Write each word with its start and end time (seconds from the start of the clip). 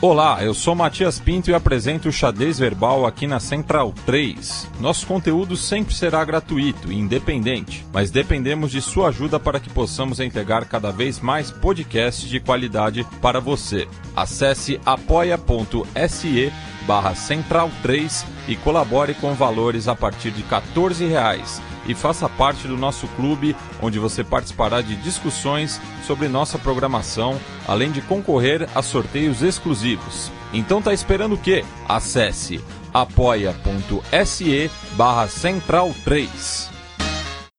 Olá, 0.00 0.44
eu 0.44 0.54
sou 0.54 0.76
Matias 0.76 1.18
Pinto 1.18 1.50
e 1.50 1.54
apresento 1.54 2.08
o 2.08 2.12
Xadrez 2.12 2.56
Verbal 2.56 3.04
aqui 3.04 3.26
na 3.26 3.40
Central 3.40 3.92
3. 4.06 4.70
Nosso 4.78 5.04
conteúdo 5.04 5.56
sempre 5.56 5.92
será 5.92 6.24
gratuito 6.24 6.92
e 6.92 6.96
independente, 6.96 7.84
mas 7.92 8.08
dependemos 8.08 8.70
de 8.70 8.80
sua 8.80 9.08
ajuda 9.08 9.40
para 9.40 9.58
que 9.58 9.68
possamos 9.68 10.20
entregar 10.20 10.66
cada 10.66 10.92
vez 10.92 11.18
mais 11.18 11.50
podcasts 11.50 12.28
de 12.28 12.38
qualidade 12.38 13.04
para 13.20 13.40
você. 13.40 13.88
Acesse 14.14 14.80
apoia.se 14.86 16.52
barra 16.86 17.16
Central 17.16 17.68
3 17.82 18.24
e 18.46 18.54
colabore 18.54 19.14
com 19.14 19.34
valores 19.34 19.88
a 19.88 19.96
partir 19.96 20.30
de 20.30 20.44
14 20.44 21.06
reais 21.06 21.60
e 21.88 21.94
faça 21.94 22.28
parte 22.28 22.68
do 22.68 22.76
nosso 22.76 23.08
clube, 23.08 23.56
onde 23.82 23.98
você 23.98 24.22
participará 24.22 24.80
de 24.80 24.94
discussões 24.96 25.80
sobre 26.06 26.28
nossa 26.28 26.58
programação, 26.58 27.40
além 27.66 27.90
de 27.90 28.02
concorrer 28.02 28.68
a 28.74 28.82
sorteios 28.82 29.42
exclusivos. 29.42 30.30
Então 30.52 30.80
tá 30.80 30.92
esperando 30.92 31.34
o 31.34 31.38
quê? 31.38 31.64
Acesse 31.88 32.62
apoia.se 32.92 34.70
barra 34.96 35.26
Central 35.28 35.94
3. 36.04 36.70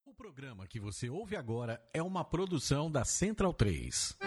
O 0.08 0.14
programa 0.14 0.68
que 0.68 0.80
você 0.80 1.10
ouve 1.10 1.36
agora 1.36 1.82
é 1.94 2.02
uma 2.02 2.24
produção 2.24 2.90
da 2.90 3.04
Central 3.04 3.54
3. 3.54 4.18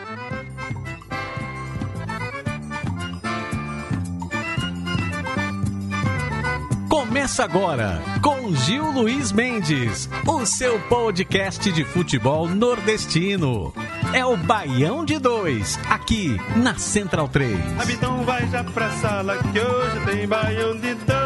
Começa 7.13 7.45
agora 7.45 8.03
com 8.23 8.55
Gil 8.55 8.91
Luiz 8.91 9.33
Mendes, 9.33 10.09
o 10.27 10.47
seu 10.47 10.81
podcast 10.81 11.71
de 11.71 11.85
futebol 11.85 12.49
nordestino. 12.49 13.71
É 14.15 14.25
o 14.25 14.35
Baião 14.35 15.05
de 15.05 15.19
Dois, 15.19 15.79
aqui 15.91 16.39
na 16.57 16.79
Central 16.79 17.29
3. 17.29 17.55
Habitão 17.79 18.25
vai 18.25 18.49
já 18.49 18.65
pra 18.65 18.91
sala 18.93 19.37
que 19.37 19.61
hoje 19.61 20.07
tem 20.07 20.27
Baião 20.27 20.75
de 20.75 20.95
Dois. 20.95 21.22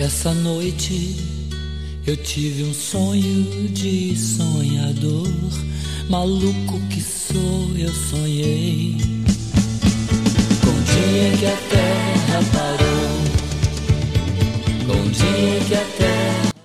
Essa 0.00 0.32
noite 0.32 1.14
eu 2.06 2.16
tive 2.16 2.64
um 2.64 2.72
sonho 2.72 3.68
de 3.68 4.16
sonhador, 4.16 5.28
maluco 6.08 6.80
que 6.88 7.02
sou, 7.02 7.70
eu 7.76 7.92
sonhei. 7.92 8.96
Com 10.62 10.70
o 10.70 10.82
dia 10.84 11.36
que 11.36 11.44
a 11.44 11.56
terra 11.68 12.42
parou, 12.50 13.18
com 14.86 15.06
o 15.06 15.10
dia 15.10 15.60
que 15.68 15.74
a 15.74 15.84
terra 15.98 16.59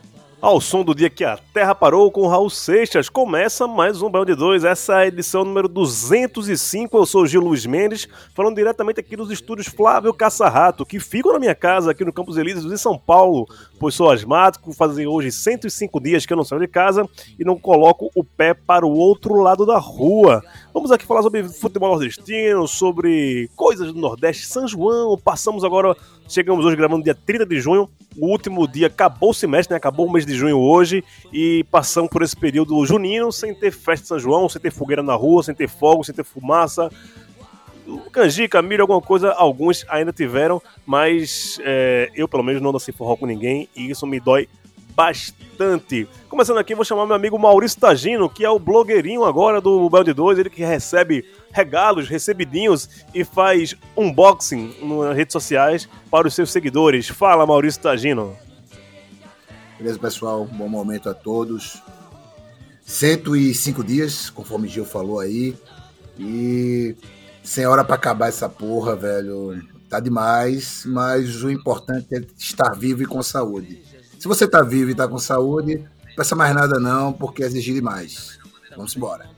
Ao 0.45 0.61
som 0.61 0.83
do 0.83 0.93
dia 0.93 1.09
que 1.09 1.23
a 1.23 1.39
Terra 1.51 1.73
parou 1.73 2.11
com 2.11 2.27
Raul 2.27 2.51
Seixas, 2.51 3.09
começa 3.09 3.65
mais 3.65 4.03
um 4.03 4.11
Baião 4.11 4.23
de 4.23 4.35
Dois, 4.35 4.63
essa 4.63 4.93
é 4.93 4.97
a 4.97 5.07
edição 5.07 5.43
número 5.43 5.67
205. 5.67 6.95
Eu 6.95 7.05
sou 7.07 7.25
Gil 7.25 7.41
Luiz 7.41 7.65
Mendes, 7.65 8.07
falando 8.35 8.55
diretamente 8.55 8.99
aqui 8.99 9.15
dos 9.15 9.31
estúdios 9.31 9.65
Flávio 9.65 10.13
Caçarrato, 10.13 10.85
que 10.85 10.99
ficam 10.99 11.33
na 11.33 11.39
minha 11.39 11.55
casa 11.55 11.89
aqui 11.89 12.05
no 12.05 12.13
Campos 12.13 12.37
Elíseos, 12.37 12.71
em 12.71 12.77
São 12.77 12.95
Paulo, 12.95 13.47
pois 13.79 13.95
sou 13.95 14.11
asmático, 14.11 14.71
fazem 14.71 15.07
hoje 15.07 15.31
105 15.31 15.99
dias 15.99 16.27
que 16.27 16.33
eu 16.33 16.37
não 16.37 16.43
saio 16.43 16.61
de 16.61 16.67
casa 16.67 17.09
e 17.39 17.43
não 17.43 17.57
coloco 17.57 18.11
o 18.13 18.23
pé 18.23 18.53
para 18.53 18.85
o 18.85 18.95
outro 18.95 19.41
lado 19.41 19.65
da 19.65 19.79
rua. 19.79 20.43
Vamos 20.71 20.91
aqui 20.91 21.07
falar 21.07 21.23
sobre 21.23 21.41
futebol 21.49 21.89
nordestino, 21.89 22.67
sobre 22.67 23.49
coisas 23.55 23.91
do 23.91 23.99
Nordeste, 23.99 24.45
São 24.45 24.67
João. 24.67 25.17
Passamos 25.17 25.63
agora, 25.63 25.95
chegamos 26.27 26.65
hoje 26.65 26.75
gravando 26.75 27.03
dia 27.03 27.15
30 27.15 27.45
de 27.45 27.59
junho, 27.59 27.89
o 28.17 28.27
último 28.27 28.67
dia 28.67 28.87
acabou 28.87 29.31
o 29.31 29.33
semestre, 29.33 29.73
né? 29.73 29.77
Acabou 29.77 30.07
o 30.07 30.11
mês 30.11 30.25
de 30.25 30.33
junho 30.33 30.57
hoje 30.57 31.03
e 31.31 31.65
passamos 31.71 32.09
por 32.09 32.21
esse 32.21 32.35
período 32.35 32.85
junino 32.85 33.31
sem 33.31 33.53
ter 33.53 33.71
festa 33.71 34.03
de 34.03 34.07
São 34.07 34.19
João, 34.19 34.47
sem 34.49 34.61
ter 34.61 34.71
fogueira 34.71 35.03
na 35.03 35.15
rua, 35.15 35.43
sem 35.43 35.53
ter 35.53 35.67
fogo, 35.67 36.03
sem 36.03 36.15
ter 36.15 36.23
fumaça. 36.23 36.89
Canjica, 38.11 38.61
milho, 38.61 38.81
alguma 38.81 39.01
coisa, 39.01 39.31
alguns 39.33 39.85
ainda 39.89 40.11
tiveram, 40.11 40.61
mas 40.85 41.59
é, 41.63 42.09
eu 42.15 42.27
pelo 42.27 42.41
menos 42.41 42.61
não 42.61 42.71
dancei 42.71 42.93
forró 42.93 43.15
com 43.15 43.25
ninguém 43.25 43.69
e 43.75 43.89
isso 43.91 44.07
me 44.07 44.19
dói 44.19 44.47
bastante. 44.95 46.07
Começando 46.29 46.57
aqui, 46.57 46.73
vou 46.73 46.85
chamar 46.85 47.05
meu 47.05 47.15
amigo 47.15 47.37
Maurício 47.37 47.79
Tagino, 47.79 48.29
que 48.29 48.45
é 48.45 48.49
o 48.49 48.57
blogueirinho 48.57 49.25
agora 49.25 49.59
do 49.59 49.89
Bel 49.89 50.03
de 50.03 50.13
2, 50.13 50.39
ele 50.39 50.49
que 50.49 50.63
recebe 50.63 51.25
regalos, 51.51 52.07
recebidinhos 52.07 52.89
e 53.13 53.23
faz 53.23 53.75
unboxing 53.95 54.75
nas 54.81 55.15
redes 55.15 55.33
sociais 55.33 55.89
para 56.09 56.27
os 56.27 56.33
seus 56.33 56.51
seguidores. 56.51 57.07
Fala, 57.07 57.45
Maurício 57.45 57.81
Tagino. 57.81 58.35
Beleza, 59.77 59.99
pessoal? 59.99 60.45
Bom 60.45 60.69
momento 60.69 61.09
a 61.09 61.13
todos. 61.13 61.81
105 62.85 63.83
dias, 63.83 64.29
conforme 64.29 64.67
Gil 64.67 64.85
falou 64.85 65.19
aí. 65.19 65.55
E 66.17 66.95
sem 67.43 67.65
hora 67.65 67.83
pra 67.83 67.95
acabar 67.95 68.29
essa 68.29 68.47
porra, 68.47 68.95
velho. 68.95 69.61
Tá 69.89 69.99
demais, 69.99 70.83
mas 70.85 71.43
o 71.43 71.49
importante 71.49 72.07
é 72.15 72.21
estar 72.37 72.71
vivo 72.71 73.03
e 73.03 73.05
com 73.05 73.21
saúde. 73.21 73.94
Se 74.25 74.27
você 74.27 74.47
tá 74.47 74.63
vivo 74.63 74.89
e 74.89 74.95
tá 74.95 75.07
com 75.07 75.19
saúde, 75.19 75.85
não 76.03 76.15
peça 76.15 76.35
mais 76.35 76.51
nada 76.55 76.79
não, 76.79 77.13
porque 77.13 77.43
é 77.43 77.45
exigir 77.45 77.75
demais. 77.75 78.39
Vamos 78.75 78.95
embora. 78.95 79.29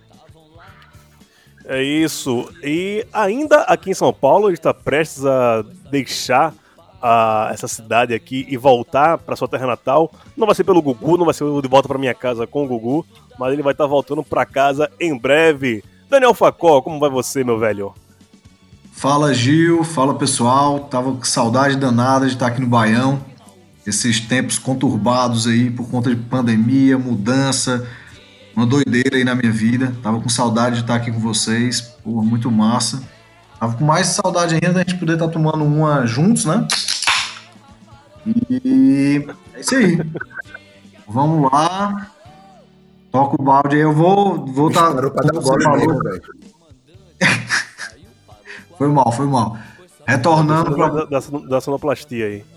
É 1.65 1.83
isso. 1.83 2.49
E 2.63 3.05
ainda 3.11 3.63
aqui 3.63 3.89
em 3.89 3.93
São 3.93 4.13
Paulo, 4.13 4.47
ele 4.47 4.53
está 4.53 4.73
prestes 4.73 5.25
a 5.25 5.61
deixar 5.91 6.53
a, 7.01 7.49
essa 7.51 7.67
cidade 7.67 8.13
aqui 8.13 8.47
e 8.47 8.55
voltar 8.55 9.17
para 9.17 9.35
sua 9.35 9.49
terra 9.49 9.67
natal. 9.67 10.09
Não 10.37 10.45
vai 10.45 10.55
ser 10.55 10.63
pelo 10.63 10.81
Gugu, 10.81 11.17
não 11.17 11.25
vai 11.25 11.33
ser 11.33 11.43
de 11.43 11.67
volta 11.67 11.89
para 11.89 11.97
minha 11.97 12.15
casa 12.15 12.47
com 12.47 12.63
o 12.63 12.67
Gugu, 12.69 13.05
mas 13.37 13.51
ele 13.51 13.61
vai 13.61 13.73
estar 13.73 13.87
voltando 13.87 14.23
para 14.23 14.45
casa 14.45 14.89
em 15.01 15.17
breve. 15.17 15.83
Daniel 16.09 16.33
Facó, 16.33 16.81
como 16.81 16.97
vai 16.97 17.09
você, 17.09 17.43
meu 17.43 17.59
velho? 17.59 17.93
Fala 18.93 19.33
Gil, 19.33 19.83
fala 19.83 20.15
pessoal. 20.15 20.79
Tava 20.79 21.11
com 21.11 21.25
saudade 21.25 21.75
danada 21.75 22.25
de 22.25 22.35
estar 22.35 22.47
aqui 22.47 22.61
no 22.61 22.67
Baião. 22.67 23.21
Esses 23.87 24.19
tempos 24.19 24.59
conturbados 24.59 25.47
aí 25.47 25.71
por 25.71 25.89
conta 25.89 26.13
de 26.13 26.17
pandemia, 26.17 26.97
mudança, 26.97 27.87
uma 28.53 28.65
doideira 28.65 29.15
aí 29.15 29.23
na 29.23 29.33
minha 29.33 29.51
vida. 29.51 29.95
Tava 30.03 30.19
com 30.19 30.27
saudade 30.27 30.75
de 30.75 30.81
estar 30.81 30.95
aqui 30.95 31.09
com 31.09 31.19
vocês. 31.19 31.79
Pô, 32.03 32.21
muito 32.21 32.51
massa. 32.51 33.01
Tava 33.57 33.77
com 33.77 33.85
mais 33.85 34.07
saudade 34.07 34.55
ainda 34.55 34.73
da 34.73 34.79
gente 34.81 34.95
poder 34.95 35.13
estar 35.13 35.29
tomando 35.29 35.63
uma 35.63 36.05
juntos, 36.05 36.43
né? 36.43 36.67
E 38.25 39.25
é 39.53 39.59
isso 39.61 39.73
aí. 39.73 39.97
Vamos 41.07 41.49
lá. 41.49 42.11
Toca 43.09 43.41
o 43.41 43.45
balde 43.45 43.77
aí. 43.77 43.81
Eu 43.83 43.93
vou. 43.93 44.45
vou 44.47 44.69
tá, 44.69 44.91
pra 44.91 45.77
mesmo. 45.77 46.01
Foi 48.77 48.87
mal, 48.89 49.11
foi 49.11 49.25
mal. 49.25 49.57
Retornando 50.05 50.75
pra 50.75 50.87
Da, 50.89 51.05
da, 51.05 51.19
da 51.49 51.61
sonoplastia 51.61 52.27
aí. 52.27 52.56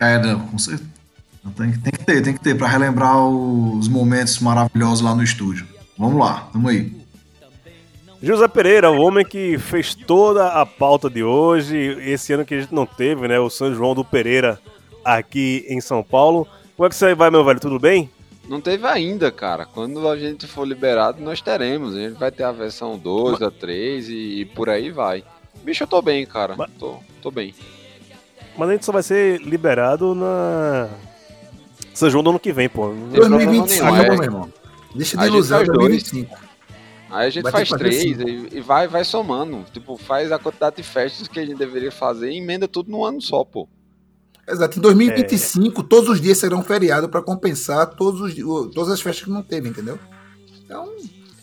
É, 0.00 0.18
não, 0.18 0.40
com 0.40 0.58
certeza. 0.58 0.90
Tem, 1.56 1.70
que- 1.72 1.78
tem 1.78 1.92
que 1.92 1.98
ter, 2.04 2.22
tem 2.22 2.34
que 2.34 2.40
ter, 2.40 2.56
pra 2.56 2.66
relembrar 2.68 3.18
os 3.18 3.86
momentos 3.88 4.38
maravilhosos 4.38 5.02
lá 5.02 5.14
no 5.14 5.22
estúdio. 5.22 5.66
Vamos 5.98 6.18
lá, 6.18 6.48
tamo 6.52 6.68
aí. 6.68 6.90
José 8.22 8.48
Pereira, 8.48 8.90
o 8.90 9.00
homem 9.02 9.24
que 9.24 9.58
fez 9.58 9.94
toda 9.94 10.48
a 10.48 10.64
pauta 10.64 11.10
de 11.10 11.22
hoje, 11.22 11.76
esse 12.00 12.32
ano 12.32 12.44
que 12.44 12.54
a 12.54 12.60
gente 12.60 12.72
não 12.74 12.86
teve, 12.86 13.28
né? 13.28 13.38
O 13.38 13.50
São 13.50 13.74
João 13.74 13.94
do 13.94 14.02
Pereira 14.04 14.58
aqui 15.04 15.66
em 15.68 15.80
São 15.80 16.02
Paulo. 16.02 16.46
Como 16.74 16.86
é 16.86 16.88
que 16.88 16.96
você 16.96 17.14
vai, 17.14 17.30
meu 17.30 17.44
velho? 17.44 17.60
Tudo 17.60 17.78
bem? 17.78 18.08
Não 18.48 18.60
teve 18.62 18.86
ainda, 18.86 19.30
cara. 19.30 19.66
Quando 19.66 20.08
a 20.08 20.18
gente 20.18 20.46
for 20.46 20.66
liberado, 20.66 21.20
nós 21.22 21.42
teremos. 21.42 21.94
A 21.94 22.00
gente 22.00 22.18
vai 22.18 22.30
ter 22.30 22.44
a 22.44 22.52
versão 22.52 22.98
2, 22.98 23.42
a 23.42 23.50
3 23.50 24.08
e, 24.08 24.40
e 24.40 24.44
por 24.46 24.70
aí 24.70 24.90
vai. 24.90 25.22
Bicho, 25.62 25.82
eu 25.82 25.86
tô 25.86 26.00
bem, 26.00 26.24
cara. 26.24 26.54
Mas- 26.56 26.70
Tô, 26.78 26.96
tô 27.22 27.30
bem. 27.30 27.54
Mas 28.56 28.68
a 28.68 28.72
gente 28.72 28.84
só 28.84 28.92
vai 28.92 29.02
ser 29.02 29.40
liberado 29.40 30.14
na. 30.14 30.88
São 31.92 32.10
João 32.10 32.24
do 32.24 32.30
ano 32.30 32.40
que 32.40 32.52
vem, 32.52 32.68
pô. 32.68 32.88
Tem 32.88 33.20
problema 33.20 33.36
2025, 33.36 33.84
nenhum, 33.84 33.96
é. 33.96 34.10
meu 34.10 34.22
irmão. 34.22 34.52
Deixa 34.94 35.16
de 35.16 35.26
ilusão, 35.26 35.58
faz 35.58 35.68
dois. 35.68 35.78
2025. 36.10 36.44
Aí 37.10 37.28
a 37.28 37.30
gente 37.30 37.44
Vai 37.44 37.52
faz 37.52 37.68
três 37.68 38.02
cinco. 38.02 38.28
e, 38.28 38.58
e 38.58 38.60
vai, 38.60 38.88
vai 38.88 39.04
somando. 39.04 39.64
Tipo, 39.72 39.96
faz 39.96 40.32
a 40.32 40.38
quantidade 40.38 40.76
de 40.76 40.82
festas 40.82 41.28
que 41.28 41.38
a 41.38 41.46
gente 41.46 41.56
deveria 41.56 41.92
fazer 41.92 42.30
e 42.30 42.38
emenda 42.38 42.66
tudo 42.66 42.90
num 42.90 43.04
ano 43.04 43.20
só, 43.20 43.44
pô. 43.44 43.68
Exato. 44.48 44.78
Em 44.78 44.82
2025, 44.82 45.82
todos 45.84 46.10
os 46.10 46.20
dias 46.20 46.38
serão 46.38 46.62
feriado 46.62 47.08
para 47.08 47.22
compensar 47.22 47.86
todos 47.86 48.20
os, 48.20 48.34
todas 48.74 48.90
as 48.90 49.00
festas 49.00 49.24
que 49.24 49.30
não 49.30 49.42
teve, 49.42 49.68
entendeu? 49.68 49.98
Então, 50.64 50.92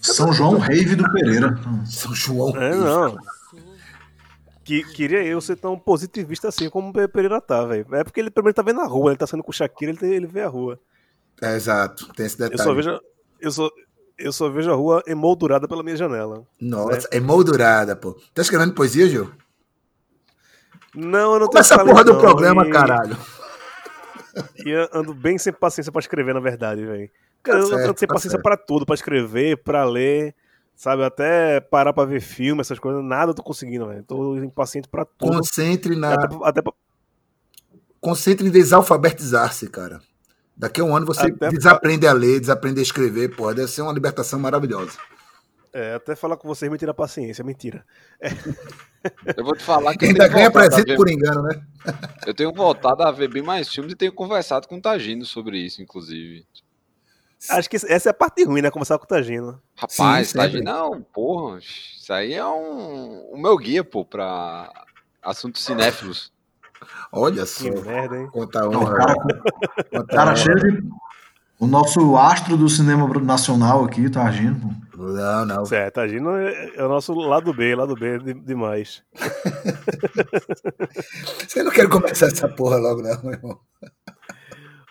São 0.02 0.34
João 0.34 0.58
Rave 0.58 0.96
do 0.96 1.10
Pereira. 1.12 1.58
São 1.86 2.13
João. 2.13 2.56
É, 2.58 2.75
não. 2.75 3.18
Que, 4.71 4.83
queria 4.94 5.21
eu 5.21 5.41
ser 5.41 5.57
tão 5.57 5.77
positivista 5.77 6.47
assim 6.47 6.69
como 6.69 6.89
o 6.91 7.09
Pereira 7.09 7.41
tá, 7.41 7.65
velho. 7.65 7.85
É 7.94 8.06
porque 8.06 8.21
ele 8.21 8.31
primeiro 8.31 8.56
tá 8.56 8.62
vendo 8.62 8.79
a 8.79 8.85
rua, 8.85 9.12
ele 9.12 9.18
tá 9.18 9.27
saindo 9.27 9.44
com 9.44 9.51
o 9.51 9.53
Shakira, 9.53 9.91
ele, 9.91 10.15
ele 10.15 10.25
vê 10.27 10.44
a 10.44 10.47
rua. 10.47 10.79
É, 11.41 11.56
exato. 11.57 12.07
Tem 12.13 12.25
esse 12.25 12.41
Eu 12.41 12.50
detalhe. 12.50 12.69
só 12.69 12.73
vejo. 12.73 13.01
Eu 13.41 13.51
só, 13.51 13.69
eu 14.18 14.31
só 14.31 14.50
vejo 14.50 14.71
a 14.71 14.75
rua 14.75 15.03
emoldurada 15.06 15.68
pela 15.68 15.83
minha 15.83 15.97
janela. 15.97 16.47
Nossa, 16.57 17.06
é 17.12 17.19
moldurada, 17.19 17.97
pô. 17.97 18.13
Tá 18.33 18.41
escrevendo 18.44 18.73
poesia, 18.73 19.09
Gil? 19.09 19.29
Não, 20.95 21.33
eu 21.33 21.39
não 21.39 21.47
tenho 21.50 21.51
Começa 21.51 21.74
a 21.74 21.77
talento, 21.77 21.91
porra 21.94 22.03
do 22.06 22.13
não, 22.13 22.19
programa, 22.19 22.65
e- 22.65 22.71
caralho. 22.71 23.17
E 24.65 24.69
eu 24.69 24.88
ando 24.94 25.13
bem 25.13 25.38
sem 25.38 25.51
paciência 25.51 25.91
pra 25.91 26.00
escrever, 26.00 26.33
na 26.33 26.39
verdade, 26.39 26.85
velho. 26.85 27.09
Cara, 27.44 27.57
Tá 27.57 27.63
eu 27.65 27.67
certo, 27.67 27.89
ando 27.89 28.00
sem 28.00 28.07
tá 28.07 28.13
paciência 28.13 28.39
pra 28.41 28.56
tudo, 28.56 28.85
pra 28.85 28.95
escrever, 28.95 29.57
pra 29.62 29.83
ler, 29.83 30.33
sabe? 30.81 31.04
Até 31.04 31.60
parar 31.60 31.94
pra 31.94 32.06
ver 32.06 32.19
filme, 32.22 32.60
essas 32.62 32.80
coisas, 32.80 33.04
nada 33.04 33.30
eu 33.31 33.36
tô 33.36 33.44
conseguindo, 33.44 33.88
velho. 33.88 34.04
Tô 34.04 34.36
impaciente 34.38 34.88
pra 34.89 35.06
tudo. 35.06 35.31
Concentre 35.38 35.95
na. 35.95 36.13
Até, 36.16 36.36
até 36.44 36.62
pra- 36.62 36.74
Concentre 38.00 38.48
em 38.48 38.50
desalfabetizar-se, 38.50 39.69
cara. 39.69 40.01
Daqui 40.57 40.81
a 40.81 40.83
um 40.83 40.95
ano 40.95 41.06
você 41.06 41.28
Até- 41.28 41.50
desaprende 41.50 42.07
a 42.07 42.13
ler, 42.13 42.39
desaprende 42.39 42.80
a 42.80 42.83
escrever, 42.83 43.36
porra. 43.36 43.54
Deve 43.54 43.68
ser 43.68 43.83
uma 43.83 43.94
libertação 43.94 44.39
maravilhosa. 44.39 44.98
é, 45.74 45.94
até 45.94 46.16
falar 46.16 46.36
com 46.36 46.48
vocês 46.48 46.69
me 46.72 46.78
tira 46.78 46.92
a 46.92 46.95
paciência, 46.95 47.44
mentira. 47.44 47.86
Eu 49.38 49.44
vou 49.44 49.56
te 49.56 49.63
falar 49.63 49.95
que 49.95 50.06
eu 50.06 50.10
Ainda 50.10 50.25
tenho, 50.25 50.34
ganha 50.34 50.50
voltado 50.51 50.66
a 50.66 50.69
presente 50.69 50.88
ver, 50.92 50.95
por 50.95 51.10
engano, 51.10 51.42
né? 51.42 51.63
eu 52.27 52.34
tenho 52.36 52.54
voltado 52.54 53.01
a 53.01 53.12
ver 53.12 53.27
bem 53.30 53.42
mais 53.42 53.68
filmes 53.68 53.94
e 53.94 53.95
tenho 53.95 54.13
conversado 54.13 54.68
com 54.68 54.77
o 54.77 54.81
Tagino 54.81 55.25
sobre 55.25 55.57
isso, 55.57 55.81
inclusive. 55.81 56.45
Acho 57.49 57.69
que 57.69 57.75
essa 57.75 58.09
é 58.09 58.11
a 58.11 58.13
parte 58.13 58.43
ruim, 58.43 58.61
né? 58.61 58.69
Conversar 58.69 58.97
com 58.99 59.05
o 59.05 59.07
Tagino. 59.07 59.59
Rapaz, 59.75 60.29
Sim. 60.29 60.38
Tagino, 60.38 60.63
não, 60.63 61.01
porra, 61.01 61.57
isso 61.59 62.13
aí 62.13 62.33
é 62.33 62.45
um, 62.45 63.29
o 63.31 63.38
meu 63.38 63.57
guia, 63.57 63.83
pô, 63.83 64.05
pra 64.05 64.71
assuntos 65.21 65.63
cinéfilos. 65.63 66.31
Olha 67.11 67.45
só. 67.45 67.63
Que 67.63 67.71
merda, 67.81 68.17
hein? 68.17 68.27
Conta 68.31 68.61
Não, 68.61 68.81
honra. 68.81 68.97
cara, 68.97 69.15
Conta 69.91 70.15
cara 70.15 70.31
honra. 70.31 70.35
cheio 70.35 70.55
de. 70.59 70.89
O 71.59 71.67
nosso 71.67 72.17
astro 72.17 72.57
do 72.57 72.67
cinema 72.67 73.07
nacional 73.19 73.85
aqui, 73.85 74.09
tá 74.09 74.23
agindo. 74.23 74.67
pô. 74.91 75.03
Não, 75.03 75.45
não. 75.45 75.65
Certo, 75.65 75.95
Tagino 75.95 76.35
é, 76.35 76.71
é 76.75 76.83
o 76.83 76.89
nosso 76.89 77.13
lado 77.13 77.53
B, 77.53 77.75
lado 77.75 77.95
B 77.95 78.17
de- 78.19 78.33
demais. 78.33 79.03
Você 81.47 81.63
não 81.63 81.71
quer 81.71 81.89
começar 81.89 82.27
essa 82.27 82.47
porra 82.47 82.77
logo, 82.77 83.01
não, 83.01 83.21
meu 83.23 83.31
irmão. 83.33 83.59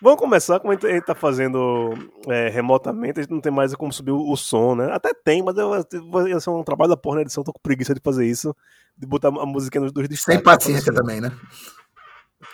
Vamos 0.02 0.18
começar, 0.18 0.58
como 0.60 0.72
a 0.72 0.74
gente, 0.74 0.86
a 0.86 0.90
gente 0.92 1.04
tá 1.04 1.14
fazendo 1.14 1.92
é, 2.26 2.48
remotamente, 2.48 3.20
a 3.20 3.22
gente 3.22 3.32
não 3.32 3.40
tem 3.40 3.52
mais 3.52 3.74
como 3.74 3.92
subir 3.92 4.12
o, 4.12 4.30
o 4.32 4.36
som, 4.36 4.74
né? 4.74 4.90
Até 4.92 5.12
tem, 5.12 5.42
mas 5.42 5.56
eu, 5.58 5.70
vai 6.10 6.40
ser 6.40 6.48
um 6.50 6.64
trabalho 6.64 6.88
da 6.90 6.96
porra 6.96 7.16
na 7.16 7.22
edição, 7.22 7.44
tô 7.44 7.52
com 7.52 7.60
preguiça 7.60 7.92
de 7.94 8.00
fazer 8.02 8.26
isso, 8.26 8.56
de 8.96 9.06
botar 9.06 9.28
a 9.28 9.46
música 9.46 9.78
nos 9.78 9.92
dois 9.92 10.08
destaques. 10.08 10.34
Sem 10.36 10.42
paciência 10.42 10.92
também, 10.94 11.20
né? 11.20 11.30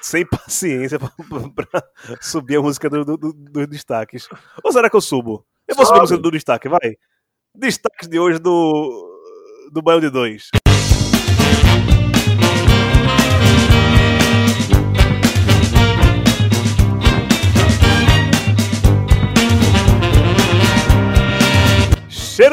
Sem 0.00 0.26
paciência 0.26 0.98
pra, 0.98 1.10
pra 1.54 1.84
subir 2.20 2.56
a 2.56 2.62
música 2.62 2.90
do- 2.90 3.04
do- 3.04 3.16
do- 3.16 3.32
dos 3.32 3.66
destaques. 3.69 4.28
Ou 4.64 4.72
será 4.72 4.90
que 4.90 4.96
eu 4.96 5.00
subo? 5.00 5.46
Eu 5.69 5.76
vou 5.76 5.84
subir 5.87 5.98
a 5.98 6.00
Sobe. 6.00 6.10
música 6.10 6.22
do 6.22 6.31
destaque, 6.32 6.69
vai. 6.69 6.96
Destaques 7.54 8.08
de 8.08 8.19
hoje 8.19 8.40
do, 8.40 9.70
do 9.72 9.81
Baio 9.82 10.00
de 10.00 10.10
2. 10.10 10.50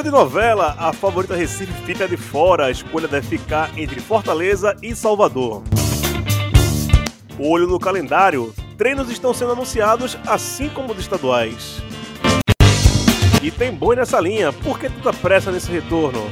De 0.04 0.12
novela, 0.12 0.76
a 0.78 0.92
favorita 0.92 1.34
Recife 1.34 1.72
fica 1.86 2.06
de 2.06 2.18
fora. 2.18 2.66
A 2.66 2.72
escolha 2.72 3.08
deve 3.08 3.26
ficar 3.26 3.72
entre 3.80 4.02
Fortaleza 4.02 4.76
e 4.84 4.94
Salvador. 4.94 5.64
Olho 7.40 7.68
no 7.68 7.80
calendário, 7.80 8.54
treinos 8.78 9.10
estão 9.10 9.34
sendo 9.34 9.54
anunciados, 9.54 10.18
assim 10.28 10.68
como 10.68 10.92
os 10.92 11.00
estaduais. 11.00 11.82
E 13.42 13.50
tem 13.50 13.74
boi 13.74 13.96
nessa 13.96 14.20
linha, 14.20 14.52
por 14.52 14.78
que 14.78 14.90
tanta 14.90 15.14
pressa 15.14 15.54
nesse 15.54 15.72
retorno? 15.72 16.30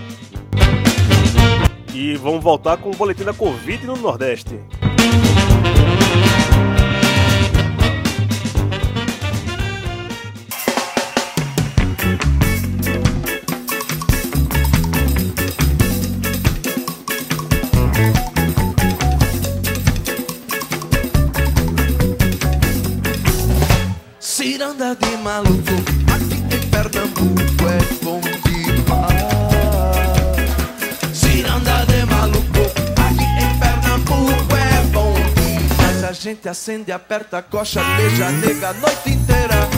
E 1.93 2.15
vamos 2.15 2.43
voltar 2.43 2.75
com 2.75 2.89
o 2.89 2.95
boletim 2.95 3.23
da 3.23 3.33
Covid 3.33 3.87
no 3.87 3.95
Nordeste. 3.95 4.59
Ciranda 24.91 25.07
de 25.07 25.17
maluco, 25.23 25.71
aqui 26.13 26.35
em 26.35 26.69
Pernambuco 26.69 27.63
é 27.69 27.79
bom 28.03 28.19
demais. 28.19 29.23
Ciranda 31.13 31.85
de 31.85 32.05
maluco, 32.07 32.59
aqui 32.99 33.23
em 33.23 33.59
Pernambuco 33.59 34.55
é 34.55 34.83
bom 34.91 35.13
demais. 35.13 36.03
A 36.03 36.11
gente 36.11 36.49
acende, 36.49 36.91
aperta 36.91 37.37
a 37.37 37.41
coxa, 37.41 37.81
beija 37.95 38.27
a 38.27 38.31
nega 38.31 38.69
a 38.69 38.73
noite 38.73 39.11
inteira. 39.11 39.69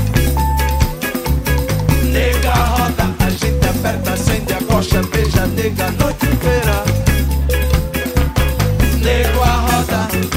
Nega 2.11 2.53
roda, 2.53 3.15
a 3.19 3.29
gente 3.29 3.67
aperta, 3.67 4.13
acende 4.13 4.53
a 4.53 4.63
coxa, 4.63 5.03
beija 5.03 5.43
a 5.43 5.47
nega 5.47 5.85
a 5.85 5.91
noite 5.91 6.25
inteira. 6.25 6.83
Nego 9.03 9.43
a 9.43 9.51
roda. 9.57 10.32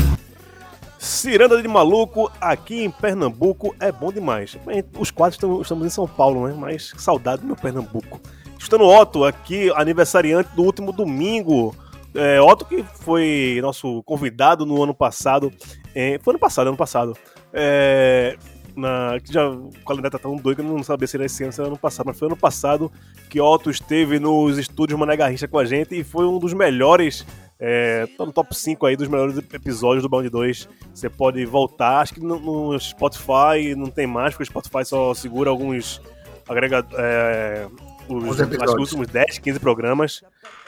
Ciranda 1.26 1.60
de 1.60 1.66
maluco 1.66 2.30
aqui 2.40 2.84
em 2.84 2.88
Pernambuco 2.88 3.74
é 3.80 3.90
bom 3.90 4.12
demais. 4.12 4.56
Bem, 4.64 4.84
Os 4.96 5.10
quatro 5.10 5.60
estamos, 5.60 5.84
em 5.84 5.90
São 5.90 6.06
Paulo, 6.06 6.46
né? 6.46 6.54
Mas 6.56 6.92
saudade 6.98 7.42
do 7.42 7.48
meu 7.48 7.56
Pernambuco. 7.56 8.20
Estou 8.56 8.78
no 8.78 8.86
Otto, 8.86 9.24
aqui, 9.24 9.68
aniversariante 9.74 10.54
do 10.54 10.62
último 10.62 10.92
domingo. 10.92 11.74
É, 12.14 12.40
Otto, 12.40 12.64
que 12.64 12.84
foi 13.00 13.58
nosso 13.60 14.04
convidado 14.04 14.64
no 14.64 14.80
ano 14.80 14.94
passado. 14.94 15.52
é, 15.92 16.20
foi 16.22 16.30
ano 16.30 16.38
passado, 16.38 16.68
ano 16.68 16.76
passado. 16.76 17.16
É, 17.52 18.36
na, 18.76 19.18
que 19.18 19.32
já, 19.32 19.50
o 19.50 19.72
calendário 19.84 20.16
tá 20.16 20.20
tão 20.20 20.36
doido 20.36 20.58
que 20.58 20.62
eu 20.62 20.76
não 20.76 20.84
sabia 20.84 21.08
se 21.08 21.16
era 21.16 21.26
esse 21.26 21.42
ano 21.42 21.52
ou 21.58 21.66
ano 21.66 21.76
passado. 21.76 22.06
Mas 22.06 22.16
foi 22.16 22.28
ano 22.28 22.36
passado 22.36 22.92
que 23.28 23.40
Otto 23.40 23.68
esteve 23.68 24.20
nos 24.20 24.58
estúdios 24.58 24.96
Mané 24.96 25.16
Garrincha 25.16 25.48
com 25.48 25.58
a 25.58 25.64
gente 25.64 25.98
e 25.98 26.04
foi 26.04 26.24
um 26.24 26.38
dos 26.38 26.52
melhores. 26.52 27.26
É, 27.58 28.06
tá 28.18 28.26
no 28.26 28.32
top 28.32 28.54
5 28.54 28.84
aí 28.84 28.96
dos 28.96 29.08
melhores 29.08 29.38
episódios 29.38 30.02
do 30.02 30.08
Bound 30.08 30.28
2. 30.28 30.68
Você 30.94 31.08
pode 31.08 31.44
voltar, 31.46 32.00
acho 32.00 32.14
que 32.14 32.20
no, 32.20 32.38
no 32.38 32.78
Spotify 32.78 33.74
não 33.76 33.86
tem 33.86 34.06
mais, 34.06 34.34
porque 34.34 34.42
o 34.42 34.46
Spotify 34.46 34.84
só 34.84 35.14
segura 35.14 35.50
alguns 35.50 36.00
agregadores. 36.48 36.98
É, 36.98 37.66
os, 38.08 38.38
últimos 38.78 39.08
10, 39.08 39.38
15 39.38 39.58
programas. 39.58 40.22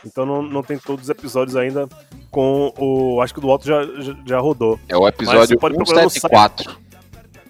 Então 0.05 0.27
não, 0.27 0.43
não 0.43 0.63
tem 0.63 0.79
todos 0.79 1.05
os 1.05 1.11
episódios 1.11 1.57
ainda 1.57 1.89
com 2.31 2.73
o. 2.79 3.21
Acho 3.21 3.35
que 3.35 3.39
o 3.39 3.43
do 3.43 3.49
Otto 3.49 3.67
já, 3.67 3.85
já, 4.01 4.17
já 4.27 4.39
rodou. 4.39 4.81
É 4.89 4.97
o 4.97 5.07
episódio 5.07 5.47
você 5.47 5.57
pode 5.57 5.77
procurar 5.77 6.05
no 6.05 6.11
174. 6.11 6.89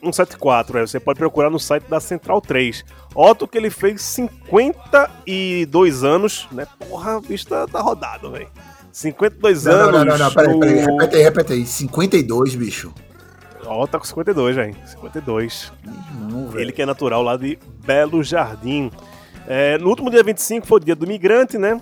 174, 0.00 0.78
é, 0.78 0.86
você 0.86 1.00
pode 1.00 1.18
procurar 1.18 1.50
no 1.50 1.58
site 1.58 1.82
da 1.84 2.00
Central 2.00 2.40
3. 2.40 2.84
Otto 3.14 3.48
que 3.48 3.58
ele 3.58 3.70
fez 3.70 4.00
52 4.02 6.04
anos, 6.04 6.46
né? 6.52 6.66
Porra, 6.78 7.20
bicho 7.20 7.48
tá, 7.48 7.66
tá 7.66 7.80
rodado, 7.80 8.30
velho. 8.30 8.48
52 9.02 9.64
Não, 9.64 9.72
anos. 9.72 9.92
não, 9.92 10.04
não, 10.04 10.18
não, 10.18 10.32
peraí, 10.32 10.58
peraí. 10.58 10.78
Repete 10.80 11.16
aí, 11.16 11.22
repete 11.22 11.52
aí. 11.52 11.64
52, 11.66 12.54
bicho. 12.56 12.92
Ó, 13.64 13.86
tá 13.86 13.96
com 13.98 14.04
52, 14.04 14.56
velho. 14.56 14.76
52. 14.86 15.72
Não, 16.20 16.48
velho. 16.48 16.60
Ele 16.60 16.72
que 16.72 16.82
é 16.82 16.86
natural 16.86 17.22
lá 17.22 17.36
de 17.36 17.56
Belo 17.86 18.22
Jardim. 18.24 18.90
É, 19.46 19.78
no 19.78 19.88
último 19.88 20.10
dia 20.10 20.22
25 20.24 20.66
foi 20.66 20.78
o 20.78 20.84
dia 20.84 20.96
do 20.96 21.06
migrante, 21.06 21.56
né? 21.58 21.80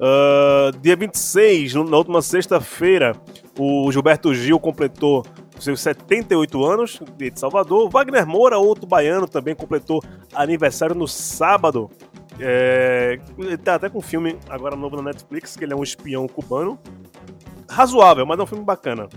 Ah, 0.00 0.70
dia 0.80 0.96
26, 0.96 1.74
no- 1.74 1.84
na 1.88 1.96
última 1.98 2.22
sexta-feira, 2.22 3.14
o 3.58 3.90
Gilberto 3.92 4.32
Gil 4.34 4.58
completou 4.58 5.26
seus 5.58 5.80
78 5.80 6.64
anos, 6.64 7.00
de 7.16 7.32
Salvador. 7.34 7.90
Wagner 7.90 8.26
Moura, 8.26 8.56
outro 8.58 8.86
baiano, 8.86 9.26
também 9.28 9.54
completou 9.56 10.02
aniversário 10.32 10.94
no 10.94 11.06
sábado. 11.08 11.90
É, 12.40 13.18
ele 13.36 13.56
tá 13.56 13.74
até 13.74 13.88
com 13.88 13.98
um 13.98 14.02
filme 14.02 14.38
agora 14.48 14.76
novo 14.76 14.96
na 14.96 15.02
Netflix, 15.02 15.56
que 15.56 15.64
ele 15.64 15.72
é 15.72 15.76
um 15.76 15.82
espião 15.82 16.26
cubano. 16.26 16.78
Razoável, 17.68 18.24
mas 18.24 18.38
é 18.38 18.42
um 18.42 18.46
filme 18.46 18.64
bacana. 18.64 19.08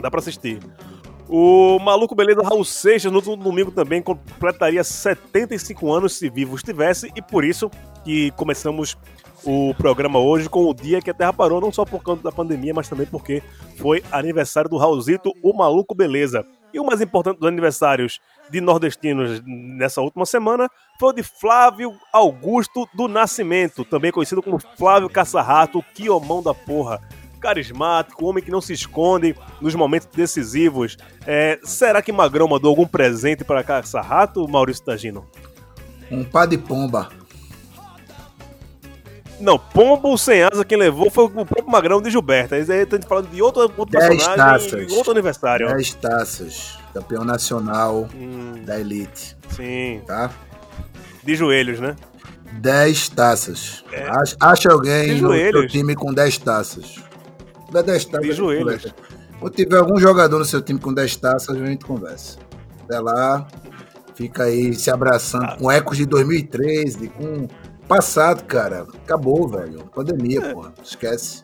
Dá 0.00 0.10
pra 0.10 0.20
assistir. 0.20 0.58
O 1.28 1.78
maluco 1.78 2.14
beleza 2.14 2.42
Raul 2.42 2.64
Seixas 2.64 3.10
no 3.10 3.20
domingo 3.20 3.70
também 3.70 4.02
completaria 4.02 4.84
75 4.84 5.90
anos 5.90 6.18
se 6.18 6.28
vivo 6.28 6.54
estivesse 6.54 7.10
e 7.16 7.22
por 7.22 7.44
isso 7.44 7.70
que 8.04 8.30
começamos 8.32 8.96
o 9.44 9.74
programa 9.74 10.18
hoje 10.18 10.48
com 10.48 10.64
o 10.64 10.74
dia 10.74 11.00
que 11.00 11.10
a 11.10 11.14
Terra 11.14 11.32
parou, 11.32 11.60
não 11.60 11.72
só 11.72 11.84
por 11.84 12.02
conta 12.02 12.22
da 12.22 12.32
pandemia, 12.32 12.72
mas 12.74 12.88
também 12.88 13.06
porque 13.06 13.42
foi 13.76 14.02
aniversário 14.10 14.70
do 14.70 14.76
Raulzito, 14.76 15.32
o 15.42 15.54
maluco 15.54 15.94
beleza. 15.94 16.44
E 16.72 16.80
o 16.80 16.84
mais 16.84 17.00
importante 17.00 17.38
dos 17.38 17.48
aniversários 17.48 18.20
de 18.50 18.60
nordestinos 18.60 19.42
nessa 19.44 20.00
última 20.00 20.26
semana 20.26 20.68
foi 20.98 21.10
o 21.10 21.12
de 21.12 21.22
Flávio 21.22 21.94
Augusto 22.12 22.88
do 22.94 23.08
Nascimento, 23.08 23.84
também 23.84 24.12
conhecido 24.12 24.42
como 24.42 24.58
Flávio 24.76 25.08
Caçarrato, 25.08 25.84
Quiomão 25.94 26.42
da 26.42 26.54
porra 26.54 27.00
carismático, 27.44 28.24
homem 28.24 28.42
que 28.42 28.50
não 28.50 28.62
se 28.62 28.72
esconde 28.72 29.36
nos 29.60 29.74
momentos 29.74 30.08
decisivos. 30.08 30.96
É, 31.26 31.60
será 31.62 32.00
que 32.00 32.10
Magrão 32.10 32.48
mandou 32.48 32.70
algum 32.70 32.86
presente 32.86 33.44
para 33.44 33.62
Caça-Rato, 33.62 34.48
Maurício 34.48 34.82
Tagino? 34.82 35.26
Um 36.10 36.24
pá 36.24 36.46
de 36.46 36.56
pomba. 36.56 37.10
Não, 39.38 39.58
Pombo 39.58 40.16
sem 40.16 40.42
asa 40.42 40.64
quem 40.64 40.78
levou 40.78 41.10
foi 41.10 41.24
o 41.24 41.30
próprio 41.30 41.68
Magrão 41.68 42.00
de 42.00 42.08
Gilberto. 42.10 42.54
Aí 42.54 42.62
a 42.62 42.64
gente 42.64 43.06
falando 43.06 43.28
de 43.28 43.42
outro, 43.42 43.62
outro 43.62 43.86
Dez 43.86 44.08
personagem 44.08 44.70
taças. 44.70 44.92
outro 44.92 45.12
aniversário. 45.12 45.66
10 45.66 45.94
taças. 45.94 46.78
Campeão 46.94 47.24
nacional 47.24 48.08
Hum, 48.14 48.62
da 48.64 48.78
Elite, 48.80 49.36
sim, 49.50 50.00
tá? 50.06 50.30
de 51.22 51.34
joelhos, 51.34 51.80
né? 51.80 51.96
10 52.60 53.08
taças. 53.10 53.84
É. 53.92 54.08
Acha, 54.40 54.70
alguém 54.70 55.20
no 55.20 55.32
seu 55.34 55.66
time 55.66 55.94
com 55.96 56.12
10 56.14 56.38
taças. 56.38 56.84
Se 56.86 57.66
tiver 57.66 57.82
10 57.82 58.04
taças, 58.06 58.26
De 58.28 58.32
joelhos. 58.32 58.64
conversa. 58.64 58.94
Quando 59.40 59.54
tiver 59.54 59.76
algum 59.78 59.98
jogador 59.98 60.38
no 60.38 60.44
seu 60.44 60.62
time 60.62 60.78
com 60.78 60.92
10 60.94 61.16
taças, 61.16 61.56
a 61.60 61.66
gente 61.66 61.84
conversa. 61.84 62.38
Até 62.84 63.00
lá, 63.00 63.46
fica 64.14 64.44
aí 64.44 64.72
se 64.74 64.90
abraçando 64.90 65.44
Ah. 65.44 65.56
com 65.58 65.70
ecos 65.72 65.96
de 65.96 66.06
2013, 66.06 67.08
com 67.08 67.48
passado, 67.88 68.44
cara. 68.44 68.86
Acabou, 69.04 69.48
velho. 69.48 69.84
Pandemia, 69.94 70.40
É. 70.40 70.52
porra. 70.52 70.72
Esquece. 70.82 71.42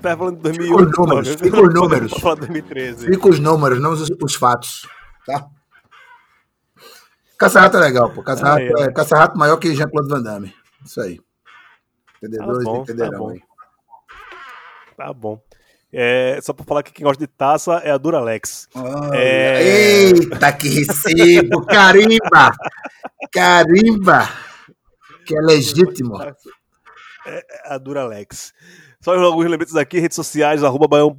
Tá 0.00 0.16
falando 0.16 0.36
de 0.42 0.50
Fica 0.52 0.66
2008. 0.66 0.90
os 0.90 0.98
números, 0.98 1.28
não, 1.28 1.38
fica 1.38 1.60
os 1.60 1.74
números. 1.74 2.10
De 2.12 2.20
2013. 2.22 3.06
Fica 3.06 3.28
os 3.28 3.38
números, 3.38 3.80
não 3.80 3.92
os, 3.92 4.08
os 4.22 4.34
fatos, 4.34 4.88
tá? 5.26 5.46
Caça-rato 7.38 7.76
é 7.76 7.80
legal, 7.80 8.10
pô. 8.10 8.22
Caça-rato 8.22 8.60
é. 8.62 8.82
é, 8.82 8.92
caça-rato 8.92 9.38
maior 9.38 9.56
que 9.56 9.74
Jean-Claude 9.74 10.08
Van 10.08 10.22
Damme. 10.22 10.54
Isso 10.84 11.00
aí. 11.00 11.20
Entendedores 12.18 12.64
Tá 12.64 12.70
bom, 12.70 12.82
entenderão 12.82 13.10
tá 13.12 13.18
bom. 13.18 13.30
aí. 13.30 13.42
Tá 14.96 15.12
bom. 15.12 15.42
É, 15.92 16.38
só 16.42 16.52
pra 16.52 16.64
falar 16.64 16.82
que 16.82 16.92
quem 16.92 17.04
gosta 17.04 17.18
de 17.18 17.26
taça 17.26 17.72
é 17.78 17.90
a 17.90 17.98
Duralex. 17.98 18.68
Olha, 18.74 19.16
É. 19.16 19.62
Eita, 19.62 20.52
que 20.52 20.68
recibo! 20.68 21.64
Carimba! 21.66 22.52
Carimba! 23.32 24.28
Que 25.26 25.36
é 25.36 25.40
legítimo. 25.40 26.20
É 26.22 27.44
a 27.64 27.76
Duralex. 27.78 28.52
Só 29.02 29.14
alguns 29.14 29.46
lembretes 29.46 29.76
aqui, 29.76 29.98
redes 29.98 30.14
sociais, 30.14 30.62
arroba 30.62 30.86
Baião 30.86 31.18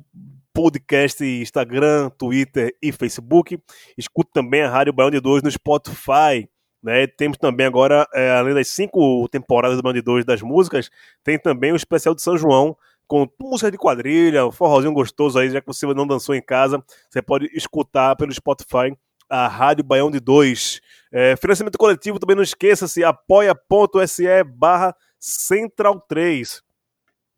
Podcast, 0.53 1.23
Instagram, 1.25 2.11
Twitter 2.11 2.75
e 2.79 2.91
Facebook. 2.91 3.59
Escute 3.97 4.29
também 4.31 4.61
a 4.61 4.69
Rádio 4.69 4.93
Baião 4.93 5.09
de 5.09 5.19
2 5.19 5.41
no 5.41 5.49
Spotify. 5.49 6.47
Né? 6.83 7.07
Temos 7.07 7.39
também 7.39 7.65
agora, 7.65 8.07
é, 8.13 8.37
além 8.37 8.53
das 8.53 8.67
cinco 8.67 9.27
temporadas 9.29 9.77
do 9.77 9.81
Baião 9.81 9.95
de 9.95 10.01
2 10.03 10.23
das 10.25 10.43
músicas, 10.43 10.91
tem 11.23 11.39
também 11.39 11.71
o 11.71 11.75
especial 11.75 12.13
de 12.13 12.21
São 12.21 12.37
João, 12.37 12.77
com 13.07 13.27
músicas 13.41 13.71
de 13.71 13.79
quadrilha, 13.79 14.45
um 14.45 14.51
forrozinho 14.51 14.93
gostoso 14.93 15.39
aí, 15.39 15.49
já 15.49 15.59
que 15.59 15.65
você 15.65 15.87
não 15.87 16.05
dançou 16.05 16.35
em 16.35 16.41
casa, 16.41 16.83
você 17.09 17.19
pode 17.19 17.49
escutar 17.51 18.15
pelo 18.15 18.31
Spotify 18.31 18.95
a 19.27 19.47
Rádio 19.47 19.83
Baião 19.83 20.11
de 20.11 20.19
2. 20.19 20.81
É, 21.11 21.35
financiamento 21.35 21.79
coletivo, 21.79 22.19
também 22.19 22.35
não 22.35 22.43
esqueça-se, 22.43 23.03
apoia.se 23.03 24.43
barra 24.43 24.95
Central 25.19 25.99
3. 26.07 26.61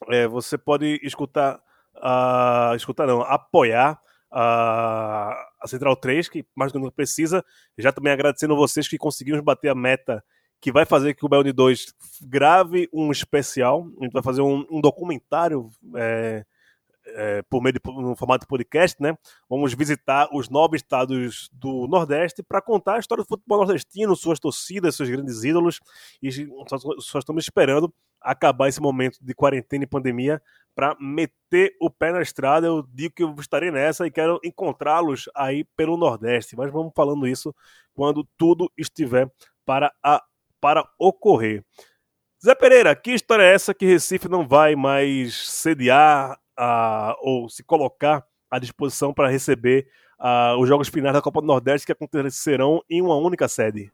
É, 0.09 0.27
você 0.27 0.57
pode 0.57 0.99
escutar, 1.03 1.61
ah, 1.95 2.73
escutar 2.75 3.07
não, 3.07 3.21
apoiar 3.21 3.99
a, 4.31 5.33
a 5.61 5.67
Central 5.67 5.95
3, 5.95 6.27
que 6.27 6.45
mais 6.55 6.71
do 6.71 6.79
que 6.79 6.83
nunca 6.83 6.95
precisa. 6.95 7.43
Já 7.77 7.91
também 7.91 8.11
agradecendo 8.11 8.55
vocês 8.55 8.87
que 8.87 8.97
conseguimos 8.97 9.41
bater 9.41 9.69
a 9.69 9.75
meta 9.75 10.23
que 10.59 10.71
vai 10.71 10.85
fazer 10.85 11.13
que 11.13 11.25
o 11.25 11.43
de 11.43 11.51
2 11.51 11.93
grave 12.21 12.89
um 12.93 13.11
especial. 13.11 13.85
A 13.99 14.03
gente 14.05 14.13
vai 14.13 14.23
fazer 14.23 14.41
um, 14.41 14.65
um 14.71 14.79
documentário 14.79 15.69
é, 15.95 16.45
é, 17.05 17.41
por 17.49 17.61
meio 17.61 17.73
de 17.73 17.81
formato 18.17 18.45
de 18.45 18.47
podcast, 18.47 19.01
né? 19.01 19.17
Vamos 19.49 19.73
visitar 19.73 20.29
os 20.33 20.49
nove 20.49 20.77
estados 20.77 21.49
do 21.51 21.85
Nordeste 21.87 22.41
para 22.41 22.61
contar 22.61 22.95
a 22.95 22.99
história 22.99 23.23
do 23.23 23.27
futebol 23.27 23.59
nordestino, 23.59 24.15
suas 24.15 24.39
torcidas, 24.39 24.95
seus 24.95 25.09
grandes 25.09 25.43
ídolos. 25.43 25.81
E 26.21 26.31
só, 26.31 26.77
só 26.99 27.19
estamos 27.19 27.43
esperando 27.43 27.93
acabar 28.23 28.69
esse 28.69 28.81
momento 28.81 29.17
de 29.21 29.33
quarentena 29.33 29.83
e 29.83 29.87
pandemia 29.87 30.41
para 30.75 30.95
meter 30.99 31.75
o 31.79 31.89
pé 31.89 32.11
na 32.11 32.21
estrada. 32.21 32.67
Eu 32.67 32.83
digo 32.93 33.13
que 33.13 33.23
eu 33.23 33.35
estarei 33.39 33.71
nessa 33.71 34.07
e 34.07 34.11
quero 34.11 34.39
encontrá-los 34.43 35.29
aí 35.35 35.63
pelo 35.75 35.97
Nordeste. 35.97 36.55
Mas 36.55 36.71
vamos 36.71 36.93
falando 36.95 37.27
isso 37.27 37.53
quando 37.93 38.27
tudo 38.37 38.71
estiver 38.77 39.29
para, 39.65 39.93
a, 40.03 40.23
para 40.59 40.87
ocorrer. 40.97 41.63
Zé 42.43 42.55
Pereira, 42.55 42.95
que 42.95 43.11
história 43.11 43.43
é 43.43 43.53
essa 43.53 43.73
que 43.73 43.85
Recife 43.85 44.27
não 44.27 44.47
vai 44.47 44.75
mais 44.75 45.49
sediar 45.49 46.37
a, 46.57 47.15
ou 47.21 47.47
se 47.49 47.63
colocar 47.63 48.25
à 48.49 48.59
disposição 48.59 49.13
para 49.13 49.29
receber 49.29 49.87
a, 50.19 50.55
os 50.57 50.67
jogos 50.67 50.89
finais 50.89 51.13
da 51.13 51.21
Copa 51.21 51.39
do 51.41 51.47
Nordeste 51.47 51.85
que 51.85 51.91
acontecerão 51.91 52.83
em 52.89 53.01
uma 53.01 53.15
única 53.15 53.47
sede? 53.47 53.91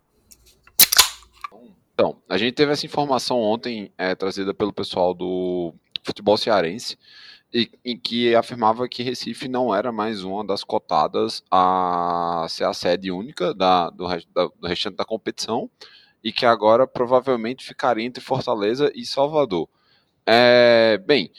Então, 2.00 2.16
a 2.30 2.38
gente 2.38 2.54
teve 2.54 2.72
essa 2.72 2.86
informação 2.86 3.42
ontem 3.42 3.92
é, 3.98 4.16
trazida 4.16 4.54
pelo 4.54 4.72
pessoal 4.72 5.14
do 5.14 5.74
futebol 6.02 6.38
cearense, 6.38 6.98
e, 7.54 7.70
em 7.84 8.00
que 8.00 8.34
afirmava 8.34 8.88
que 8.88 9.04
Recife 9.04 9.50
não 9.50 9.76
era 9.76 9.92
mais 9.92 10.24
uma 10.24 10.46
das 10.48 10.64
cotadas 10.64 11.44
a 11.52 12.46
ser 12.48 12.64
a 12.64 12.74
sede 12.74 13.12
única 13.12 13.54
da, 13.54 13.90
do, 13.90 14.08
da- 14.08 14.48
do 14.48 14.66
restante 14.66 14.96
da 14.96 15.04
competição, 15.04 15.70
e 16.24 16.32
que 16.32 16.46
agora 16.46 16.88
provavelmente 16.88 17.66
ficaria 17.66 18.06
entre 18.06 18.24
Fortaleza 18.24 18.90
e 18.96 19.06
Salvador. 19.06 19.68
É, 20.26 20.98
bem, 21.06 21.30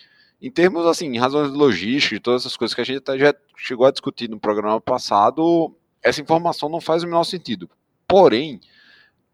em 0.43 0.51
termos 0.51 0.85
assim, 0.85 1.17
razões 1.17 1.51
de 1.51 1.57
logística 1.57 2.17
e 2.17 2.21
todas 2.21 2.43
essas 2.43 2.59
coisas 2.59 2.75
que 2.75 2.83
a 2.83 2.85
gente 2.85 2.99
até 2.99 3.19
já 3.19 3.35
chegou 3.57 3.87
a 3.87 3.91
discutir 3.91 4.29
no 4.29 4.39
programa 4.39 4.79
passado, 4.79 5.75
essa 6.03 6.21
informação 6.21 6.69
não 6.69 6.83
faz 6.83 7.03
o 7.03 7.07
menor 7.07 7.25
sentido. 7.25 7.67
Porém, 8.07 8.61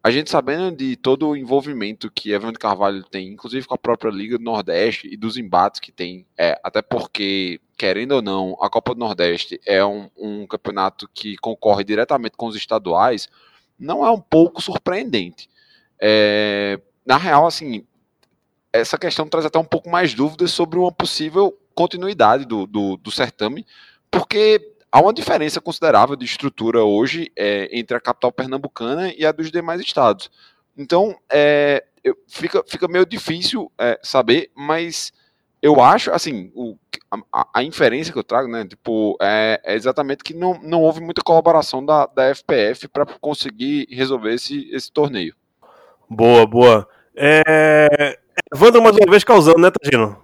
a 0.06 0.10
gente 0.12 0.30
sabendo 0.30 0.70
de 0.70 0.94
todo 0.94 1.30
o 1.30 1.36
envolvimento 1.36 2.08
que 2.08 2.30
Evandro 2.30 2.60
Carvalho 2.60 3.02
tem, 3.02 3.26
inclusive 3.26 3.66
com 3.66 3.74
a 3.74 3.78
própria 3.78 4.08
Liga 4.08 4.38
do 4.38 4.44
Nordeste 4.44 5.08
e 5.12 5.16
dos 5.16 5.36
embates 5.36 5.80
que 5.80 5.90
tem, 5.90 6.24
é, 6.38 6.56
até 6.62 6.80
porque, 6.80 7.60
querendo 7.76 8.12
ou 8.12 8.22
não, 8.22 8.56
a 8.60 8.70
Copa 8.70 8.94
do 8.94 9.00
Nordeste 9.00 9.60
é 9.66 9.84
um, 9.84 10.08
um 10.16 10.46
campeonato 10.46 11.10
que 11.12 11.36
concorre 11.38 11.82
diretamente 11.82 12.36
com 12.36 12.46
os 12.46 12.54
estaduais, 12.54 13.28
não 13.76 14.06
é 14.06 14.10
um 14.12 14.20
pouco 14.20 14.62
surpreendente. 14.62 15.50
É, 16.00 16.80
na 17.04 17.16
real, 17.16 17.44
assim, 17.44 17.84
essa 18.72 18.96
questão 18.96 19.26
traz 19.26 19.44
até 19.44 19.58
um 19.58 19.64
pouco 19.64 19.90
mais 19.90 20.14
dúvidas 20.14 20.52
sobre 20.52 20.78
uma 20.78 20.92
possível 20.92 21.52
continuidade 21.74 22.44
do, 22.44 22.64
do, 22.64 22.96
do 22.96 23.10
certame, 23.10 23.66
porque 24.08 24.75
há 24.90 25.00
uma 25.00 25.12
diferença 25.12 25.60
considerável 25.60 26.16
de 26.16 26.24
estrutura 26.24 26.82
hoje 26.82 27.30
é, 27.36 27.68
entre 27.72 27.96
a 27.96 28.00
capital 28.00 28.32
pernambucana 28.32 29.12
e 29.12 29.24
a 29.24 29.32
dos 29.32 29.50
demais 29.50 29.80
estados. 29.80 30.30
Então, 30.76 31.16
é, 31.30 31.84
eu- 32.04 32.16
fica, 32.28 32.62
fica 32.66 32.88
meio 32.88 33.06
difícil 33.06 33.70
é, 33.78 33.98
saber, 34.02 34.50
mas 34.54 35.12
eu 35.62 35.80
acho, 35.80 36.10
assim, 36.12 36.52
o, 36.54 36.76
a, 37.32 37.48
a 37.54 37.62
inferência 37.62 38.12
que 38.12 38.18
eu 38.18 38.24
trago, 38.24 38.48
né, 38.48 38.64
tipo, 38.64 39.16
é, 39.20 39.60
é 39.64 39.74
exatamente 39.74 40.22
que 40.22 40.34
não, 40.34 40.60
não 40.62 40.82
houve 40.82 41.00
muita 41.00 41.22
colaboração 41.22 41.84
da, 41.84 42.06
da 42.06 42.34
FPF 42.34 42.88
para 42.88 43.06
conseguir 43.06 43.86
resolver 43.90 44.34
esse, 44.34 44.68
esse 44.72 44.90
torneio. 44.92 45.34
Boa, 46.08 46.46
boa. 46.46 46.88
É... 47.16 48.18
Evandro 48.52 48.82
mais 48.82 48.94
uma 48.96 49.10
vez 49.10 49.24
causando, 49.24 49.58
né, 49.58 49.70
Tagino? 49.70 50.22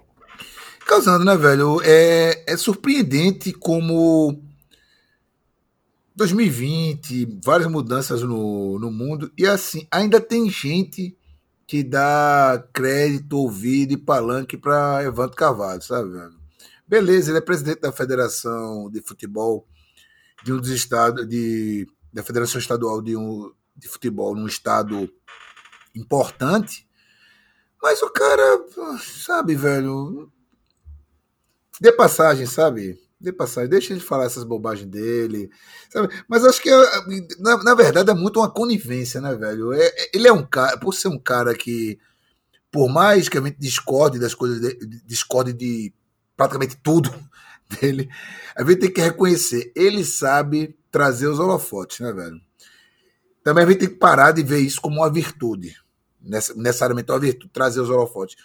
Causando, 0.85 1.25
né, 1.25 1.35
velho? 1.35 1.81
É, 1.83 2.43
é 2.47 2.57
surpreendente 2.57 3.51
como 3.51 4.39
2020, 6.15 7.39
várias 7.43 7.69
mudanças 7.69 8.21
no, 8.21 8.77
no 8.77 8.91
mundo, 8.91 9.31
e 9.37 9.47
assim, 9.47 9.87
ainda 9.89 10.21
tem 10.21 10.49
gente 10.49 11.17
que 11.65 11.83
dá 11.83 12.63
crédito, 12.71 13.37
ouvido 13.37 13.93
e 13.93 13.97
palanque 13.97 14.57
para 14.57 15.03
Evandro 15.03 15.35
Carvalho, 15.35 15.81
sabe, 15.81 16.11
velho? 16.11 16.35
Beleza, 16.87 17.31
ele 17.31 17.39
é 17.39 17.41
presidente 17.41 17.81
da 17.81 17.91
Federação 17.91 18.91
de 18.91 19.01
Futebol 19.01 19.65
de 20.43 20.53
um 20.53 20.59
dos 20.59 20.69
estados, 20.69 21.27
de, 21.27 21.87
da 22.11 22.21
Federação 22.21 22.59
Estadual 22.59 23.01
de, 23.01 23.15
um, 23.15 23.51
de 23.75 23.87
Futebol 23.87 24.35
num 24.35 24.45
estado 24.45 25.09
importante, 25.95 26.87
mas 27.81 28.01
o 28.01 28.09
cara, 28.09 28.65
sabe, 28.99 29.55
velho, 29.55 30.31
dê 31.81 31.91
passagem, 31.91 32.45
sabe? 32.45 33.02
Dê 33.23 33.31
passagem, 33.31 33.69
deixa 33.69 33.93
ele 33.93 34.01
falar 34.01 34.25
essas 34.25 34.43
bobagens 34.43 34.89
dele, 34.89 35.49
sabe? 35.89 36.13
Mas 36.27 36.43
acho 36.43 36.61
que, 36.61 36.69
na, 37.39 37.57
na 37.63 37.73
verdade, 37.73 38.11
é 38.11 38.13
muito 38.13 38.39
uma 38.41 38.51
conivência, 38.51 39.21
né, 39.21 39.33
velho? 39.33 39.71
É, 39.73 39.85
é- 39.87 40.11
ele 40.13 40.27
é 40.27 40.33
um 40.33 40.45
cara, 40.45 40.77
por 40.77 40.93
ser 40.93 41.07
um 41.07 41.17
cara 41.17 41.55
que, 41.55 41.97
por 42.71 42.89
mais 42.89 43.29
que 43.29 43.37
a 43.37 43.41
gente 43.41 43.57
discorde 43.59 44.19
das 44.19 44.33
coisas, 44.35 44.59
dele, 44.61 44.79
discorde 45.05 45.53
de 45.53 45.93
praticamente 46.37 46.77
tudo 46.83 47.13
dele, 47.81 48.09
a 48.55 48.63
gente 48.63 48.79
tem 48.79 48.91
que 48.93 49.01
reconhecer, 49.01 49.71
ele 49.75 50.05
sabe 50.05 50.77
trazer 50.91 51.27
os 51.27 51.39
holofotes, 51.39 51.99
né, 52.01 52.13
velho? 52.13 52.41
Também 53.43 53.63
a 53.63 53.67
gente 53.67 53.79
tem 53.79 53.89
que 53.89 53.95
parar 53.95 54.31
de 54.31 54.41
ver 54.43 54.59
isso 54.59 54.79
como 54.81 54.97
uma 54.97 55.11
virtude, 55.11 55.75
necessariamente 56.21 57.11
uma 57.11 57.19
virtude, 57.19 57.51
trazer 57.51 57.81
os 57.81 57.89
holofotes. 57.89 58.35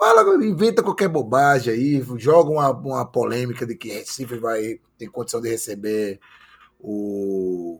Fala, 0.00 0.22
inventa 0.42 0.82
qualquer 0.82 1.08
bobagem 1.08 1.74
aí, 1.74 2.02
joga 2.16 2.48
uma, 2.48 2.70
uma 2.70 3.04
polêmica 3.04 3.66
de 3.66 3.76
que 3.76 3.90
Recife 3.92 4.38
vai 4.38 4.80
ter 4.96 5.08
condição 5.08 5.42
de 5.42 5.50
receber 5.50 6.18
o, 6.78 7.78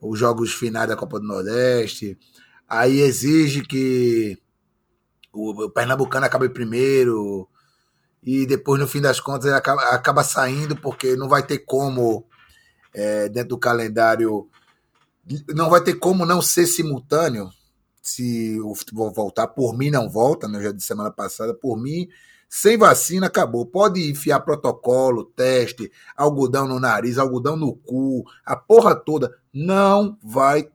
os 0.00 0.18
jogos 0.18 0.54
finais 0.54 0.88
da 0.88 0.96
Copa 0.96 1.20
do 1.20 1.26
Nordeste. 1.26 2.18
Aí 2.66 3.00
exige 3.00 3.60
que 3.60 4.38
o, 5.30 5.68
Pernambucano 5.68 6.24
acaba 6.24 6.46
em 6.46 6.50
primeiro, 6.50 7.46
e 8.22 8.46
depois, 8.46 8.80
no 8.80 8.88
fim 8.88 9.02
das 9.02 9.20
contas, 9.20 9.44
ele 9.44 9.56
acaba, 9.56 9.82
acaba 9.90 10.24
saindo, 10.24 10.74
porque 10.74 11.16
não 11.16 11.28
vai 11.28 11.42
ter 11.46 11.58
como, 11.58 12.26
é, 12.94 13.28
dentro 13.28 13.50
do 13.50 13.58
calendário, 13.58 14.48
não 15.54 15.68
vai 15.68 15.82
ter 15.82 15.96
como 15.96 16.24
não 16.24 16.40
ser 16.40 16.66
simultâneo 16.66 17.50
se 18.08 18.60
o 18.60 18.74
futebol 18.74 19.12
voltar. 19.12 19.48
Por 19.48 19.76
mim, 19.76 19.90
não 19.90 20.08
volta, 20.08 20.46
né? 20.48 20.58
eu 20.58 20.62
já 20.64 20.72
disse 20.72 20.86
semana 20.86 21.10
passada, 21.10 21.54
por 21.54 21.76
mim, 21.76 22.08
sem 22.48 22.78
vacina, 22.78 23.26
acabou. 23.26 23.66
Pode 23.66 24.10
enfiar 24.10 24.40
protocolo, 24.40 25.24
teste, 25.24 25.90
algodão 26.16 26.66
no 26.68 26.78
nariz, 26.78 27.18
algodão 27.18 27.56
no 27.56 27.74
cu, 27.74 28.24
a 28.44 28.56
porra 28.56 28.94
toda. 28.94 29.36
Não 29.52 30.18
vai 30.22 30.68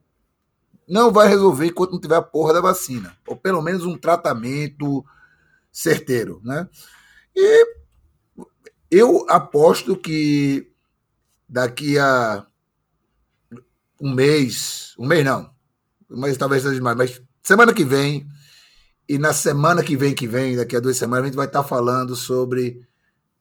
não 0.88 1.10
vai 1.10 1.30
resolver 1.30 1.68
enquanto 1.68 1.94
não 1.94 2.02
tiver 2.02 2.18
a 2.18 2.22
porra 2.22 2.54
da 2.54 2.60
vacina. 2.60 3.16
Ou 3.26 3.38
pelo 3.38 3.62
menos 3.62 3.86
um 3.86 3.98
tratamento 3.98 5.06
certeiro, 5.72 6.42
né? 6.44 6.68
E 7.34 7.66
eu 8.90 9.26
aposto 9.30 9.96
que 9.96 10.70
daqui 11.48 11.98
a 11.98 12.46
um 14.02 14.14
mês, 14.14 14.94
um 15.00 15.08
mês 15.08 15.24
não, 15.24 15.50
mês 16.18 16.38
talvez 16.38 16.63
seja 16.63 16.75
demais, 16.75 16.98
mas 16.98 17.22
semana 17.41 17.74
que 17.74 17.84
vem, 17.84 18.27
e 19.08 19.18
na 19.18 19.34
semana 19.34 19.84
que 19.84 19.98
vem, 19.98 20.13
que 20.13 20.27
vem, 20.27 20.56
daqui 20.56 20.75
a 20.75 20.80
duas 20.80 20.98
semanas, 20.98 21.24
a 21.24 21.27
gente 21.27 21.36
vai 21.36 21.48
estar 21.48 21.63
falando 21.63 22.15
sobre 22.15 22.82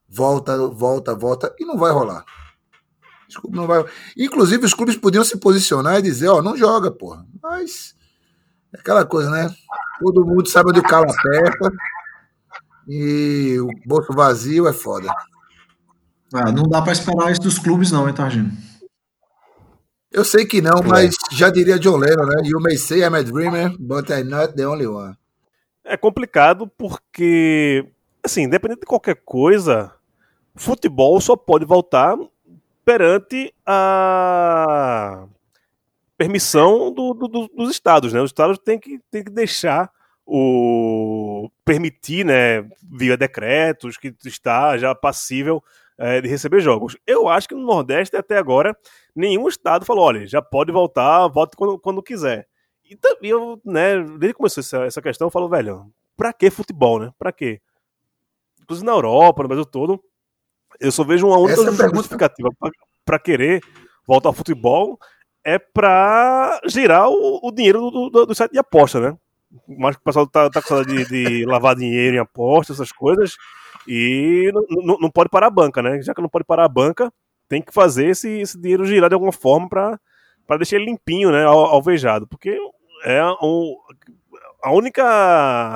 volta, 0.08 0.56
volta, 0.68 1.14
volta, 1.14 1.54
e 1.58 1.64
não 1.64 1.78
vai 1.78 1.92
rolar. 1.92 2.24
Desculpa, 3.28 3.56
não 3.56 3.66
vai. 3.66 3.84
Inclusive, 4.16 4.66
os 4.66 4.74
clubes 4.74 4.96
podiam 4.96 5.22
se 5.22 5.36
posicionar 5.36 5.98
e 5.98 6.02
dizer, 6.02 6.28
ó, 6.28 6.42
não 6.42 6.56
joga, 6.56 6.90
porra. 6.90 7.24
Mas 7.40 7.94
é 8.74 8.80
aquela 8.80 9.06
coisa, 9.06 9.30
né? 9.30 9.54
Todo 10.00 10.26
mundo 10.26 10.48
sabe 10.48 10.70
onde 10.70 10.80
o 10.80 10.82
calo 10.82 11.06
aperta. 11.08 11.72
E 12.88 13.56
o 13.60 13.68
bolso 13.86 14.12
vazio 14.12 14.66
é 14.66 14.72
foda. 14.72 15.12
Ah, 16.32 16.50
não 16.50 16.64
dá 16.64 16.82
para 16.82 16.92
esperar 16.92 17.30
isso 17.30 17.42
dos 17.42 17.58
clubes, 17.58 17.92
não, 17.92 18.08
hein, 18.08 18.14
Targino? 18.14 18.50
Eu 20.12 20.24
sei 20.24 20.44
que 20.44 20.60
não, 20.60 20.82
mas 20.84 21.14
já 21.30 21.50
diria 21.50 21.78
John 21.78 21.96
Lennon, 21.96 22.26
né? 22.26 22.42
You 22.44 22.60
may 22.60 22.76
say 22.76 23.00
I'm 23.00 23.14
a 23.14 23.22
dreamer, 23.22 23.76
but 23.78 24.10
I'm 24.10 24.24
not 24.24 24.54
the 24.54 24.66
only 24.66 24.86
one. 24.86 25.16
É 25.84 25.96
complicado 25.96 26.66
porque, 26.66 27.86
assim, 28.22 28.42
independente 28.42 28.80
de 28.80 28.86
qualquer 28.86 29.22
coisa, 29.24 29.92
futebol 30.56 31.20
só 31.20 31.36
pode 31.36 31.64
voltar 31.64 32.16
perante 32.84 33.54
a 33.64 35.26
permissão 36.18 36.92
do, 36.92 37.14
do, 37.14 37.48
dos 37.48 37.70
estados, 37.70 38.12
né? 38.12 38.20
Os 38.20 38.30
estados 38.30 38.58
têm 38.58 38.80
que, 38.80 39.00
têm 39.10 39.22
que 39.22 39.30
deixar 39.30 39.90
o 40.26 41.50
permitir, 41.64 42.24
né, 42.24 42.68
via 42.82 43.16
decretos, 43.16 43.96
que 43.96 44.14
está 44.24 44.76
já 44.76 44.94
passível 44.94 45.62
é, 46.00 46.20
de 46.20 46.28
receber 46.28 46.60
jogos. 46.60 46.96
Eu 47.06 47.28
acho 47.28 47.46
que 47.46 47.54
no 47.54 47.60
Nordeste, 47.64 48.16
até 48.16 48.38
agora, 48.38 48.74
nenhum 49.14 49.46
estado 49.46 49.84
falou, 49.84 50.04
olha, 50.06 50.26
já 50.26 50.40
pode 50.40 50.72
voltar, 50.72 51.28
volte 51.28 51.54
quando, 51.56 51.78
quando 51.78 52.02
quiser. 52.02 52.48
E 52.88 52.96
também 52.96 53.30
eu, 53.30 53.60
né, 53.64 53.98
desde 54.02 54.28
que 54.28 54.34
começou 54.34 54.62
essa, 54.62 54.78
essa 54.84 55.02
questão, 55.02 55.26
eu 55.26 55.30
falo, 55.30 55.48
velho, 55.48 55.86
pra 56.16 56.32
que 56.32 56.50
futebol, 56.50 56.98
né? 56.98 57.10
Pra 57.18 57.30
quê? 57.30 57.60
Inclusive 58.62 58.86
na 58.86 58.92
Europa, 58.92 59.42
no 59.42 59.48
Brasil 59.48 59.64
todo, 59.66 60.02
eu 60.80 60.90
só 60.90 61.04
vejo 61.04 61.26
uma 61.26 61.36
única 61.38 61.60
Essa 61.60 61.64
pergunta- 61.76 61.96
justificativa 61.96 62.48
para 63.04 63.18
querer 63.18 63.60
voltar 64.06 64.30
ao 64.30 64.32
futebol 64.32 64.98
é 65.44 65.58
para 65.58 66.60
girar 66.66 67.08
o, 67.08 67.40
o 67.42 67.52
dinheiro 67.52 67.90
do, 67.90 68.10
do, 68.10 68.26
do 68.26 68.34
site 68.34 68.52
de 68.52 68.58
aposta, 68.58 69.00
né? 69.00 69.16
Mas 69.66 69.96
o 69.96 70.00
pessoal 70.00 70.26
tá, 70.26 70.48
tá 70.48 70.62
com 70.62 70.68
saudade 70.68 71.04
de, 71.06 71.06
de 71.06 71.44
lavar 71.44 71.74
dinheiro 71.74 72.16
em 72.16 72.20
aposta, 72.20 72.72
essas 72.72 72.92
coisas, 72.92 73.34
e 73.86 74.50
não, 74.70 74.98
não, 75.00 75.10
pode 75.10 75.30
parar 75.30 75.46
a 75.48 75.50
banca, 75.50 75.82
né? 75.82 76.00
Já 76.02 76.14
que 76.14 76.20
não 76.22 76.28
pode 76.28 76.44
parar 76.44 76.64
a 76.64 76.68
banca, 76.68 77.12
tem 77.48 77.62
que 77.62 77.72
fazer 77.72 78.06
esse, 78.08 78.28
esse 78.40 78.60
dinheiro 78.60 78.84
girar 78.84 79.08
de 79.10 79.14
alguma 79.14 79.32
forma 79.32 79.68
para 79.68 80.56
deixar 80.58 80.76
ele 80.76 80.86
limpinho, 80.86 81.30
né? 81.30 81.44
al- 81.44 81.66
Alvejado. 81.66 82.26
Porque 82.26 82.56
é 83.04 83.24
um, 83.42 83.76
a 84.62 84.72
única 84.72 85.02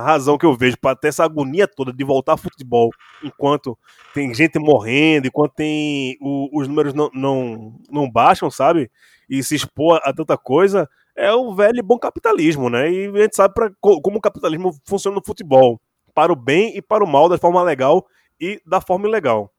razão 0.02 0.36
que 0.36 0.44
eu 0.44 0.54
vejo 0.54 0.76
para 0.78 0.94
ter 0.96 1.08
essa 1.08 1.24
agonia 1.24 1.66
toda 1.66 1.92
de 1.92 2.04
voltar 2.04 2.32
ao 2.32 2.38
futebol 2.38 2.90
enquanto 3.22 3.78
tem 4.12 4.32
gente 4.34 4.58
morrendo, 4.58 5.26
enquanto 5.26 5.52
tem 5.54 6.16
o- 6.20 6.50
os 6.60 6.68
números 6.68 6.92
não, 6.94 7.10
não, 7.14 7.74
não 7.90 8.10
baixam, 8.10 8.50
sabe? 8.50 8.90
E 9.28 9.42
se 9.42 9.54
expor 9.54 10.00
a 10.04 10.12
tanta 10.12 10.36
coisa, 10.36 10.88
é 11.16 11.32
o 11.32 11.54
velho 11.54 11.78
e 11.78 11.82
bom 11.82 11.98
capitalismo, 11.98 12.68
né? 12.68 12.90
E 12.92 13.06
a 13.08 13.22
gente 13.22 13.36
sabe 13.36 13.54
pra, 13.54 13.70
co- 13.80 14.00
como 14.02 14.18
o 14.18 14.20
capitalismo 14.20 14.74
funciona 14.86 15.14
no 15.16 15.24
futebol, 15.24 15.80
para 16.14 16.32
o 16.32 16.36
bem 16.36 16.76
e 16.76 16.82
para 16.82 17.04
o 17.04 17.06
mal, 17.06 17.28
da 17.28 17.38
forma 17.38 17.62
legal 17.62 18.06
e 18.40 18.60
da 18.64 18.80
forma 18.80 19.08
ilegal. 19.08 19.52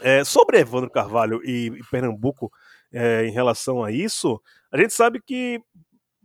É, 0.00 0.24
sobre 0.24 0.58
Evandro 0.58 0.90
Carvalho 0.90 1.40
e, 1.44 1.66
e 1.66 1.84
Pernambuco, 1.90 2.50
é, 2.92 3.24
em 3.26 3.30
relação 3.30 3.82
a 3.82 3.90
isso, 3.90 4.40
a 4.72 4.78
gente 4.78 4.92
sabe 4.92 5.20
que 5.20 5.60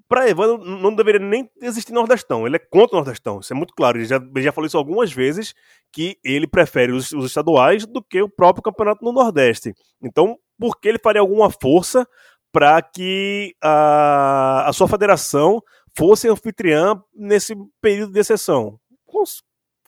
para 0.08 0.28
Evandro 0.28 0.58
não 0.66 0.94
deveria 0.94 1.20
nem 1.20 1.48
existir 1.62 1.94
Nordestão. 1.94 2.48
Ele 2.48 2.56
é 2.56 2.60
contra 2.60 2.96
o 2.96 3.00
Nordestão, 3.00 3.40
isso 3.40 3.54
é 3.54 3.56
muito 3.56 3.76
claro. 3.76 3.98
Ele 3.98 4.06
já, 4.06 4.16
ele 4.16 4.42
já 4.42 4.52
falou 4.52 4.66
isso 4.66 4.78
algumas 4.78 5.14
vezes, 5.14 5.54
que 5.92 6.18
ele 6.24 6.48
prefere 6.48 6.92
os, 6.92 7.12
os 7.12 7.26
estaduais 7.26 7.86
do 7.86 8.04
que 8.04 8.20
o 8.20 8.30
próprio 8.30 8.64
campeonato 8.64 9.06
no 9.06 9.12
Nordeste. 9.12 9.74
Então, 10.02 10.36
por 10.58 10.80
que 10.80 10.90
ele 10.90 11.00
faria 11.00 11.22
alguma 11.22 11.52
força 11.52 12.08
para 12.52 12.82
que 12.82 13.56
a, 13.62 14.68
a 14.68 14.74
sua 14.74 14.88
federação 14.88 15.62
fosse 15.96 16.28
anfitriã 16.28 17.00
nesse 17.16 17.56
período 17.80 18.12
de 18.12 18.20
exceção? 18.20 18.80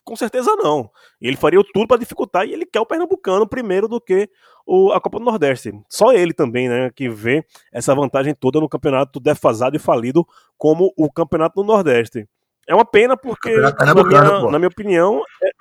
Com, 0.03 0.15
certeza 0.15 0.55
não. 0.55 0.89
Ele 1.21 1.37
faria 1.37 1.59
o 1.59 1.63
tudo 1.63 1.87
para 1.87 1.97
dificultar 1.99 2.45
e 2.45 2.53
ele 2.53 2.65
quer 2.65 2.79
o 2.79 2.85
Pernambucano 2.85 3.47
primeiro 3.47 3.87
do 3.87 4.01
que 4.01 4.29
o, 4.65 4.91
a 4.91 4.99
Copa 4.99 5.19
do 5.19 5.25
Nordeste. 5.25 5.71
Só 5.89 6.11
ele 6.11 6.33
também, 6.33 6.67
né, 6.67 6.89
que 6.95 7.09
vê 7.09 7.45
essa 7.71 7.93
vantagem 7.93 8.33
toda 8.33 8.59
no 8.59 8.69
campeonato 8.69 9.19
defasado 9.19 9.75
e 9.75 9.79
falido 9.79 10.25
como 10.57 10.91
o 10.97 11.11
campeonato 11.11 11.61
do 11.61 11.67
Nordeste. 11.67 12.27
É 12.67 12.75
uma 12.75 12.85
pena 12.85 13.17
porque, 13.17 13.55
na 13.55 13.93
minha, 13.93 14.51
na 14.51 14.59
minha 14.59 14.69
opinião, 14.69 15.21
é- 15.43 15.51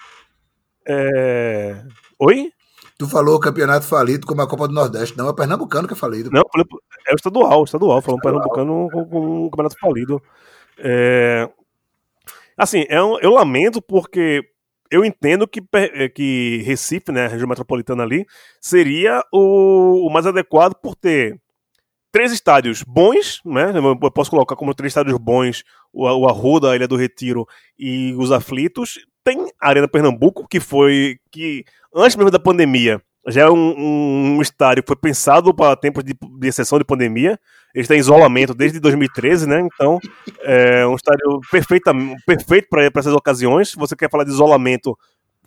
é... 0.87 1.85
Oi? 2.19 2.53
Tu 2.99 3.09
falou 3.09 3.37
o 3.37 3.41
campeonato 3.41 3.87
falido 3.87 4.27
como 4.27 4.43
a 4.43 4.47
Copa 4.47 4.69
do 4.69 4.75
Nordeste. 4.75 5.17
Não, 5.17 5.27
é 5.27 5.31
o 5.31 5.35
Pernambucano 5.35 5.89
que 5.89 5.95
é 5.95 5.97
falido. 5.97 6.31
Não, 6.31 6.43
é 7.07 7.13
o 7.13 7.17
estadual, 7.17 7.61
o 7.61 7.65
estadual, 7.65 8.03
falando 8.03 8.21
pernambucano 8.21 8.89
com, 8.93 9.05
com 9.07 9.47
um 9.47 9.51
campeonato 9.51 9.79
falido. 9.81 10.23
É, 10.79 11.49
Assim, 12.61 12.85
é 12.91 13.03
um- 13.03 13.19
eu 13.21 13.31
lamento 13.31 13.81
porque 13.81 14.43
eu 14.91 15.03
entendo 15.03 15.49
que, 15.49 15.63
eh, 15.73 16.11
que 16.11 16.59
Recife, 16.63 17.11
né, 17.11 17.25
a 17.25 17.29
região 17.29 17.49
metropolitana 17.49 18.03
ali, 18.03 18.27
seria 18.61 19.25
o, 19.33 20.07
o 20.07 20.11
mais 20.13 20.27
adequado 20.27 20.75
por 20.75 20.95
ter 20.95 21.41
três 22.13 22.33
estádios 22.33 22.83
bons, 22.83 23.41
né? 23.45 23.73
Eu 23.77 24.11
posso 24.13 24.31
colocar 24.31 24.57
como 24.57 24.75
três 24.75 24.91
estádios 24.91 25.17
bons 25.19 25.63
o, 25.93 26.05
o 26.05 26.29
Arruda, 26.29 26.73
a 26.73 26.77
Ilha 26.77 26.87
do 26.89 26.97
Retiro 26.97 27.47
e 27.79 28.15
os 28.19 28.31
Aflitos. 28.33 28.99
Tem 29.25 29.39
a 29.61 29.69
Arena 29.71 29.89
Pernambuco, 29.89 30.47
que 30.47 30.61
foi 30.61 31.19
que 31.33 31.65
antes 31.95 32.17
mesmo 32.17 32.31
da 32.31 32.39
pandemia 32.39 33.01
já 33.27 33.43
é 33.43 33.51
um, 33.51 34.37
um 34.37 34.43
estádio 34.43 34.83
que 34.83 34.89
foi 34.89 34.97
pensado 34.97 35.55
para 35.55 35.77
tempos 35.77 36.03
de, 36.03 36.15
de 36.15 36.49
exceção 36.49 36.79
de 36.79 36.85
pandemia. 36.85 37.39
Ele 37.75 37.83
está 37.83 37.95
em 37.95 37.99
isolamento 37.99 38.55
desde 38.55 38.81
2013, 38.81 39.47
né? 39.47 39.61
Então 39.61 39.99
é 40.41 40.87
um 40.87 40.95
estádio 40.95 41.41
perfeita, 41.51 41.93
perfeito 42.27 42.69
para 42.69 42.85
essas 42.85 43.15
ocasiões. 43.15 43.71
Se 43.71 43.77
você 43.77 43.95
quer 43.95 44.11
falar 44.11 44.25
de 44.25 44.31
isolamento, 44.31 44.99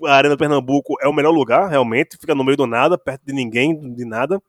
a 0.06 0.16
Arena 0.16 0.38
Pernambuco 0.38 0.96
é 1.02 1.08
o 1.08 1.14
melhor 1.14 1.32
lugar, 1.32 1.70
realmente. 1.70 2.18
Fica 2.20 2.36
no 2.36 2.44
meio 2.44 2.58
do 2.58 2.68
nada, 2.68 2.98
perto 2.98 3.24
de 3.26 3.34
ninguém, 3.34 3.94
de 3.94 4.06
nada. 4.06 4.42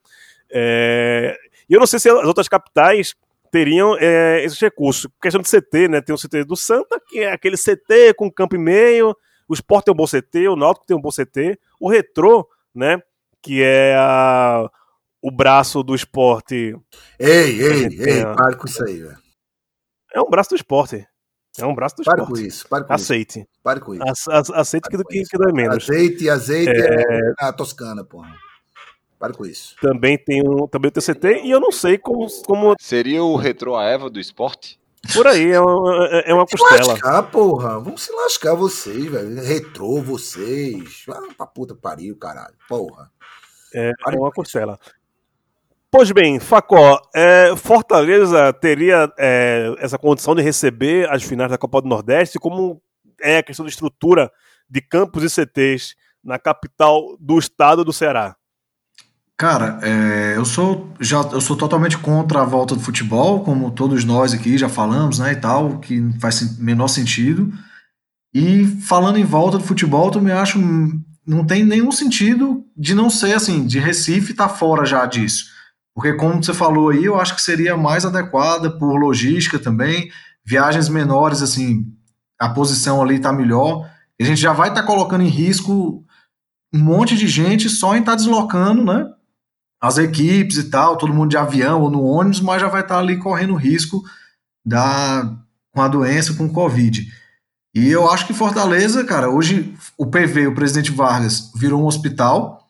É, 0.50 1.36
E 1.68 1.74
eu 1.74 1.80
não 1.80 1.86
sei 1.86 1.98
se 1.98 2.08
as 2.08 2.26
outras 2.26 2.48
capitais 2.48 3.14
teriam 3.50 3.96
é, 3.98 4.44
esses 4.44 4.60
recursos. 4.60 5.10
Questão 5.22 5.40
de 5.40 5.48
CT, 5.48 5.88
né? 5.88 6.00
Tem 6.00 6.14
o 6.14 6.18
CT 6.18 6.44
do 6.44 6.56
Santa, 6.56 7.00
que 7.08 7.20
é 7.20 7.32
aquele 7.32 7.56
CT 7.56 8.14
com 8.16 8.30
campo 8.30 8.56
e 8.56 8.58
meio. 8.58 9.16
O 9.48 9.54
Sport 9.54 9.84
tem 9.84 9.92
um 9.92 9.96
bom 9.96 10.06
CT, 10.06 10.48
o 10.48 10.56
Náutico 10.56 10.86
tem 10.86 10.96
um 10.96 11.00
bom 11.00 11.10
CT. 11.10 11.58
O 11.80 11.88
Retrô, 11.88 12.48
né? 12.74 13.00
Que 13.44 13.62
é 13.62 13.94
a- 13.96 14.68
o 15.22 15.30
braço 15.30 15.82
do 15.82 15.94
esporte. 15.94 16.76
Ei, 17.18 17.60
ei, 17.62 17.86
ei, 18.00 18.20
a- 18.22 18.34
pare 18.34 18.56
com 18.56 18.66
isso 18.66 18.82
aí, 18.84 19.02
velho. 19.02 19.18
É 20.14 20.20
um 20.20 20.30
braço 20.30 20.50
do 20.50 20.56
esporte. 20.56 21.06
É 21.58 21.64
um 21.64 21.74
braço 21.74 21.94
do 21.96 22.02
Pare 22.04 22.16
com 22.18 22.22
esporte. 22.32 22.46
isso, 22.48 22.68
pare 22.68 22.84
com 22.84 22.94
isso. 22.94 23.02
Aceite. 23.04 23.48
Pare 23.62 23.80
com 23.80 23.94
isso. 23.94 24.02
Ace- 24.04 24.30
ace- 24.32 24.52
Aceite 24.54 24.88
que, 24.88 24.96
que, 25.04 25.22
que 25.22 25.38
dói 25.38 25.52
menos. 25.52 25.88
Azeite, 25.88 26.28
azeite 26.28 26.72
é, 26.72 27.32
a 27.38 27.52
Toscana, 27.52 28.02
porra. 28.04 28.34
Pare 29.20 29.34
com 29.34 29.46
isso. 29.46 29.76
Também 29.80 30.18
tem 30.18 30.42
um 30.42 30.66
também 30.66 30.90
tem 30.90 31.00
o 31.00 31.04
TCT 31.04 31.42
e 31.44 31.50
eu 31.52 31.60
não 31.60 31.70
sei 31.70 31.96
como, 31.96 32.26
como 32.44 32.74
Seria 32.80 33.22
o 33.22 33.36
Retro 33.36 33.76
a 33.76 33.84
Eva 33.84 34.10
do 34.10 34.18
esporte? 34.18 34.80
por 35.12 35.26
aí 35.26 35.50
é 35.52 35.60
uma, 35.60 36.06
é 36.24 36.34
uma 36.34 36.46
Se 36.46 36.56
costela. 36.56 36.92
lascar, 36.94 37.22
porra. 37.24 37.78
Vamos 37.78 38.02
se 38.02 38.10
lascar 38.12 38.54
vocês, 38.54 39.04
velho. 39.04 39.40
Retrô 39.42 40.02
vocês. 40.02 41.04
Ah, 41.08 41.20
pra 41.36 41.46
puta 41.46 41.74
pariu, 41.74 42.16
caralho. 42.16 42.54
Porra. 42.68 43.10
É, 43.74 43.92
uma 44.16 44.30
costela. 44.30 44.78
Pois 45.90 46.10
bem, 46.10 46.40
Facó, 46.40 47.00
é, 47.14 47.54
Fortaleza 47.56 48.52
teria 48.52 49.12
é, 49.18 49.74
essa 49.78 49.98
condição 49.98 50.34
de 50.34 50.42
receber 50.42 51.08
as 51.10 51.22
finais 51.22 51.50
da 51.50 51.58
Copa 51.58 51.80
do 51.80 51.88
Nordeste 51.88 52.38
como 52.38 52.82
é 53.20 53.38
a 53.38 53.42
questão 53.42 53.64
de 53.64 53.70
estrutura 53.70 54.30
de 54.68 54.80
campos 54.80 55.22
e 55.22 55.30
CTs 55.30 55.94
na 56.22 56.38
capital 56.38 57.16
do 57.20 57.38
estado 57.38 57.84
do 57.84 57.92
Ceará? 57.92 58.34
Cara, 59.36 59.80
é, 59.82 60.36
eu 60.36 60.44
sou 60.44 60.92
já 61.00 61.20
eu 61.32 61.40
sou 61.40 61.56
totalmente 61.56 61.98
contra 61.98 62.40
a 62.42 62.44
volta 62.44 62.74
do 62.74 62.80
futebol, 62.80 63.44
como 63.44 63.70
todos 63.70 64.04
nós 64.04 64.32
aqui 64.32 64.56
já 64.56 64.68
falamos, 64.68 65.18
né, 65.18 65.32
e 65.32 65.36
tal, 65.36 65.78
que 65.78 66.00
não 66.00 66.18
faz 66.20 66.58
menor 66.58 66.88
sentido. 66.88 67.52
E 68.32 68.64
falando 68.82 69.18
em 69.18 69.24
volta 69.24 69.58
do 69.58 69.64
futebol, 69.64 70.06
eu 70.06 70.12
também 70.12 70.32
acho 70.32 70.58
não 71.26 71.46
tem 71.46 71.64
nenhum 71.64 71.90
sentido 71.90 72.64
de 72.76 72.94
não 72.94 73.08
ser 73.08 73.34
assim, 73.34 73.66
de 73.66 73.78
Recife 73.78 74.32
estar 74.32 74.48
tá 74.48 74.54
fora 74.54 74.84
já 74.84 75.06
disso. 75.06 75.46
Porque 75.94 76.12
como 76.14 76.42
você 76.42 76.52
falou 76.52 76.90
aí, 76.90 77.04
eu 77.04 77.18
acho 77.18 77.34
que 77.34 77.42
seria 77.42 77.76
mais 77.76 78.04
adequada 78.04 78.70
por 78.70 78.98
logística 78.98 79.58
também, 79.58 80.10
viagens 80.44 80.88
menores 80.88 81.40
assim, 81.40 81.86
a 82.38 82.48
posição 82.48 83.00
ali 83.00 83.16
está 83.16 83.32
melhor. 83.32 83.88
A 84.20 84.24
gente 84.24 84.40
já 84.40 84.52
vai 84.52 84.68
estar 84.68 84.82
tá 84.82 84.86
colocando 84.86 85.22
em 85.22 85.28
risco 85.28 86.04
um 86.72 86.80
monte 86.80 87.16
de 87.16 87.28
gente 87.28 87.68
só 87.68 87.94
em 87.94 88.00
estar 88.00 88.12
tá 88.12 88.16
deslocando, 88.16 88.84
né? 88.84 89.06
As 89.80 89.98
equipes 89.98 90.56
e 90.56 90.70
tal, 90.70 90.96
todo 90.96 91.14
mundo 91.14 91.30
de 91.30 91.36
avião 91.36 91.80
ou 91.80 91.90
no 91.90 92.02
ônibus, 92.02 92.40
mas 92.40 92.60
já 92.60 92.68
vai 92.68 92.82
estar 92.82 92.96
tá 92.96 93.00
ali 93.00 93.18
correndo 93.18 93.54
risco 93.54 94.02
da, 94.66 95.36
com 95.72 95.82
a 95.82 95.88
doença, 95.88 96.34
com 96.34 96.46
o 96.46 96.52
Covid. 96.52 97.06
E 97.74 97.90
eu 97.90 98.08
acho 98.08 98.26
que 98.26 98.32
Fortaleza, 98.32 99.04
cara, 99.04 99.28
hoje 99.28 99.74
o 99.98 100.06
PV, 100.06 100.46
o 100.46 100.54
presidente 100.54 100.92
Vargas, 100.92 101.50
virou 101.56 101.82
um 101.82 101.86
hospital, 101.86 102.68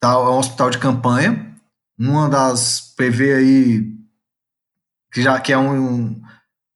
tá? 0.00 0.10
É 0.10 0.16
um 0.16 0.38
hospital 0.38 0.70
de 0.70 0.78
campanha. 0.78 1.54
Uma 1.96 2.28
das 2.28 2.92
PV 2.96 3.32
aí, 3.32 3.94
que 5.12 5.22
já 5.22 5.38
que 5.38 5.52
é 5.52 5.58
um, 5.58 6.20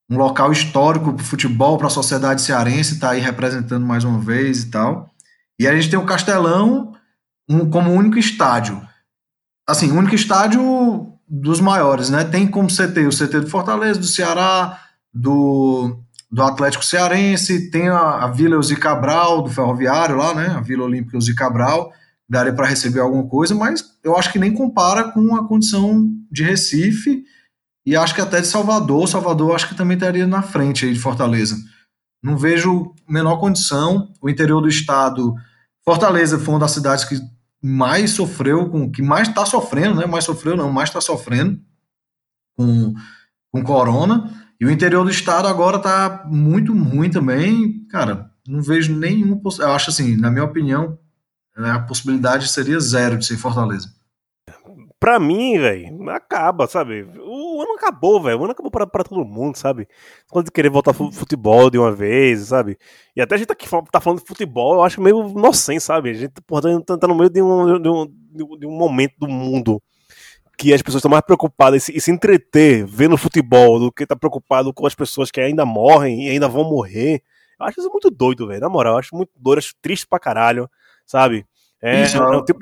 um 0.08 0.16
local 0.16 0.52
histórico 0.52 1.12
para 1.12 1.24
futebol, 1.24 1.76
para 1.76 1.88
a 1.88 1.90
sociedade 1.90 2.42
cearense, 2.42 2.94
está 2.94 3.10
aí 3.10 3.20
representando 3.20 3.84
mais 3.84 4.04
uma 4.04 4.20
vez 4.20 4.62
e 4.62 4.70
tal. 4.70 5.10
E 5.58 5.66
a 5.66 5.74
gente 5.74 5.90
tem 5.90 5.98
o 5.98 6.06
Castelão 6.06 6.94
um, 7.48 7.68
como 7.68 7.90
único 7.90 8.18
estádio. 8.18 8.80
Assim, 9.66 9.90
único 9.90 10.14
estádio 10.14 11.12
dos 11.26 11.60
maiores, 11.60 12.08
né? 12.08 12.22
Tem 12.22 12.46
como 12.46 12.68
CT 12.68 13.06
o 13.06 13.10
CT 13.10 13.40
do 13.40 13.50
Fortaleza, 13.50 13.98
do 13.98 14.06
Ceará, 14.06 14.80
do, 15.12 16.00
do 16.30 16.42
Atlético 16.42 16.84
Cearense, 16.84 17.70
tem 17.70 17.88
a, 17.88 18.24
a 18.24 18.26
Vila 18.28 18.54
Eusi 18.54 18.76
Cabral, 18.76 19.42
do 19.42 19.50
Ferroviário 19.50 20.16
lá, 20.16 20.34
né? 20.34 20.46
A 20.48 20.60
Vila 20.60 20.84
Olímpica 20.84 21.16
Eusi 21.16 21.34
Cabral, 21.34 21.92
daria 22.28 22.52
para 22.52 22.66
receber 22.66 23.00
alguma 23.00 23.26
coisa, 23.26 23.54
mas 23.54 23.82
eu 24.04 24.16
acho 24.16 24.30
que 24.30 24.38
nem 24.38 24.52
compara 24.52 25.04
com 25.10 25.34
a 25.34 25.48
condição 25.48 26.06
de 26.30 26.42
Recife 26.42 27.24
e 27.86 27.96
acho 27.96 28.14
que 28.14 28.20
até 28.20 28.40
de 28.40 28.46
Salvador. 28.46 29.08
Salvador 29.08 29.54
acho 29.54 29.68
que 29.68 29.74
também 29.74 29.96
estaria 29.96 30.26
na 30.26 30.42
frente 30.42 30.84
aí 30.84 30.92
de 30.92 31.00
Fortaleza. 31.00 31.56
Não 32.22 32.36
vejo 32.36 32.94
menor 33.08 33.38
condição. 33.38 34.12
O 34.20 34.28
interior 34.28 34.60
do 34.60 34.68
estado, 34.68 35.34
Fortaleza 35.84 36.38
foi 36.38 36.52
uma 36.52 36.60
das 36.60 36.72
cidades 36.72 37.04
que 37.06 37.18
mais 37.62 38.10
sofreu, 38.10 38.68
com 38.68 38.90
que 38.90 39.00
mais 39.00 39.28
está 39.28 39.46
sofrendo, 39.46 39.96
né? 40.00 40.06
Mais 40.06 40.24
sofreu 40.24 40.54
não, 40.54 40.70
mais 40.70 40.90
está 40.90 41.00
sofrendo 41.00 41.58
com, 42.56 42.92
com 43.50 43.62
corona. 43.62 44.30
E 44.60 44.66
o 44.66 44.70
interior 44.70 45.04
do 45.04 45.10
estado 45.10 45.46
agora 45.46 45.76
está 45.76 46.24
muito 46.26 46.72
ruim 46.72 47.10
também. 47.10 47.86
Cara, 47.88 48.30
não 48.46 48.60
vejo 48.60 48.94
nenhum. 48.94 49.40
Eu 49.58 49.72
acho 49.72 49.90
assim, 49.90 50.16
na 50.16 50.30
minha 50.30 50.44
opinião, 50.44 50.98
a 51.56 51.78
possibilidade 51.80 52.48
seria 52.48 52.80
zero 52.80 53.18
de 53.18 53.26
ser 53.26 53.36
Fortaleza 53.36 53.88
pra 55.00 55.18
mim, 55.18 55.58
velho, 55.58 56.10
acaba, 56.10 56.66
sabe? 56.66 57.02
O 57.18 57.62
ano 57.62 57.74
acabou, 57.74 58.22
velho. 58.22 58.40
O 58.40 58.42
ano 58.44 58.52
acabou 58.52 58.70
pra, 58.70 58.86
pra 58.86 59.04
todo 59.04 59.24
mundo, 59.24 59.56
sabe? 59.56 59.88
Quando 60.30 60.46
de 60.46 60.52
querer 60.52 60.70
voltar 60.70 60.92
futebol 60.92 61.70
de 61.70 61.78
uma 61.78 61.92
vez, 61.92 62.48
sabe? 62.48 62.76
E 63.14 63.20
até 63.20 63.34
a 63.34 63.38
gente 63.38 63.46
tá, 63.48 63.52
aqui, 63.54 63.68
tá 63.90 64.00
falando 64.00 64.20
de 64.20 64.26
futebol, 64.26 64.74
eu 64.74 64.82
acho 64.82 65.00
meio 65.00 65.28
inocente, 65.28 65.80
sabe? 65.80 66.10
A 66.10 66.14
gente 66.14 66.34
porra, 66.46 66.62
tá, 66.84 66.98
tá 66.98 67.06
no 67.06 67.14
meio 67.14 67.30
de 67.30 67.42
um, 67.42 67.80
de, 67.80 67.88
um, 67.88 68.58
de 68.58 68.66
um 68.66 68.76
momento 68.76 69.14
do 69.18 69.28
mundo 69.28 69.80
que 70.58 70.74
as 70.74 70.82
pessoas 70.82 70.98
estão 70.98 71.10
mais 71.10 71.22
preocupadas 71.24 71.88
em 71.88 72.00
se, 72.00 72.10
entreter 72.10 72.84
vendo 72.84 73.16
futebol 73.16 73.78
do 73.78 73.92
que 73.92 74.04
tá 74.04 74.16
preocupado 74.16 74.74
com 74.74 74.88
as 74.88 74.94
pessoas 74.94 75.30
que 75.30 75.40
ainda 75.40 75.64
morrem 75.64 76.26
e 76.26 76.30
ainda 76.30 76.48
vão 76.48 76.64
morrer. 76.64 77.22
Eu 77.60 77.66
acho 77.66 77.80
isso 77.80 77.90
muito 77.90 78.10
doido, 78.10 78.48
velho. 78.48 78.60
Na 78.60 78.68
moral, 78.68 78.94
eu 78.94 78.98
acho 78.98 79.14
muito 79.14 79.30
doido, 79.36 79.58
acho 79.58 79.74
triste 79.80 80.04
pra 80.04 80.18
caralho, 80.18 80.68
sabe? 81.06 81.46
É, 81.80 82.02
isso, 82.02 82.16
é, 82.16 82.36
um 82.36 82.44
tipo, 82.44 82.60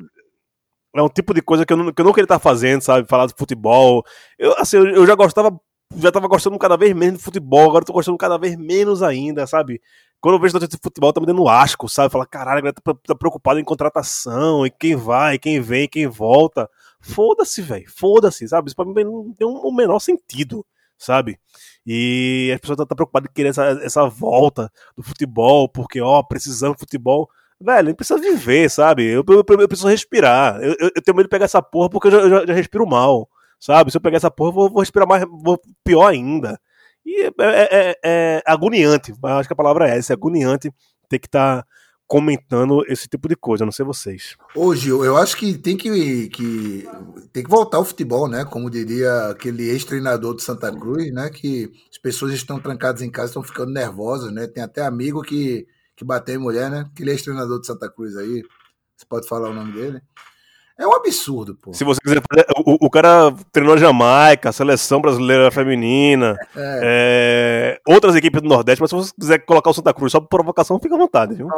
é 0.94 1.02
um 1.02 1.08
tipo 1.08 1.32
de 1.32 1.40
coisa 1.40 1.64
que 1.64 1.72
eu 1.72 1.76
não, 1.78 1.90
que 1.90 2.02
eu 2.02 2.04
não 2.04 2.12
queria 2.12 2.26
estar 2.26 2.38
fazendo, 2.38 2.82
sabe? 2.82 3.08
Falar 3.08 3.26
de 3.26 3.34
futebol. 3.34 4.04
Eu, 4.38 4.54
assim, 4.58 4.76
eu, 4.76 4.86
eu 4.88 5.06
já 5.06 5.14
gostava, 5.14 5.58
já 5.96 6.12
tava 6.12 6.28
gostando 6.28 6.58
cada 6.58 6.76
vez 6.76 6.94
menos 6.94 7.18
de 7.18 7.24
futebol, 7.24 7.64
agora 7.64 7.82
eu 7.82 7.86
tô 7.86 7.94
gostando 7.94 8.18
cada 8.18 8.36
vez 8.36 8.56
menos 8.56 9.02
ainda, 9.02 9.46
sabe? 9.46 9.80
Quando 10.20 10.34
eu 10.34 10.40
vejo 10.40 10.52
notícia 10.52 10.76
de 10.76 10.82
futebol, 10.82 11.14
tá 11.14 11.20
me 11.20 11.26
dando 11.26 11.48
asco, 11.48 11.88
sabe? 11.88 12.12
Fala, 12.12 12.26
caralho, 12.26 12.58
a 12.58 12.60
galera 12.60 12.74
tá, 12.74 12.94
tá 13.06 13.14
preocupado 13.14 13.58
em 13.58 13.64
contratação, 13.64 14.66
e 14.66 14.70
quem 14.70 14.96
vai, 14.96 15.38
quem 15.38 15.60
vem, 15.60 15.88
quem 15.88 16.06
volta. 16.06 16.68
Foda-se, 17.06 17.62
velho, 17.62 17.86
foda-se, 17.88 18.48
sabe? 18.48 18.68
Isso 18.68 18.76
pra 18.76 18.84
mim 18.84 19.04
não 19.04 19.32
tem 19.32 19.46
um, 19.46 19.68
um 19.68 19.74
menor 19.74 20.00
sentido, 20.00 20.66
sabe? 20.98 21.38
E 21.86 22.50
as 22.52 22.60
pessoas 22.60 22.74
estão 22.74 22.86
tá, 22.86 22.90
tá 22.90 22.96
preocupadas 22.96 23.30
em 23.30 23.34
querer 23.34 23.50
essa, 23.50 23.64
essa 23.82 24.08
volta 24.08 24.70
do 24.96 25.02
futebol, 25.02 25.68
porque, 25.68 26.00
ó, 26.00 26.22
precisamos 26.22 26.76
de 26.76 26.80
futebol. 26.80 27.28
Velho, 27.60 27.88
ele 27.88 27.94
precisa 27.94 28.20
viver, 28.20 28.68
sabe? 28.68 29.04
Eu, 29.04 29.24
eu, 29.28 29.44
eu 29.60 29.68
preciso 29.68 29.88
respirar. 29.88 30.60
Eu, 30.60 30.74
eu, 30.80 31.02
tenho 31.02 31.16
medo 31.16 31.26
de 31.26 31.30
pegar 31.30 31.44
essa 31.44 31.62
porra 31.62 31.88
porque 31.88 32.08
eu 32.08 32.12
já, 32.12 32.28
já, 32.28 32.46
já 32.46 32.52
respiro 32.54 32.86
mal, 32.86 33.28
sabe? 33.60 33.90
Se 33.90 33.96
eu 33.96 34.00
pegar 34.00 34.16
essa 34.16 34.30
porra, 34.30 34.50
eu 34.50 34.54
vou, 34.54 34.70
vou 34.70 34.80
respirar 34.80 35.08
mais, 35.08 35.24
vou, 35.24 35.60
pior 35.84 36.06
ainda. 36.08 36.60
E 37.04 37.22
é, 37.22 37.30
é, 37.38 37.68
é, 37.70 37.96
é 38.04 38.42
agoniante, 38.44 39.14
acho 39.22 39.48
que 39.48 39.52
a 39.52 39.56
palavra 39.56 39.88
é 39.88 39.96
essa, 39.96 40.12
é 40.12 40.14
agoniante 40.14 40.72
ter 41.08 41.20
que 41.20 41.28
estar 41.28 41.62
tá 41.62 41.68
comentando 42.06 42.84
esse 42.86 43.08
tipo 43.08 43.28
de 43.28 43.36
coisa, 43.36 43.64
não 43.64 43.72
sei 43.72 43.84
vocês. 43.84 44.36
Hoje, 44.54 44.90
eu 44.90 45.16
acho 45.16 45.36
que 45.36 45.58
tem 45.58 45.76
que, 45.76 46.28
que 46.28 46.88
tem 47.32 47.42
que 47.42 47.50
voltar 47.50 47.78
ao 47.78 47.84
futebol, 47.84 48.28
né? 48.28 48.44
Como 48.44 48.70
diria 48.70 49.30
aquele 49.30 49.64
ex-treinador 49.68 50.36
de 50.36 50.42
Santa 50.42 50.70
Cruz, 50.70 51.12
né? 51.12 51.30
Que 51.30 51.72
as 51.90 51.98
pessoas 51.98 52.32
estão 52.32 52.60
trancadas 52.60 53.02
em 53.02 53.10
casa, 53.10 53.28
estão 53.28 53.42
ficando 53.42 53.72
nervosas, 53.72 54.32
né? 54.32 54.46
Tem 54.46 54.62
até 54.62 54.84
amigo 54.84 55.22
que 55.22 55.66
que 55.96 56.04
bateu 56.04 56.34
em 56.34 56.38
mulher, 56.38 56.70
né? 56.70 56.88
Que 56.94 57.02
ele 57.02 57.10
é 57.10 57.14
ex-treinador 57.14 57.58
de 57.58 57.66
Santa 57.66 57.90
Cruz 57.90 58.16
aí. 58.16 58.42
Você 58.96 59.06
pode 59.08 59.26
falar 59.26 59.50
o 59.50 59.54
nome 59.54 59.72
dele? 59.72 60.00
É 60.78 60.86
um 60.86 60.94
absurdo, 60.94 61.54
pô. 61.54 61.72
Se 61.72 61.84
você 61.84 61.98
quiser 62.00 62.20
fazer. 62.30 62.46
O, 62.58 62.86
o 62.86 62.90
cara 62.90 63.34
treinou 63.50 63.78
Jamaica, 63.78 64.52
seleção 64.52 65.00
brasileira 65.00 65.50
feminina, 65.50 66.36
é. 66.54 67.78
É, 67.78 67.80
outras 67.90 68.14
equipes 68.14 68.42
do 68.42 68.48
Nordeste, 68.48 68.82
mas 68.82 68.90
se 68.90 68.96
você 68.96 69.12
quiser 69.18 69.38
colocar 69.38 69.70
o 69.70 69.74
Santa 69.74 69.94
Cruz 69.94 70.12
só 70.12 70.20
por 70.20 70.28
provocação, 70.28 70.78
fica 70.78 70.94
à 70.94 70.98
vontade, 70.98 71.34
viu? 71.34 71.48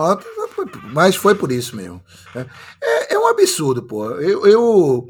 mas 0.92 1.16
foi 1.16 1.34
por 1.34 1.50
isso 1.50 1.74
mesmo. 1.74 2.00
É, 2.34 2.46
é, 2.80 3.14
é 3.14 3.18
um 3.18 3.26
absurdo, 3.26 3.82
pô. 3.82 4.08
Eu, 4.12 4.46
eu, 4.46 5.08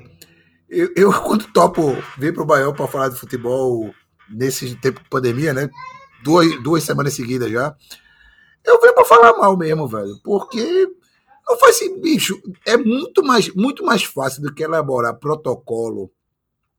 eu, 0.71 0.93
eu 0.97 1.13
quando 1.23 1.53
topo 1.53 1.95
vir 2.17 2.33
pro 2.33 2.47
Baião 2.47 2.73
para 2.73 2.89
falar 2.89 3.11
de 3.11 3.17
futebol 3.17 3.91
nesse 4.31 4.75
tempo 4.77 5.03
de 5.03 5.09
pandemia, 5.11 5.53
né? 5.53 5.69
Duas, 6.23 6.63
duas 6.63 6.83
semanas 6.83 7.13
seguidas 7.13 7.51
já. 7.51 7.75
Eu 8.65 8.81
venho 8.81 8.95
pra 8.95 9.05
falar 9.05 9.37
mal 9.37 9.57
mesmo, 9.57 9.87
velho. 9.87 10.19
Porque 10.25 10.89
não 11.49 11.59
faz 11.59 11.77
assim, 11.77 12.01
bicho. 12.01 12.41
É 12.67 12.77
muito 12.77 13.23
mais, 13.25 13.53
muito 13.55 13.85
mais 13.85 14.05
fácil 14.05 14.43
do 14.43 14.53
que 14.53 14.63
elaborar 14.63 15.19
protocolo 15.19 16.11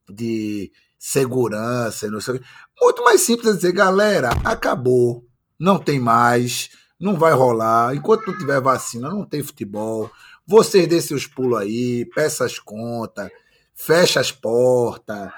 de 0.10 0.72
segurança, 0.98 2.10
não 2.10 2.20
sei 2.20 2.42
Muito 2.80 3.04
mais 3.04 3.22
simples 3.22 3.56
dizer, 3.56 3.72
galera, 3.72 4.30
acabou. 4.44 5.26
Não 5.58 5.80
tem 5.80 6.00
mais. 6.00 6.70
Não 7.00 7.16
vai 7.16 7.34
rolar. 7.34 7.96
Enquanto 7.96 8.28
não 8.28 8.38
tiver 8.38 8.62
vacina, 8.62 9.10
não 9.10 9.26
tem 9.26 9.42
futebol. 9.42 10.12
Vocês 10.46 10.88
dê 10.88 11.02
seus 11.02 11.26
pulos 11.26 11.60
aí, 11.60 12.06
peça 12.14 12.46
as 12.46 12.60
contas, 12.60 13.30
fecha 13.76 14.20
as 14.20 14.32
portas, 14.32 15.32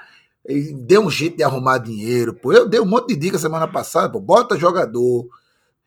dê 0.86 0.98
um 0.98 1.10
jeito 1.10 1.36
de 1.36 1.42
arrumar 1.42 1.78
dinheiro. 1.78 2.34
Pô. 2.34 2.52
Eu 2.52 2.68
dei 2.68 2.80
um 2.80 2.86
monte 2.86 3.08
de 3.08 3.16
dica 3.16 3.38
semana 3.38 3.68
passada, 3.68 4.10
pô. 4.10 4.20
Bota 4.20 4.58
jogador 4.58 5.28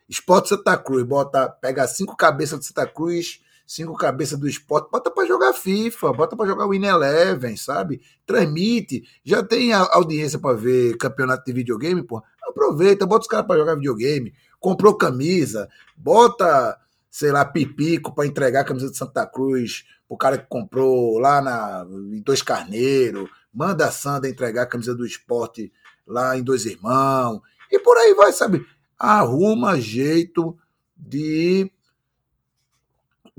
Esporte 0.07 0.49
Santa 0.49 0.77
Cruz, 0.77 1.03
bota, 1.03 1.49
pega 1.49 1.87
cinco 1.87 2.15
cabeças 2.15 2.59
do 2.59 2.65
Santa 2.65 2.85
Cruz, 2.85 3.41
cinco 3.65 3.95
cabeças 3.95 4.37
do 4.37 4.47
esporte, 4.47 4.89
bota 4.91 5.09
para 5.09 5.25
jogar 5.25 5.53
FIFA, 5.53 6.13
bota 6.13 6.35
para 6.35 6.47
jogar 6.47 6.67
Win 6.67 6.85
Eleven, 6.85 7.57
sabe? 7.57 8.01
Transmite, 8.25 9.03
já 9.23 9.43
tem 9.43 9.73
audiência 9.73 10.37
para 10.37 10.55
ver 10.55 10.97
campeonato 10.97 11.43
de 11.45 11.53
videogame, 11.53 12.03
pô. 12.03 12.21
Aproveita, 12.47 13.05
bota 13.05 13.23
os 13.23 13.27
caras 13.27 13.47
para 13.47 13.59
jogar 13.59 13.75
videogame, 13.75 14.33
comprou 14.59 14.95
camisa, 14.95 15.67
bota, 15.97 16.77
sei 17.09 17.31
lá, 17.31 17.43
pipico 17.43 18.13
para 18.13 18.27
entregar 18.27 18.61
a 18.61 18.65
camisa 18.65 18.89
de 18.89 18.97
Santa 18.97 19.25
Cruz 19.25 19.83
o 20.07 20.17
cara 20.17 20.37
que 20.37 20.47
comprou 20.47 21.17
lá 21.19 21.41
na, 21.41 21.85
em 21.89 22.21
Dois 22.21 22.41
Carneiro, 22.41 23.29
manda 23.53 23.87
a 23.87 23.91
Sanda 23.91 24.29
entregar 24.29 24.63
a 24.63 24.67
camisa 24.67 24.93
do 24.93 25.05
esporte 25.05 25.71
lá 26.05 26.37
em 26.37 26.43
Dois 26.43 26.65
Irmãos, 26.65 27.41
e 27.71 27.79
por 27.79 27.97
aí 27.97 28.13
vai, 28.13 28.31
sabe? 28.31 28.65
Arruma 28.99 29.79
jeito 29.79 30.57
de. 30.95 31.71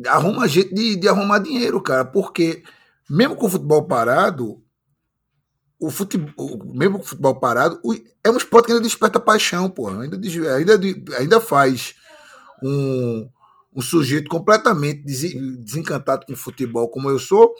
Arruma 0.06 0.46
jeito 0.46 0.74
de, 0.74 0.96
de 0.96 1.08
arrumar 1.08 1.38
dinheiro, 1.38 1.80
cara, 1.82 2.04
porque 2.04 2.62
mesmo 3.08 3.34
com 3.36 3.46
o 3.46 3.50
futebol 3.50 3.86
parado, 3.86 4.62
o 5.80 5.90
futebol, 5.90 6.58
mesmo 6.66 6.98
com 6.98 7.04
o 7.04 7.06
futebol 7.08 7.38
parado, 7.38 7.80
é 8.22 8.30
um 8.30 8.36
esporte 8.36 8.66
que 8.66 8.72
ainda 8.72 8.82
desperta 8.82 9.18
paixão, 9.20 9.70
pô. 9.70 9.88
Ainda, 9.88 10.18
ainda, 10.54 10.80
ainda 11.18 11.40
faz 11.40 11.94
um, 12.62 13.28
um 13.74 13.80
sujeito 13.80 14.28
completamente 14.28 15.02
desen- 15.02 15.62
desencantado 15.62 16.26
com 16.26 16.36
futebol 16.36 16.88
como 16.90 17.08
eu 17.08 17.18
sou, 17.18 17.54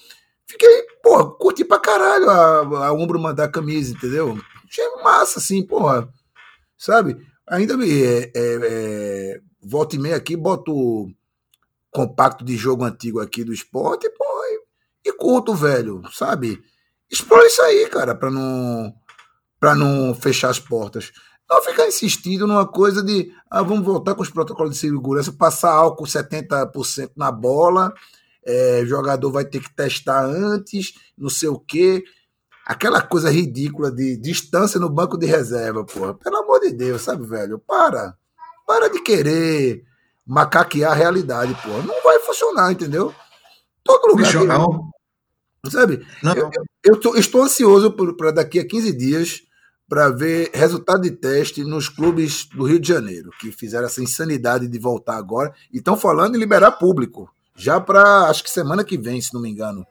fiquei, 0.47 0.83
porra, 1.03 1.31
curti 1.31 1.65
pra 1.65 1.79
caralho 1.79 2.29
a, 2.29 2.89
a 2.89 3.19
mandar 3.19 3.45
a 3.45 3.51
camisa, 3.51 3.93
entendeu? 3.93 4.39
Achei 4.69 4.85
massa, 5.03 5.39
assim, 5.39 5.65
porra. 5.65 6.09
Sabe? 6.77 7.17
Ainda 7.49 7.77
me. 7.77 8.03
É, 8.03 8.33
é, 8.35 8.59
é, 8.63 9.41
volta 9.63 9.97
e 9.97 9.99
meia 9.99 10.17
aqui, 10.17 10.37
boto 10.37 11.09
compacto 11.91 12.45
de 12.45 12.57
jogo 12.57 12.85
antigo 12.85 13.21
aqui 13.21 13.43
do 13.43 13.53
esporte, 13.53 14.11
porra, 14.11 14.47
e, 15.05 15.09
e 15.09 15.13
curto, 15.13 15.55
velho, 15.55 16.03
sabe? 16.13 16.63
Explora 17.11 17.47
isso 17.47 17.63
aí, 17.63 17.89
cara, 17.89 18.15
pra 18.15 18.31
não, 18.31 18.93
pra 19.59 19.75
não 19.75 20.15
fechar 20.15 20.51
as 20.51 20.59
portas. 20.59 21.13
Não 21.49 21.63
ficar 21.63 21.87
insistindo 21.87 22.47
numa 22.47 22.67
coisa 22.67 23.03
de, 23.03 23.33
ah, 23.49 23.63
vamos 23.63 23.85
voltar 23.85 24.15
com 24.15 24.23
os 24.23 24.31
protocolos 24.31 24.73
de 24.75 24.79
segurança, 24.79 25.33
passar 25.33 25.73
álcool 25.73 26.05
70% 26.05 27.13
na 27.17 27.31
bola, 27.31 27.95
é, 28.45 28.83
jogador 28.85 29.31
vai 29.31 29.45
ter 29.45 29.61
que 29.61 29.75
testar 29.75 30.25
antes, 30.25 30.95
não 31.17 31.29
sei 31.29 31.49
o 31.49 31.59
quê. 31.59 32.05
Aquela 32.67 33.01
coisa 33.01 33.31
ridícula 33.31 33.93
de 33.93 34.17
distância 34.17 34.81
no 34.81 34.91
banco 34.91 35.17
de 35.17 35.25
reserva, 35.25 35.85
porra. 35.85 36.15
Pelo 36.15 36.39
amor 36.39 36.59
de 36.61 36.73
Deus, 36.73 37.03
sabe, 37.03 37.25
velho? 37.25 37.59
Para. 37.61 38.17
Para 38.67 38.89
de 38.91 39.01
querer 39.03 39.85
macaquear 40.27 40.91
a 40.91 40.95
realidade, 40.95 41.55
porra. 41.63 41.83
Não 41.83 42.03
vai 42.03 42.19
funcionar, 42.21 42.73
entendeu? 42.73 43.15
Todo 43.85 44.09
lugar 44.09 44.27
Bicho, 44.27 44.45
Sabe? 45.71 46.05
Não, 46.23 46.33
Eu, 46.35 46.51
eu- 46.53 46.65
eu 46.85 47.01
tô- 47.01 47.17
estou 47.17 47.43
ansioso 47.43 47.93
para 48.17 48.31
daqui 48.33 48.59
a 48.59 48.67
15 48.67 48.93
dias 48.93 49.43
para 49.89 50.09
ver 50.11 50.51
resultado 50.53 51.03
de 51.03 51.11
teste 51.13 51.63
nos 51.65 51.89
clubes 51.89 52.45
do 52.47 52.65
Rio 52.65 52.79
de 52.81 52.89
Janeiro, 52.89 53.31
que 53.41 53.51
fizeram 53.53 53.87
essa 53.87 54.03
insanidade 54.03 54.67
de 54.69 54.79
voltar 54.79 55.17
agora 55.17 55.53
e 55.73 55.79
estão 55.79 55.97
falando 55.97 56.35
em 56.37 56.39
liberar 56.39 56.73
público, 56.73 57.29
já 57.55 57.81
para 57.81 58.29
acho 58.29 58.43
que 58.45 58.51
semana 58.51 58.85
que 58.85 58.97
vem, 58.99 59.21
se 59.21 59.33
não 59.35 59.41
me 59.41 59.49
engano. 59.51 59.85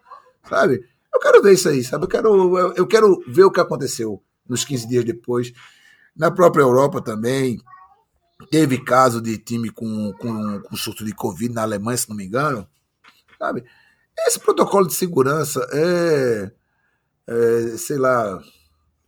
Sabe? 0.50 0.86
Eu 1.16 1.20
quero 1.20 1.42
ver 1.42 1.54
isso 1.54 1.70
aí, 1.70 1.82
sabe? 1.82 2.04
Eu 2.04 2.10
quero, 2.10 2.58
eu, 2.60 2.74
eu 2.74 2.86
quero 2.86 3.24
ver 3.26 3.46
o 3.46 3.52
que 3.52 3.62
aconteceu 3.62 4.22
nos 4.48 4.66
15 4.66 4.86
dias 4.86 5.06
depois. 5.06 5.54
Na 6.14 6.30
própria 6.30 6.62
Europa 6.62 7.02
também, 7.02 7.58
teve 8.52 8.84
caso 8.84 9.22
de 9.22 9.38
time 9.38 9.70
com, 9.70 10.12
com, 10.20 10.60
com 10.60 10.76
surto 10.76 11.06
de 11.06 11.16
Covid 11.16 11.54
na 11.54 11.62
Alemanha, 11.62 11.98
se 11.98 12.10
não 12.10 12.18
me 12.18 12.26
engano. 12.26 12.68
Sabe? 13.40 13.64
Esse 14.28 14.40
protocolo 14.40 14.88
de 14.88 14.94
segurança 14.94 15.66
é, 15.72 16.52
é, 17.28 17.78
sei 17.78 17.98
lá, 17.98 18.38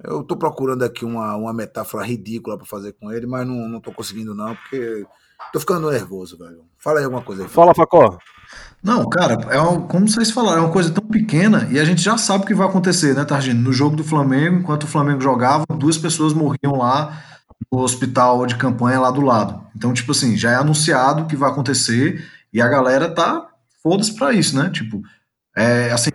eu 0.02 0.24
tô 0.24 0.38
procurando 0.38 0.84
aqui 0.84 1.04
uma, 1.04 1.36
uma 1.36 1.54
metáfora 1.54 2.06
ridícula 2.06 2.58
para 2.58 2.66
fazer 2.66 2.94
com 2.94 3.12
ele, 3.12 3.28
mas 3.28 3.46
não, 3.46 3.82
tô 3.82 3.92
conseguindo 3.92 4.34
não, 4.34 4.56
porque 4.56 5.06
tô 5.52 5.60
ficando 5.60 5.90
nervoso, 5.92 6.38
velho. 6.38 6.62
Fala 6.78 7.00
aí 7.00 7.06
alguma 7.06 7.22
coisa 7.22 7.44
aí. 7.44 7.50
Fala, 7.50 7.74
Facó. 7.76 8.18
Não, 8.84 9.10
cara, 9.10 9.34
é 9.50 9.60
um- 9.60 9.82
como 9.88 10.08
vocês 10.08 10.32
falaram, 10.32 10.60
é 10.60 10.62
uma 10.66 10.72
coisa 10.72 10.92
tão 10.92 11.04
pequena 11.06 11.68
e 11.72 11.80
a 11.80 11.84
gente 11.84 12.02
já 12.02 12.18
sabe 12.18 12.44
o 12.44 12.48
que 12.48 12.54
vai 12.54 12.68
acontecer, 12.68 13.16
né, 13.16 13.26
Targino? 13.26 13.62
No 13.62 13.74
jogo 13.74 13.96
do 13.96 14.04
Flamengo, 14.04 14.58
enquanto 14.60 14.84
o 14.84 14.88
Flamengo 14.88 15.20
jogava, 15.20 15.66
duas 15.78 15.98
pessoas 15.98 16.34
morriam 16.34 16.78
lá 16.78 17.22
no 17.72 17.80
hospital 17.80 18.46
de 18.46 18.56
campanha 18.56 19.00
lá 19.00 19.12
do 19.12 19.22
lado. 19.22 19.62
Então, 19.76 19.92
tipo 19.94 20.12
assim, 20.12 20.38
já 20.38 20.52
é 20.52 20.56
anunciado 20.56 21.26
que 21.26 21.36
vai 21.36 21.50
acontecer 21.50 22.24
e 22.54 22.62
a 22.62 22.68
galera 22.68 23.10
tá 23.14 23.48
foda-se 23.84 24.16
pra 24.16 24.32
isso, 24.32 24.56
né? 24.56 24.70
Tipo, 24.70 25.02
é 25.56 25.92
assim, 25.92 26.12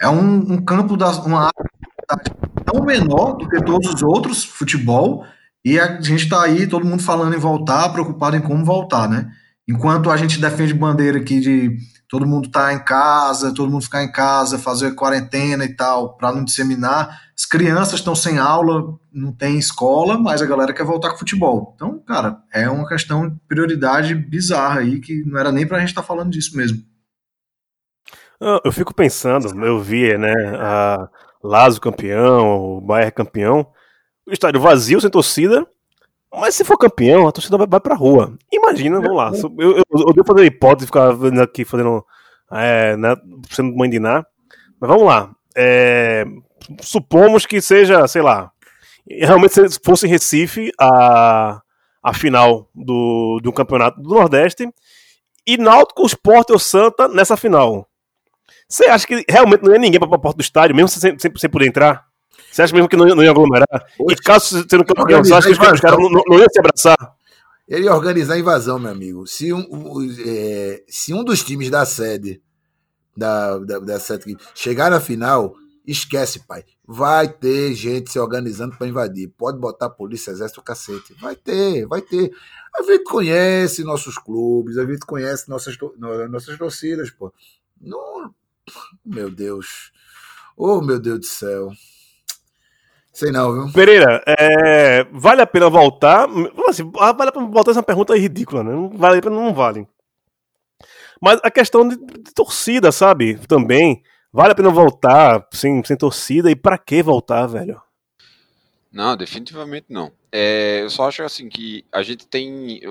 é 0.00 0.08
um, 0.08 0.52
um 0.52 0.64
campo 0.64 0.96
da 0.96 1.10
uma 1.22 1.46
área 1.46 2.22
tão 2.64 2.84
menor 2.84 3.32
do 3.36 3.48
que 3.48 3.60
todos 3.64 3.92
os 3.94 4.02
outros 4.02 4.44
futebol 4.44 5.24
e 5.66 5.80
a 5.80 6.00
gente 6.00 6.28
tá 6.28 6.44
aí, 6.44 6.64
todo 6.64 6.86
mundo 6.86 7.02
falando 7.02 7.34
em 7.34 7.40
voltar, 7.40 7.88
preocupado 7.88 8.36
em 8.36 8.40
como 8.40 8.64
voltar, 8.64 9.08
né? 9.08 9.28
Enquanto 9.68 10.12
a 10.12 10.16
gente 10.16 10.40
defende 10.40 10.72
bandeira 10.72 11.18
aqui 11.18 11.40
de 11.40 11.76
todo 12.08 12.24
mundo 12.24 12.48
tá 12.48 12.72
em 12.72 12.78
casa, 12.84 13.52
todo 13.52 13.68
mundo 13.68 13.82
ficar 13.82 14.04
em 14.04 14.12
casa, 14.12 14.60
fazer 14.60 14.94
quarentena 14.94 15.64
e 15.64 15.74
tal, 15.74 16.16
para 16.16 16.30
não 16.30 16.44
disseminar, 16.44 17.20
as 17.36 17.44
crianças 17.44 17.98
estão 17.98 18.14
sem 18.14 18.38
aula, 18.38 18.96
não 19.12 19.32
tem 19.32 19.58
escola, 19.58 20.16
mas 20.16 20.40
a 20.40 20.46
galera 20.46 20.72
quer 20.72 20.84
voltar 20.84 21.10
com 21.10 21.18
futebol. 21.18 21.72
Então, 21.74 21.98
cara, 22.06 22.38
é 22.54 22.70
uma 22.70 22.86
questão 22.86 23.28
de 23.28 23.34
prioridade 23.48 24.14
bizarra 24.14 24.82
aí, 24.82 25.00
que 25.00 25.24
não 25.24 25.36
era 25.36 25.50
nem 25.50 25.66
pra 25.66 25.80
gente 25.80 25.88
estar 25.88 26.04
falando 26.04 26.30
disso 26.30 26.56
mesmo. 26.56 26.80
Eu 28.64 28.70
fico 28.70 28.94
pensando, 28.94 29.48
eu 29.64 29.80
vi, 29.80 30.16
né, 30.16 30.32
a 30.60 31.08
Lazio 31.42 31.80
campeão, 31.80 32.76
o 32.76 32.80
Bayern 32.80 33.10
campeão, 33.10 33.66
o 34.26 34.32
estádio 34.32 34.60
vazio, 34.60 35.00
sem 35.00 35.10
torcida, 35.10 35.66
mas 36.32 36.54
se 36.54 36.64
for 36.64 36.76
campeão, 36.76 37.26
a 37.26 37.32
torcida 37.32 37.56
vai, 37.56 37.66
vai 37.66 37.80
pra 37.80 37.94
rua. 37.94 38.36
Imagina, 38.52 39.00
vamos 39.00 39.16
lá, 39.16 39.32
eu, 39.58 39.76
eu, 39.76 39.84
eu 39.90 40.12
devo 40.12 40.26
fazer 40.26 40.44
hipótese 40.44 40.86
ficar 40.86 41.10
aqui 41.42 41.64
fazendo, 41.64 42.04
é, 42.52 42.96
né, 42.96 43.14
sendo 43.50 43.74
mãe 43.76 43.88
de 43.88 43.98
mas 43.98 44.20
vamos 44.80 45.04
lá, 45.04 45.30
é, 45.56 46.24
supomos 46.80 47.46
que 47.46 47.60
seja, 47.60 48.06
sei 48.06 48.22
lá, 48.22 48.50
realmente 49.08 49.54
se 49.54 49.80
fosse 49.82 50.06
Recife 50.06 50.70
a, 50.78 51.62
a 52.02 52.14
final 52.14 52.68
do, 52.74 53.40
do 53.42 53.52
campeonato 53.52 54.00
do 54.00 54.10
Nordeste, 54.10 54.68
e 55.46 55.56
Náutico, 55.56 56.04
Sport 56.06 56.50
ou 56.50 56.58
Santa 56.58 57.06
nessa 57.06 57.36
final. 57.36 57.88
Você 58.68 58.86
acha 58.86 59.06
que 59.06 59.24
realmente 59.28 59.62
não 59.62 59.72
ia 59.72 59.78
ninguém 59.78 60.00
pra, 60.00 60.08
pra 60.08 60.18
porta 60.18 60.36
do 60.36 60.42
estádio, 60.42 60.74
mesmo 60.74 60.88
sem, 60.88 61.16
sem, 61.18 61.32
sem 61.36 61.50
poder 61.50 61.66
entrar? 61.66 62.05
Você 62.56 62.62
acha 62.62 62.74
mesmo 62.74 62.88
que 62.88 62.96
não 62.96 63.06
ia, 63.06 63.14
não 63.14 63.22
ia 63.22 63.30
aglomerar? 63.32 63.68
E 64.08 64.16
caso 64.16 64.64
você 64.66 64.76
não 64.78 64.84
campeão, 64.84 65.22
você 65.22 65.34
acha 65.34 65.46
que 65.46 65.52
os, 65.52 65.58
caras 65.58 65.98
não, 66.00 66.08
não, 66.08 66.38
iam 66.38 66.46
se 66.50 66.58
abraçar? 66.58 66.96
Ele 67.68 67.84
ia 67.84 67.94
organizar 67.94 68.32
a 68.32 68.38
invasão, 68.38 68.78
meu 68.78 68.90
amigo. 68.90 69.26
Se 69.26 69.52
um, 69.52 69.62
é, 70.26 70.82
se 70.88 71.12
um 71.12 71.22
dos 71.22 71.44
times 71.44 71.68
da 71.68 71.84
sede 71.84 72.40
da, 73.14 73.58
da, 73.58 73.78
da 73.80 74.00
sede 74.00 74.38
chegar 74.54 74.90
na 74.90 75.00
final, 75.00 75.54
esquece, 75.86 76.46
pai. 76.46 76.64
Vai 76.82 77.28
ter 77.28 77.74
gente 77.74 78.10
se 78.10 78.18
organizando 78.18 78.74
para 78.74 78.88
invadir. 78.88 79.28
Pode 79.36 79.58
botar 79.58 79.90
polícia, 79.90 80.30
exército, 80.30 80.62
cacete. 80.62 81.12
Vai 81.20 81.36
ter, 81.36 81.84
vai 81.86 82.00
ter. 82.00 82.32
A 82.74 82.82
gente 82.84 83.04
conhece 83.04 83.84
nossos 83.84 84.16
clubes, 84.16 84.78
a 84.78 84.86
gente 84.86 85.04
conhece 85.04 85.46
nossas, 85.50 85.76
nossas 86.30 86.56
torcidas, 86.56 87.10
pô. 87.10 87.30
Não, 87.78 88.34
meu 89.04 89.30
Deus. 89.30 89.92
Oh, 90.56 90.80
meu 90.80 90.98
Deus 90.98 91.18
do 91.18 91.26
céu. 91.26 91.70
Sei 93.16 93.32
não, 93.32 93.50
viu? 93.50 93.72
Pereira, 93.72 94.22
é, 94.26 95.04
vale 95.10 95.40
a 95.40 95.46
pena 95.46 95.70
voltar? 95.70 96.28
Assim, 96.68 96.92
ah, 97.00 97.12
vale 97.12 97.30
a 97.30 97.32
pena 97.32 97.46
voltar 97.46 97.70
essa 97.70 97.82
pergunta 97.82 98.14
é 98.14 98.18
ridícula, 98.18 98.62
né? 98.62 98.72
Não 98.72 98.90
vale 98.90 99.20
a 99.20 99.22
pena, 99.22 99.34
não 99.36 99.54
vale. 99.54 99.88
Mas 101.18 101.40
a 101.42 101.50
questão 101.50 101.88
de, 101.88 101.96
de 101.96 102.34
torcida, 102.34 102.92
sabe? 102.92 103.38
Também. 103.48 104.02
Vale 104.30 104.52
a 104.52 104.54
pena 104.54 104.68
voltar 104.68 105.48
sem, 105.50 105.82
sem 105.82 105.96
torcida? 105.96 106.50
E 106.50 106.54
pra 106.54 106.76
que 106.76 107.02
voltar, 107.02 107.46
velho? 107.46 107.80
Não, 108.92 109.16
definitivamente 109.16 109.86
não. 109.88 110.12
É, 110.30 110.82
eu 110.82 110.90
só 110.90 111.08
acho 111.08 111.22
assim 111.22 111.48
que 111.48 111.86
a 111.90 112.02
gente 112.02 112.26
tem. 112.26 112.82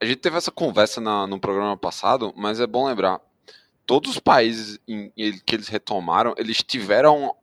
A 0.00 0.04
gente 0.04 0.16
teve 0.16 0.36
essa 0.36 0.50
conversa 0.50 1.00
na- 1.00 1.28
no 1.28 1.38
programa 1.38 1.76
passado, 1.76 2.34
mas 2.36 2.58
é 2.58 2.66
bom 2.66 2.88
lembrar. 2.88 3.20
Todos 3.86 4.10
os 4.10 4.18
países 4.18 4.80
em- 4.88 5.12
em- 5.16 5.38
que 5.46 5.54
eles 5.54 5.68
retomaram, 5.68 6.34
eles 6.36 6.56
tiveram 6.60 7.36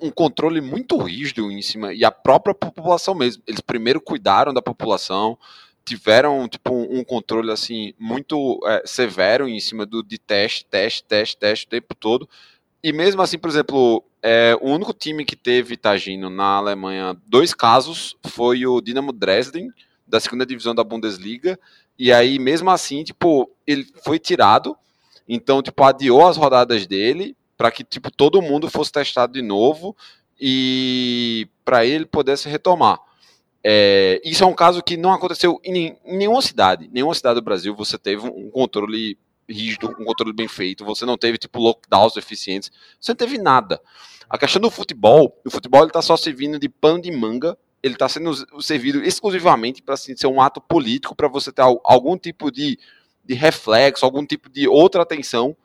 um 0.00 0.10
controle 0.10 0.60
muito 0.60 0.96
rígido 0.96 1.50
em 1.50 1.62
cima, 1.62 1.92
e 1.92 2.04
a 2.04 2.10
própria 2.10 2.54
população 2.54 3.14
mesmo. 3.14 3.42
Eles 3.46 3.60
primeiro 3.60 4.00
cuidaram 4.00 4.52
da 4.52 4.62
população, 4.62 5.38
tiveram 5.84 6.46
tipo 6.48 6.72
um, 6.74 7.02
controle 7.02 7.50
assim 7.50 7.94
muito 7.98 8.60
é, 8.66 8.82
severo 8.84 9.48
em 9.48 9.58
cima 9.58 9.86
do 9.86 10.02
de 10.02 10.18
teste, 10.18 10.64
teste, 10.66 11.04
teste, 11.04 11.36
teste 11.36 11.66
o 11.66 11.70
tempo 11.70 11.94
todo. 11.94 12.28
E 12.82 12.92
mesmo 12.92 13.22
assim, 13.22 13.38
por 13.38 13.48
exemplo, 13.48 14.04
é, 14.22 14.56
o 14.60 14.68
único 14.68 14.92
time 14.92 15.24
que 15.24 15.34
teve 15.34 15.76
Tagino 15.76 16.28
na 16.30 16.56
Alemanha 16.56 17.16
dois 17.26 17.54
casos 17.54 18.16
foi 18.26 18.66
o 18.66 18.80
Dinamo 18.80 19.12
Dresden 19.12 19.72
da 20.06 20.20
segunda 20.20 20.46
divisão 20.46 20.74
da 20.74 20.84
Bundesliga. 20.84 21.58
E 21.98 22.12
aí, 22.12 22.38
mesmo 22.38 22.70
assim, 22.70 23.02
tipo, 23.02 23.50
ele 23.66 23.86
foi 24.04 24.18
tirado. 24.18 24.76
Então, 25.28 25.62
tipo, 25.62 25.82
adiou 25.82 26.26
as 26.26 26.36
rodadas 26.36 26.86
dele 26.86 27.36
para 27.58 27.72
que 27.72 27.82
tipo 27.84 28.10
todo 28.10 28.40
mundo 28.40 28.70
fosse 28.70 28.92
testado 28.92 29.32
de 29.32 29.42
novo 29.42 29.94
e 30.40 31.48
para 31.64 31.84
ele 31.84 32.06
pudesse 32.06 32.48
retomar. 32.48 33.00
É, 33.64 34.20
isso 34.24 34.44
é 34.44 34.46
um 34.46 34.54
caso 34.54 34.80
que 34.82 34.96
não 34.96 35.12
aconteceu 35.12 35.60
em, 35.64 35.98
em 36.04 36.16
nenhuma 36.16 36.40
cidade. 36.40 36.88
Nenhuma 36.92 37.14
cidade 37.14 37.34
do 37.34 37.44
Brasil 37.44 37.74
você 37.74 37.98
teve 37.98 38.24
um 38.26 38.48
controle 38.48 39.18
rígido, 39.48 39.88
um 39.88 40.04
controle 40.04 40.32
bem 40.32 40.46
feito. 40.46 40.84
Você 40.84 41.04
não 41.04 41.18
teve 41.18 41.36
tipo 41.36 41.58
lockdowns 41.58 42.16
eficientes. 42.16 42.70
Você 43.00 43.10
não 43.10 43.16
teve 43.16 43.36
nada. 43.36 43.80
A 44.30 44.38
questão 44.38 44.62
do 44.62 44.70
futebol, 44.70 45.36
o 45.44 45.50
futebol 45.50 45.84
está 45.84 46.00
só 46.00 46.16
servindo 46.16 46.58
de 46.58 46.68
pano 46.68 47.02
de 47.02 47.10
manga. 47.10 47.58
Ele 47.82 47.94
está 47.94 48.08
sendo 48.08 48.32
servido 48.62 49.02
exclusivamente 49.02 49.82
para 49.82 49.94
assim, 49.94 50.16
ser 50.16 50.28
um 50.28 50.40
ato 50.40 50.60
político, 50.60 51.16
para 51.16 51.26
você 51.28 51.50
ter 51.50 51.62
al- 51.62 51.80
algum 51.84 52.16
tipo 52.16 52.52
de, 52.52 52.78
de 53.24 53.34
reflexo, 53.34 54.04
algum 54.04 54.24
tipo 54.24 54.48
de 54.48 54.68
outra 54.68 55.02
atenção 55.02 55.56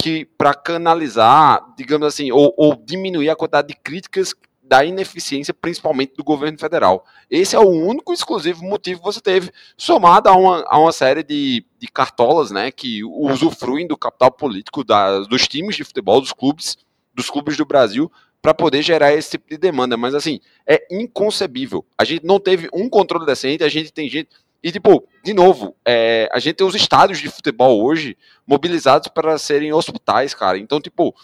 que 0.00 0.24
para 0.36 0.54
canalizar, 0.54 1.74
digamos 1.76 2.06
assim, 2.06 2.30
ou, 2.30 2.52
ou 2.56 2.76
diminuir 2.76 3.30
a 3.30 3.36
quantidade 3.36 3.68
de 3.68 3.74
críticas 3.74 4.34
da 4.62 4.84
ineficiência, 4.84 5.52
principalmente 5.52 6.14
do 6.16 6.24
governo 6.24 6.58
federal. 6.58 7.04
Esse 7.30 7.54
é 7.54 7.58
o 7.58 7.68
único 7.68 8.12
exclusivo 8.12 8.64
motivo 8.64 9.00
que 9.00 9.06
você 9.06 9.20
teve, 9.20 9.50
somado 9.76 10.28
a 10.28 10.32
uma, 10.32 10.64
a 10.66 10.78
uma 10.78 10.92
série 10.92 11.22
de, 11.22 11.64
de 11.78 11.86
cartolas, 11.86 12.50
né, 12.50 12.70
que 12.70 13.04
usufruem 13.04 13.86
do 13.86 13.96
capital 13.96 14.30
político 14.30 14.82
da, 14.82 15.20
dos 15.20 15.46
times 15.46 15.76
de 15.76 15.84
futebol, 15.84 16.20
dos 16.20 16.32
clubes, 16.32 16.78
dos 17.14 17.28
clubes 17.28 17.56
do 17.56 17.66
Brasil, 17.66 18.10
para 18.40 18.52
poder 18.52 18.82
gerar 18.82 19.14
esse 19.14 19.32
tipo 19.32 19.48
de 19.48 19.56
demanda. 19.56 19.96
Mas 19.96 20.14
assim, 20.14 20.40
é 20.66 20.86
inconcebível. 20.90 21.84
A 21.96 22.04
gente 22.04 22.26
não 22.26 22.40
teve 22.40 22.68
um 22.74 22.88
controle 22.88 23.24
decente, 23.24 23.64
a 23.64 23.68
gente 23.68 23.92
tem 23.92 24.08
gente. 24.08 24.28
E, 24.64 24.72
tipo, 24.72 25.06
de 25.22 25.34
novo, 25.34 25.76
é, 25.84 26.26
a 26.32 26.38
gente 26.38 26.54
tem 26.54 26.66
os 26.66 26.74
estádios 26.74 27.18
de 27.18 27.28
futebol 27.28 27.84
hoje 27.84 28.16
mobilizados 28.46 29.08
para 29.08 29.36
serem 29.36 29.74
hospitais, 29.74 30.32
cara. 30.32 30.56
Então, 30.56 30.80
tipo, 30.80 31.14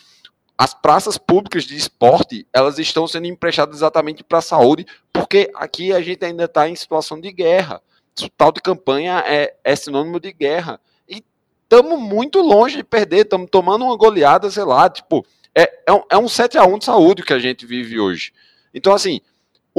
as 0.58 0.74
praças 0.74 1.16
públicas 1.16 1.64
de 1.64 1.74
esporte, 1.74 2.46
elas 2.52 2.78
estão 2.78 3.08
sendo 3.08 3.26
emprestadas 3.28 3.76
exatamente 3.76 4.22
para 4.22 4.40
a 4.40 4.42
saúde, 4.42 4.84
porque 5.10 5.50
aqui 5.54 5.90
a 5.90 6.02
gente 6.02 6.22
ainda 6.22 6.44
está 6.44 6.68
em 6.68 6.76
situação 6.76 7.18
de 7.18 7.32
guerra. 7.32 7.80
O 8.20 8.28
tal 8.28 8.52
de 8.52 8.60
campanha 8.60 9.24
é, 9.26 9.54
é 9.64 9.74
sinônimo 9.74 10.20
de 10.20 10.34
guerra. 10.34 10.78
E 11.08 11.24
estamos 11.62 11.98
muito 11.98 12.42
longe 12.42 12.76
de 12.76 12.84
perder, 12.84 13.24
estamos 13.24 13.48
tomando 13.50 13.86
uma 13.86 13.96
goleada, 13.96 14.50
sei 14.50 14.64
lá, 14.64 14.90
tipo, 14.90 15.24
é, 15.54 15.80
é 15.86 15.92
um, 15.94 16.02
é 16.10 16.18
um 16.18 16.28
7 16.28 16.58
a 16.58 16.66
1 16.66 16.78
de 16.78 16.84
saúde 16.84 17.22
que 17.22 17.32
a 17.32 17.38
gente 17.38 17.64
vive 17.64 17.98
hoje. 17.98 18.34
Então, 18.74 18.92
assim, 18.92 19.22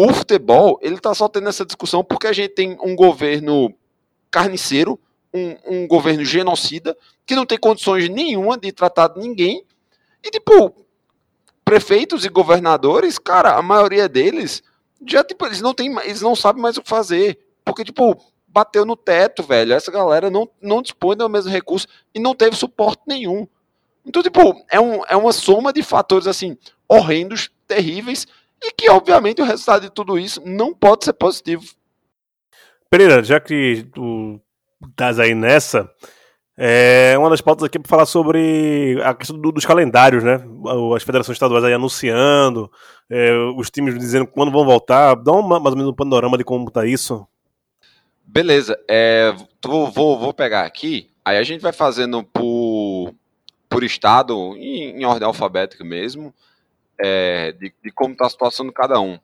o 0.09 0.13
futebol, 0.13 0.79
ele 0.81 0.95
está 0.95 1.13
só 1.13 1.27
tendo 1.27 1.49
essa 1.49 1.65
discussão 1.65 2.03
porque 2.03 2.27
a 2.27 2.33
gente 2.33 2.53
tem 2.53 2.77
um 2.81 2.95
governo 2.95 3.73
carniceiro, 4.29 4.99
um, 5.33 5.55
um 5.65 5.87
governo 5.87 6.23
genocida, 6.23 6.97
que 7.25 7.35
não 7.35 7.45
tem 7.45 7.57
condições 7.57 8.09
nenhuma 8.09 8.57
de 8.57 8.71
tratar 8.71 9.13
ninguém, 9.15 9.63
e, 10.23 10.29
tipo, 10.29 10.73
prefeitos 11.65 12.25
e 12.25 12.29
governadores, 12.29 13.17
cara, 13.17 13.55
a 13.55 13.61
maioria 13.61 14.07
deles 14.07 14.61
já, 15.05 15.23
tipo, 15.23 15.45
eles 15.45 15.61
não 15.61 15.73
tem, 15.73 15.95
eles 16.03 16.21
não 16.21 16.35
sabem 16.35 16.61
mais 16.61 16.77
o 16.77 16.81
que 16.81 16.89
fazer. 16.89 17.39
Porque, 17.65 17.83
tipo, 17.83 18.15
bateu 18.47 18.85
no 18.85 18.95
teto, 18.95 19.43
velho. 19.43 19.73
Essa 19.73 19.91
galera 19.91 20.29
não, 20.29 20.49
não 20.61 20.81
dispõe 20.81 21.15
do 21.15 21.27
mesmo 21.29 21.49
recurso 21.49 21.87
e 22.13 22.19
não 22.19 22.35
teve 22.35 22.55
suporte 22.55 23.01
nenhum. 23.07 23.47
Então, 24.05 24.21
tipo, 24.21 24.63
é, 24.69 24.79
um, 24.79 25.01
é 25.07 25.15
uma 25.15 25.31
soma 25.31 25.71
de 25.71 25.83
fatores, 25.83 26.27
assim, 26.27 26.57
horrendos, 26.87 27.51
terríveis, 27.67 28.27
e 28.61 28.71
que, 28.73 28.89
obviamente, 28.89 29.41
o 29.41 29.45
resultado 29.45 29.81
de 29.81 29.89
tudo 29.89 30.19
isso 30.19 30.41
não 30.45 30.73
pode 30.73 31.05
ser 31.05 31.13
positivo. 31.13 31.63
Pereira, 32.89 33.23
já 33.23 33.39
que 33.39 33.87
tu 33.93 34.39
estás 34.89 35.19
aí 35.19 35.33
nessa, 35.33 35.89
é 36.57 37.17
uma 37.17 37.29
das 37.29 37.41
pautas 37.41 37.63
aqui 37.63 37.79
para 37.79 37.89
falar 37.89 38.05
sobre 38.05 39.01
a 39.03 39.15
questão 39.15 39.39
do, 39.39 39.51
dos 39.51 39.65
calendários, 39.65 40.23
né? 40.23 40.43
As 40.95 41.01
federações 41.01 41.35
estaduais 41.35 41.63
aí 41.63 41.73
anunciando, 41.73 42.71
é, 43.09 43.33
os 43.55 43.69
times 43.69 43.97
dizendo 43.97 44.27
quando 44.27 44.51
vão 44.51 44.65
voltar. 44.65 45.15
Dá 45.15 45.31
uma, 45.31 45.59
mais 45.59 45.73
ou 45.73 45.77
menos 45.77 45.91
um 45.91 45.95
panorama 45.95 46.37
de 46.37 46.43
como 46.43 46.69
tá 46.69 46.85
isso. 46.85 47.25
Beleza, 48.23 48.79
é, 48.87 49.35
tô, 49.59 49.87
vou, 49.87 50.17
vou 50.19 50.33
pegar 50.33 50.61
aqui, 50.61 51.09
aí 51.25 51.37
a 51.37 51.43
gente 51.43 51.61
vai 51.61 51.73
fazendo 51.73 52.23
por, 52.23 53.13
por 53.67 53.83
estado, 53.83 54.55
em, 54.55 55.01
em 55.01 55.03
ordem 55.03 55.25
alfabética 55.25 55.83
mesmo, 55.83 56.33
é, 56.99 57.51
de, 57.53 57.73
de, 57.83 57.91
como 57.91 58.13
está 58.13 58.25
a 58.25 58.29
situação 58.29 58.65
de 58.65 58.71
cada 58.71 58.99
um. 58.99 59.19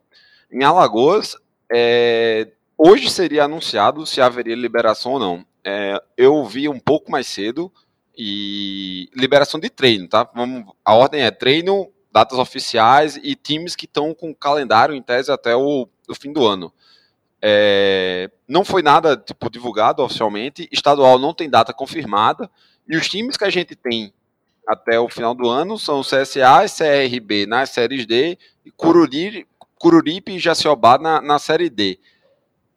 Em 0.51 0.63
Alagoas, 0.63 1.35
é, 1.71 2.47
hoje 2.77 3.09
seria 3.09 3.45
anunciado 3.45 4.05
se 4.05 4.21
haveria 4.21 4.55
liberação 4.55 5.13
ou 5.13 5.19
não 5.19 5.45
é, 5.67 6.01
eu 6.15 6.45
vi 6.45 6.69
um 6.69 6.79
pouco 6.79 7.11
mais 7.11 7.27
cedo 7.27 7.69
e 8.17 9.09
liberação 9.13 9.59
de 9.59 9.69
treino, 9.69 10.07
tá? 10.07 10.23
Vamos, 10.33 10.73
a 10.83 10.95
ordem 10.95 11.23
é 11.23 11.29
treino, 11.29 11.91
datas 12.09 12.39
oficiais 12.39 13.19
e 13.21 13.35
times 13.35 13.75
que 13.75 13.83
estão 13.83 14.13
com 14.13 14.33
calendário 14.33 14.95
em 14.95 15.01
tese 15.01 15.29
até 15.29 15.57
o, 15.57 15.89
o 16.07 16.15
fim 16.15 16.31
do 16.31 16.47
ano. 16.47 16.71
É, 17.41 18.31
não 18.47 18.63
foi 18.63 18.81
nada 18.81 19.17
tipo, 19.17 19.49
divulgado 19.49 20.01
oficialmente, 20.01 20.69
estadual 20.71 21.19
não 21.19 21.33
tem 21.33 21.49
data 21.49 21.73
confirmada, 21.73 22.49
e 22.87 22.95
os 22.95 23.09
times 23.09 23.35
que 23.35 23.43
a 23.43 23.49
gente 23.49 23.75
tem 23.75 24.13
até 24.67 24.99
o 24.99 25.07
final 25.07 25.33
do 25.33 25.47
ano 25.47 25.79
são 25.79 26.01
CSA 26.01 26.65
e 26.65 26.69
CRB 26.69 27.45
nas 27.45 27.69
séries 27.69 28.05
D, 28.05 28.37
e 28.65 28.71
Cururipe, 28.71 30.33
e 30.33 30.39
Jaciobá 30.39 30.97
na, 30.97 31.21
na 31.21 31.39
série 31.39 31.69
D. 31.69 31.97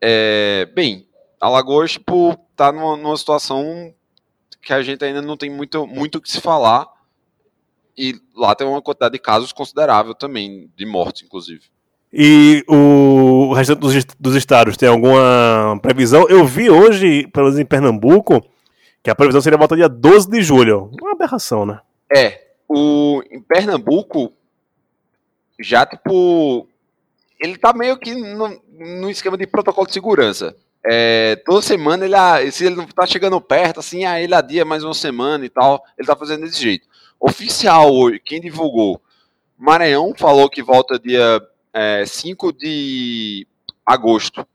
É, 0.00 0.68
bem, 0.74 1.08
Alagoas, 1.40 1.92
tipo, 1.92 2.38
tá 2.54 2.70
numa, 2.70 2.96
numa, 2.96 3.16
situação 3.16 3.92
que 4.62 4.72
a 4.72 4.82
gente 4.82 5.04
ainda 5.04 5.20
não 5.20 5.36
tem 5.36 5.50
muito 5.50 5.86
muito 5.86 6.20
que 6.20 6.30
se 6.30 6.40
falar. 6.40 6.86
E 7.98 8.14
lá 8.34 8.54
tem 8.54 8.66
uma 8.66 8.80
quantidade 8.80 9.12
de 9.12 9.18
casos 9.18 9.52
considerável 9.52 10.14
também, 10.14 10.70
de 10.76 10.86
mortes, 10.86 11.22
inclusive. 11.22 11.62
E 12.12 12.64
o 12.68 13.52
restante 13.52 13.80
dos, 13.80 14.04
dos 14.18 14.34
estados 14.34 14.76
tem 14.76 14.88
alguma 14.88 15.78
previsão? 15.82 16.26
Eu 16.28 16.46
vi 16.46 16.70
hoje, 16.70 17.26
pelo 17.28 17.46
menos 17.46 17.58
em 17.58 17.64
Pernambuco, 17.64 18.42
que 19.02 19.10
a 19.10 19.14
previsão 19.14 19.40
seria 19.40 19.58
volta 19.58 19.76
dia 19.76 19.88
12 19.88 20.30
de 20.30 20.42
julho. 20.42 20.90
Uma 21.00 21.12
aberração, 21.12 21.64
né? 21.64 21.80
É. 22.14 22.48
O, 22.68 23.22
em 23.30 23.40
Pernambuco, 23.40 24.32
já 25.58 25.86
tipo. 25.86 26.68
Ele 27.38 27.56
tá 27.56 27.72
meio 27.72 27.96
que 27.98 28.14
no, 28.14 28.62
no 28.78 29.10
esquema 29.10 29.36
de 29.36 29.46
protocolo 29.46 29.86
de 29.86 29.94
segurança. 29.94 30.54
É, 30.86 31.36
toda 31.44 31.60
semana 31.62 32.04
ele, 32.04 32.14
ah, 32.14 32.38
se 32.50 32.64
ele 32.64 32.76
não 32.76 32.86
tá 32.86 33.06
chegando 33.06 33.40
perto, 33.40 33.80
assim, 33.80 34.04
aí 34.04 34.24
ele 34.24 34.34
adia 34.34 34.64
mais 34.64 34.84
uma 34.84 34.94
semana 34.94 35.44
e 35.44 35.48
tal. 35.48 35.82
Ele 35.98 36.06
tá 36.06 36.14
fazendo 36.14 36.42
desse 36.42 36.60
jeito. 36.60 36.86
Oficial 37.18 37.90
quem 38.24 38.40
divulgou? 38.40 39.00
Maranhão 39.58 40.14
falou 40.16 40.48
que 40.48 40.62
volta 40.62 40.98
dia 40.98 41.40
é, 41.72 42.04
5 42.06 42.52
de 42.52 43.46
agosto. 43.84 44.46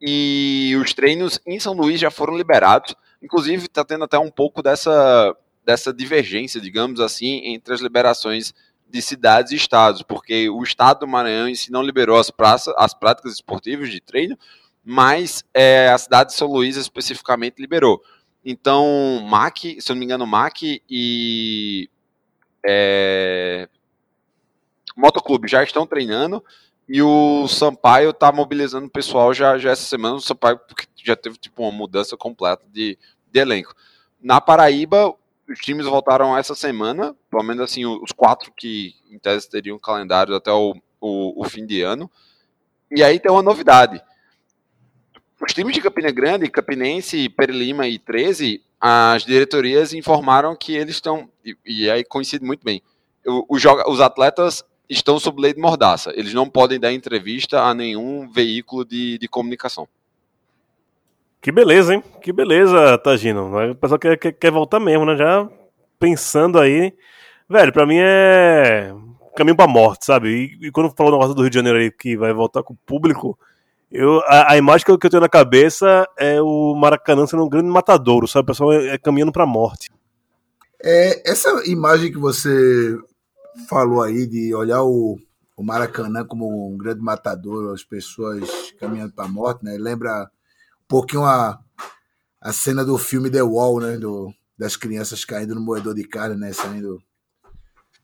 E 0.00 0.76
os 0.80 0.94
treinos 0.94 1.38
em 1.46 1.60
São 1.60 1.74
Luís 1.74 2.00
já 2.00 2.10
foram 2.10 2.36
liberados. 2.36 2.94
Inclusive, 3.22 3.68
tá 3.68 3.84
tendo 3.84 4.04
até 4.04 4.18
um 4.18 4.30
pouco 4.30 4.62
dessa, 4.62 5.36
dessa 5.64 5.92
divergência, 5.92 6.60
digamos 6.60 7.00
assim, 7.00 7.42
entre 7.44 7.74
as 7.74 7.80
liberações 7.80 8.54
de 8.88 9.00
cidades 9.00 9.52
e 9.52 9.56
estados, 9.56 10.02
porque 10.02 10.48
o 10.50 10.62
estado 10.62 11.00
do 11.00 11.08
Maranhão 11.08 11.48
em 11.48 11.54
si 11.54 11.70
não 11.70 11.82
liberou 11.82 12.18
as, 12.18 12.32
as 12.76 12.92
práticas 12.92 13.34
esportivas 13.34 13.90
de 13.90 14.00
treino, 14.00 14.36
mas 14.84 15.44
é, 15.54 15.88
a 15.90 15.98
cidade 15.98 16.30
de 16.30 16.36
São 16.36 16.48
Luís 16.48 16.76
especificamente 16.76 17.60
liberou. 17.60 18.02
Então, 18.44 19.20
MAC, 19.22 19.80
se 19.80 19.92
eu 19.92 19.94
não 19.94 20.00
me 20.00 20.06
engano, 20.06 20.26
MAC 20.26 20.82
e 20.88 21.88
é, 22.66 23.68
Motoclube 24.96 25.46
já 25.46 25.62
estão 25.62 25.86
treinando 25.86 26.42
e 26.92 27.00
o 27.02 27.46
Sampaio 27.46 28.10
está 28.10 28.32
mobilizando 28.32 28.86
o 28.86 28.90
pessoal 28.90 29.32
já, 29.32 29.56
já 29.56 29.70
essa 29.70 29.84
semana. 29.84 30.16
O 30.16 30.20
Sampaio 30.20 30.58
já 30.96 31.14
teve 31.14 31.36
tipo 31.38 31.62
uma 31.62 31.70
mudança 31.70 32.16
completa 32.16 32.64
de, 32.68 32.98
de 33.30 33.38
elenco. 33.38 33.72
Na 34.20 34.40
Paraíba, 34.40 35.14
os 35.48 35.60
times 35.60 35.86
voltaram 35.86 36.36
essa 36.36 36.52
semana, 36.52 37.14
pelo 37.30 37.44
menos 37.44 37.62
assim, 37.62 37.86
os 37.86 38.10
quatro 38.10 38.52
que 38.56 38.96
em 39.08 39.20
tese 39.20 39.48
teriam 39.48 39.78
calendário 39.78 40.34
até 40.34 40.50
o, 40.50 40.74
o, 41.00 41.40
o 41.40 41.48
fim 41.48 41.64
de 41.64 41.80
ano. 41.80 42.10
E 42.90 43.04
aí 43.04 43.20
tem 43.20 43.30
uma 43.30 43.40
novidade. 43.40 44.02
Os 45.40 45.54
times 45.54 45.72
de 45.72 45.80
Campina 45.80 46.10
Grande, 46.10 46.50
Campinense, 46.50 47.28
Perilima 47.28 47.86
e 47.86 48.00
13, 48.00 48.64
as 48.80 49.24
diretorias 49.24 49.92
informaram 49.92 50.56
que 50.56 50.74
eles 50.74 50.96
estão, 50.96 51.30
e, 51.44 51.56
e 51.64 51.88
aí 51.88 52.02
coincide 52.02 52.44
muito 52.44 52.64
bem, 52.64 52.82
os 53.48 54.00
atletas 54.00 54.64
estão 54.90 55.18
sob 55.20 55.40
lei 55.40 55.54
de 55.54 55.60
mordaça. 55.60 56.12
Eles 56.14 56.34
não 56.34 56.48
podem 56.48 56.80
dar 56.80 56.92
entrevista 56.92 57.62
a 57.62 57.72
nenhum 57.72 58.28
veículo 58.28 58.84
de, 58.84 59.16
de 59.18 59.28
comunicação. 59.28 59.88
Que 61.40 61.52
beleza, 61.52 61.94
hein? 61.94 62.02
Que 62.20 62.32
beleza, 62.32 62.98
Tagino. 62.98 63.70
O 63.70 63.74
pessoal 63.74 63.98
quer, 63.98 64.18
quer, 64.18 64.32
quer 64.32 64.50
voltar 64.50 64.80
mesmo, 64.80 65.06
né? 65.06 65.16
Já 65.16 65.48
pensando 65.98 66.58
aí. 66.58 66.92
Velho, 67.48 67.72
pra 67.72 67.86
mim 67.86 67.96
é 67.98 68.92
caminho 69.36 69.56
pra 69.56 69.66
morte, 69.66 70.04
sabe? 70.04 70.28
E, 70.28 70.66
e 70.66 70.70
quando 70.70 70.94
falou 70.94 71.12
o 71.12 71.16
negócio 71.16 71.34
do 71.34 71.42
Rio 71.42 71.50
de 71.50 71.56
Janeiro 71.56 71.78
aí 71.78 71.90
que 71.90 72.16
vai 72.16 72.32
voltar 72.32 72.62
com 72.62 72.74
o 72.74 72.78
público, 72.84 73.38
eu, 73.90 74.20
a, 74.26 74.52
a, 74.52 74.58
imagem 74.58 74.84
que 74.84 74.90
eu, 74.90 74.98
que 74.98 75.06
eu, 75.06 75.10
tenho 75.10 75.22
na 75.22 75.28
cabeça 75.28 76.06
é 76.18 76.42
o 76.42 76.74
Maracanã 76.74 77.26
sendo 77.26 77.44
um 77.44 77.48
grande 77.48 77.68
matadouro, 77.68 78.28
sabe? 78.28 78.44
O 78.44 78.46
pessoal 78.46 78.72
é, 78.72 78.88
é 78.88 78.98
caminhando 78.98 79.32
pra 79.32 79.46
morte. 79.46 79.88
É, 80.82 81.30
essa 81.30 81.62
imagem 81.66 82.12
que 82.12 82.18
você 82.18 82.98
falou 83.68 84.02
aí 84.02 84.26
de 84.26 84.54
olhar 84.54 84.82
o, 84.82 85.18
o 85.56 85.62
Maracanã 85.62 86.24
como 86.24 86.72
um 86.72 86.76
grande 86.76 87.00
matador, 87.00 87.72
as 87.74 87.84
pessoas 87.84 88.72
caminhando 88.78 89.12
pra 89.12 89.28
morte, 89.28 89.64
né? 89.64 89.76
Lembra 89.78 90.24
um 90.24 90.88
pouquinho 90.88 91.24
a, 91.24 91.58
a 92.40 92.52
cena 92.52 92.84
do 92.84 92.96
filme 92.98 93.30
The 93.30 93.42
Wall, 93.42 93.80
né? 93.80 93.96
Do, 93.96 94.32
das 94.58 94.76
crianças 94.76 95.24
caindo 95.24 95.54
no 95.54 95.60
moedor 95.60 95.94
de 95.94 96.04
carne, 96.04 96.36
né? 96.36 96.52
Saindo. 96.52 97.02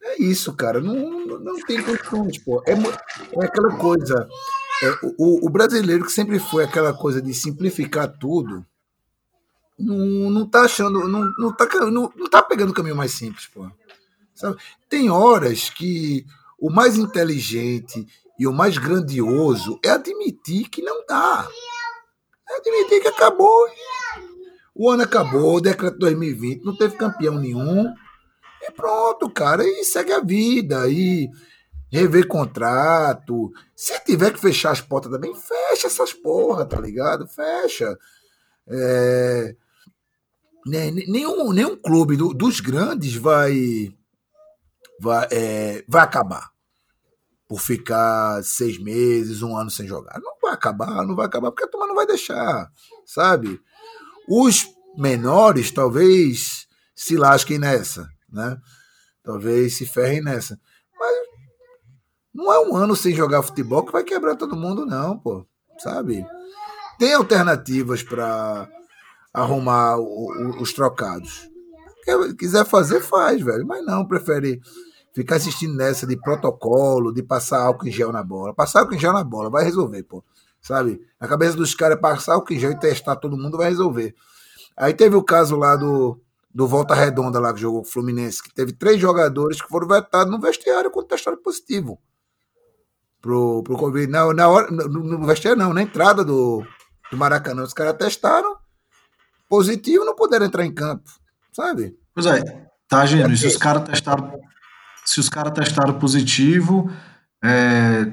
É 0.02 0.22
isso, 0.22 0.54
cara. 0.54 0.80
Não, 0.80 0.94
não, 1.26 1.38
não 1.38 1.60
tem 1.66 1.82
condições, 1.82 2.38
pô. 2.38 2.62
É, 2.66 2.72
é 2.72 3.44
aquela 3.44 3.76
coisa 3.76 4.28
é, 4.82 4.90
o, 5.16 5.46
o, 5.46 5.50
brasileiro 5.50 6.04
que 6.04 6.12
sempre 6.12 6.38
foi 6.38 6.64
aquela 6.64 6.92
coisa 6.92 7.22
de 7.22 7.32
simplificar 7.32 8.08
tudo, 8.18 8.64
não, 9.78 10.30
não 10.30 10.46
tá 10.46 10.62
achando, 10.62 11.08
não, 11.08 11.24
não, 11.38 11.52
tá, 11.52 11.66
não, 11.90 12.12
não 12.14 12.28
tá 12.28 12.42
pegando 12.42 12.70
o 12.70 12.74
caminho 12.74 12.96
mais 12.96 13.12
simples, 13.12 13.46
pô. 13.46 13.70
Sabe? 14.36 14.56
Tem 14.88 15.10
horas 15.10 15.68
que 15.70 16.24
o 16.58 16.70
mais 16.70 16.96
inteligente 16.96 18.06
e 18.38 18.46
o 18.46 18.52
mais 18.52 18.78
grandioso 18.78 19.80
é 19.84 19.90
admitir 19.90 20.68
que 20.68 20.82
não 20.82 21.04
dá. 21.06 21.48
É 22.48 22.56
admitir 22.58 23.00
que 23.00 23.08
acabou. 23.08 23.66
O 24.74 24.90
ano 24.90 25.02
acabou, 25.04 25.56
o 25.56 25.60
decreto 25.60 25.98
2020 25.98 26.62
não 26.64 26.76
teve 26.76 26.96
campeão 26.96 27.38
nenhum. 27.38 27.92
E 28.62 28.70
pronto, 28.72 29.28
cara. 29.30 29.64
E 29.66 29.84
segue 29.84 30.12
a 30.12 30.20
vida. 30.20 30.88
E 30.88 31.30
rever 31.90 32.26
contrato. 32.28 33.50
Se 33.74 33.98
tiver 34.04 34.32
que 34.32 34.40
fechar 34.40 34.72
as 34.72 34.80
portas 34.80 35.10
também, 35.10 35.34
fecha 35.34 35.86
essas 35.86 36.12
porra, 36.12 36.66
tá 36.66 36.78
ligado? 36.80 37.26
Fecha. 37.26 37.96
É, 38.68 39.54
né, 40.66 40.90
nenhum, 40.90 41.52
nenhum 41.52 41.76
clube 41.76 42.16
do- 42.16 42.34
dos 42.34 42.60
grandes 42.60 43.14
vai 43.14 43.95
vai, 45.00 45.26
é, 45.30 45.84
vai 45.88 46.02
acabar 46.02 46.50
por 47.48 47.60
ficar 47.60 48.42
seis 48.42 48.78
meses, 48.82 49.42
um 49.42 49.56
ano 49.56 49.70
sem 49.70 49.86
jogar. 49.86 50.18
Não 50.20 50.32
vai 50.42 50.52
acabar, 50.52 51.06
não 51.06 51.14
vai 51.14 51.26
acabar, 51.26 51.50
porque 51.50 51.64
a 51.64 51.68
turma 51.68 51.86
não 51.86 51.94
vai 51.94 52.06
deixar, 52.06 52.70
sabe? 53.04 53.60
Os 54.28 54.66
menores 54.96 55.70
talvez 55.70 56.66
se 56.94 57.16
lasquem 57.16 57.58
nessa, 57.58 58.08
né? 58.32 58.58
Talvez 59.22 59.74
se 59.76 59.86
ferrem 59.86 60.22
nessa. 60.22 60.58
Mas 60.98 61.16
não 62.34 62.52
é 62.52 62.60
um 62.60 62.74
ano 62.76 62.96
sem 62.96 63.14
jogar 63.14 63.42
futebol 63.42 63.84
que 63.84 63.92
vai 63.92 64.02
quebrar 64.02 64.34
todo 64.36 64.56
mundo, 64.56 64.84
não, 64.84 65.18
pô. 65.18 65.46
Sabe? 65.78 66.26
Tem 66.98 67.12
alternativas 67.12 68.02
para 68.02 68.68
arrumar 69.32 69.98
o- 69.98 70.32
o- 70.32 70.62
os 70.62 70.72
trocados. 70.72 71.48
Quer- 72.02 72.34
Quiser 72.34 72.64
fazer, 72.64 73.00
faz, 73.02 73.40
velho. 73.42 73.66
Mas 73.66 73.84
não, 73.84 74.06
prefere 74.06 74.60
ficar 75.16 75.36
assistindo 75.36 75.74
nessa 75.74 76.06
de 76.06 76.14
protocolo, 76.14 77.10
de 77.10 77.22
passar 77.22 77.62
álcool 77.62 77.88
em 77.88 77.90
gel 77.90 78.12
na 78.12 78.22
bola. 78.22 78.52
Passar 78.52 78.80
álcool 78.80 78.94
em 78.94 78.98
gel 78.98 79.14
na 79.14 79.24
bola, 79.24 79.48
vai 79.48 79.64
resolver, 79.64 80.02
pô. 80.02 80.22
Sabe? 80.60 81.00
Na 81.18 81.26
cabeça 81.26 81.56
dos 81.56 81.74
caras, 81.74 81.98
passar 81.98 82.34
álcool 82.34 82.52
em 82.52 82.58
gel 82.58 82.72
e 82.72 82.78
testar 82.78 83.16
todo 83.16 83.34
mundo 83.34 83.56
vai 83.56 83.70
resolver. 83.70 84.14
Aí 84.76 84.92
teve 84.92 85.16
o 85.16 85.22
caso 85.22 85.56
lá 85.56 85.74
do, 85.74 86.20
do 86.54 86.66
Volta 86.68 86.94
Redonda, 86.94 87.40
lá 87.40 87.54
que 87.54 87.60
jogou 87.60 87.80
o 87.80 87.84
Fluminense, 87.84 88.42
que 88.42 88.52
teve 88.52 88.74
três 88.74 89.00
jogadores 89.00 89.62
que 89.62 89.68
foram 89.68 89.88
vetados 89.88 90.30
no 90.30 90.38
vestiário 90.38 90.90
quando 90.90 91.06
testaram 91.06 91.38
positivo. 91.38 91.98
Pro, 93.22 93.62
pro 93.62 93.78
Covid. 93.78 94.12
Na, 94.12 94.34
na 94.34 94.48
hora, 94.48 94.70
no, 94.70 94.84
no 94.86 95.26
vestiário 95.26 95.58
não, 95.58 95.72
na 95.72 95.80
entrada 95.80 96.22
do, 96.22 96.62
do 97.10 97.16
Maracanã. 97.16 97.62
Os 97.62 97.72
caras 97.72 97.96
testaram 97.96 98.58
positivo 99.48 100.04
não 100.04 100.14
puderam 100.14 100.44
entrar 100.44 100.66
em 100.66 100.74
campo. 100.74 101.10
Sabe? 101.52 101.98
Pois 102.12 102.26
é, 102.26 102.68
tá, 102.86 103.06
Gênio, 103.06 103.32
e 103.32 103.36
se 103.38 103.46
os 103.46 103.56
caras 103.56 103.88
testaram, 103.88 104.38
se 105.06 105.20
os 105.20 105.28
caras 105.28 105.52
testaram 105.52 105.94
positivo, 105.94 106.90
é, 107.42 108.06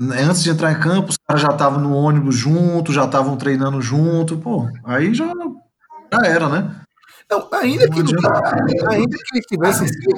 antes 0.00 0.42
de 0.42 0.50
entrar 0.50 0.72
em 0.72 0.80
campo, 0.80 1.10
os 1.10 1.16
caras 1.16 1.42
já 1.42 1.48
estavam 1.48 1.80
no 1.80 1.94
ônibus 1.94 2.36
junto, 2.36 2.92
já 2.92 3.04
estavam 3.04 3.36
treinando 3.36 3.80
junto, 3.80 4.36
pô, 4.36 4.68
aí 4.84 5.14
já, 5.14 5.26
já 6.12 6.28
era, 6.28 6.48
né? 6.48 6.80
Não, 7.30 7.48
ainda 7.52 7.88
que, 7.88 8.02
Não 8.02 8.90
ainda 8.90 9.16
que 9.16 9.36
eles 9.36 9.46
tivessem 9.46 9.88
sido 9.88 10.14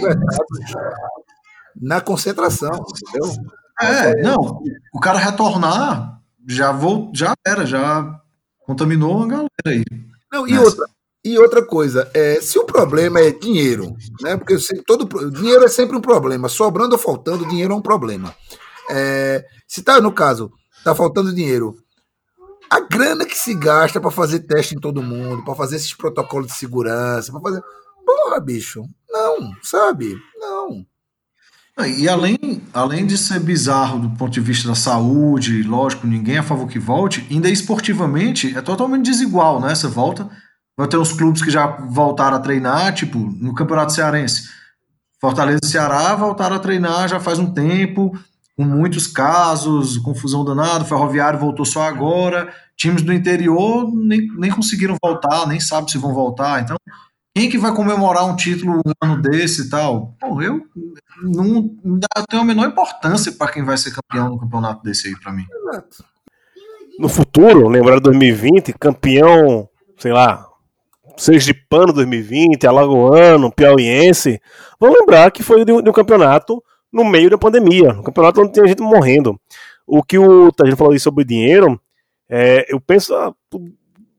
na 1.81 2.01
concentração, 2.01 2.73
entendeu? 2.73 3.55
É, 3.81 4.23
não, 4.23 4.63
o 4.93 4.99
cara 4.99 5.19
retornar, 5.19 6.21
já, 6.49 6.73
vou, 6.73 7.13
já 7.15 7.35
era, 7.47 7.65
já 7.67 8.21
contaminou 8.61 9.23
a 9.23 9.27
galera 9.29 9.49
aí. 9.67 9.85
Não, 10.33 10.47
e 10.49 10.53
Nessa. 10.53 10.65
outra, 10.65 10.87
e 11.33 11.39
outra 11.39 11.65
coisa, 11.65 12.11
é, 12.15 12.41
se 12.41 12.59
o 12.59 12.65
problema 12.65 13.21
é 13.21 13.31
dinheiro, 13.31 13.95
né? 14.21 14.37
Porque 14.37 14.59
se- 14.59 14.83
todo 14.83 15.31
dinheiro 15.31 15.65
é 15.65 15.69
sempre 15.69 15.97
um 15.97 16.01
problema, 16.01 16.49
sobrando 16.49 16.93
ou 16.95 16.99
faltando, 16.99 17.47
dinheiro 17.49 17.73
é 17.73 17.77
um 17.77 17.83
problema. 17.83 18.35
É, 18.91 19.45
se 19.67 19.83
tá 19.83 20.01
no 20.01 20.13
caso, 20.13 20.51
tá 20.85 20.95
faltando 20.95 21.35
dinheiro, 21.35 21.77
a 22.71 22.81
grana 22.81 23.25
que 23.25 23.37
se 23.37 23.55
gasta 23.55 24.01
para 24.01 24.11
fazer 24.11 24.41
teste 24.41 24.75
em 24.75 24.81
todo 24.81 25.03
mundo, 25.03 25.45
para 25.45 25.55
fazer 25.55 25.77
esses 25.77 25.95
protocolos 25.95 26.49
de 26.49 26.55
segurança, 26.55 27.31
para 27.33 27.41
fazer, 27.41 27.63
porra, 28.05 28.41
bicho, 28.41 28.83
não, 29.11 29.53
sabe? 29.63 30.17
Não. 30.39 30.85
Ah, 31.77 31.87
E 31.87 32.09
além, 32.09 32.39
além 32.73 33.07
de 33.07 33.19
ser 33.19 33.39
bizarro 33.39 33.99
do 34.01 34.11
ponto 34.17 34.33
de 34.33 34.41
vista 34.41 34.67
da 34.69 34.75
saúde, 34.75 35.63
lógico, 35.63 36.07
ninguém 36.07 36.37
é 36.37 36.39
a 36.39 36.43
favor 36.43 36.67
que 36.69 36.79
volte, 36.79 37.27
ainda 37.31 37.51
esportivamente 37.51 38.57
é 38.57 38.63
totalmente 38.63 39.05
desigual, 39.05 39.61
né? 39.61 39.73
Essa 39.73 39.89
volta. 39.89 40.29
Vai 40.77 40.87
ter 40.89 40.99
uns 40.99 41.13
clubes 41.13 41.43
que 41.43 41.51
já 41.51 41.67
voltaram 41.67 42.37
a 42.37 42.41
treinar, 42.41 42.93
tipo, 42.95 43.19
no 43.19 43.55
Campeonato 43.55 43.93
Cearense. 43.93 44.49
Fortaleza 45.21 45.61
e 45.63 45.67
Ceará 45.67 46.15
voltaram 46.15 46.57
a 46.57 46.59
treinar 46.59 47.09
já 47.09 47.19
faz 47.19 47.39
um 47.39 47.51
tempo, 47.53 48.13
com 48.57 48.65
muitos 48.65 49.07
casos, 49.07 49.97
confusão 49.99 50.45
danada, 50.45 50.85
Ferroviário 50.85 51.39
voltou 51.39 51.65
só 51.65 51.83
agora, 51.83 52.53
times 52.77 53.01
do 53.03 53.13
interior 53.13 53.91
nem, 53.95 54.27
nem 54.37 54.51
conseguiram 54.51 54.97
voltar, 55.03 55.47
nem 55.47 55.59
sabe 55.59 55.91
se 55.91 55.97
vão 55.99 56.13
voltar, 56.13 56.63
então 56.63 56.77
quem 57.35 57.51
que 57.51 57.59
vai 57.59 57.75
comemorar 57.75 58.27
um 58.27 58.37
título 58.37 58.81
um 58.87 58.93
ano 59.03 59.21
desse 59.21 59.63
e 59.67 59.69
tal? 59.71 60.15
Pô, 60.21 60.41
eu 60.41 60.63
não, 61.23 61.71
não 61.85 61.99
dá- 61.99 62.25
tenho 62.29 62.43
a 62.43 62.45
menor 62.47 62.67
importância 62.69 63.31
para 63.33 63.53
quem 63.53 63.63
vai 63.63 63.77
ser 63.77 63.93
campeão 63.95 64.31
no 64.31 64.39
campeonato 64.39 64.83
desse 64.83 65.09
aí, 65.09 65.17
para 65.21 65.33
mim. 65.33 65.45
No 66.99 67.09
futuro, 67.11 67.69
lembrar 67.69 68.01
2020, 68.01 68.73
campeão, 68.79 69.69
sei 69.99 70.13
lá, 70.13 70.47
Sergipano 71.17 71.93
2020, 71.93 72.67
Alagoano, 72.67 73.51
Piauiense, 73.51 74.41
vão 74.79 74.93
lembrar 74.93 75.31
que 75.31 75.43
foi 75.43 75.65
de 75.65 75.73
um, 75.73 75.83
de 75.83 75.89
um 75.89 75.93
campeonato 75.93 76.63
no 76.93 77.05
meio 77.05 77.31
da 77.31 77.39
pandemia, 77.39 77.93
um 77.93 78.03
campeonato 78.03 78.41
onde 78.41 78.53
tinha 78.53 78.67
gente 78.67 78.83
morrendo. 78.83 79.39
O 79.87 80.03
que 80.03 80.19
o 80.19 80.53
Tagino 80.53 80.77
falou 80.77 80.93
aí 80.93 81.01
sobre 81.01 81.25
dinheiro, 81.25 81.81
é, 82.29 82.67
eu 82.69 82.81
penso, 82.81 83.15
ah, 83.15 83.33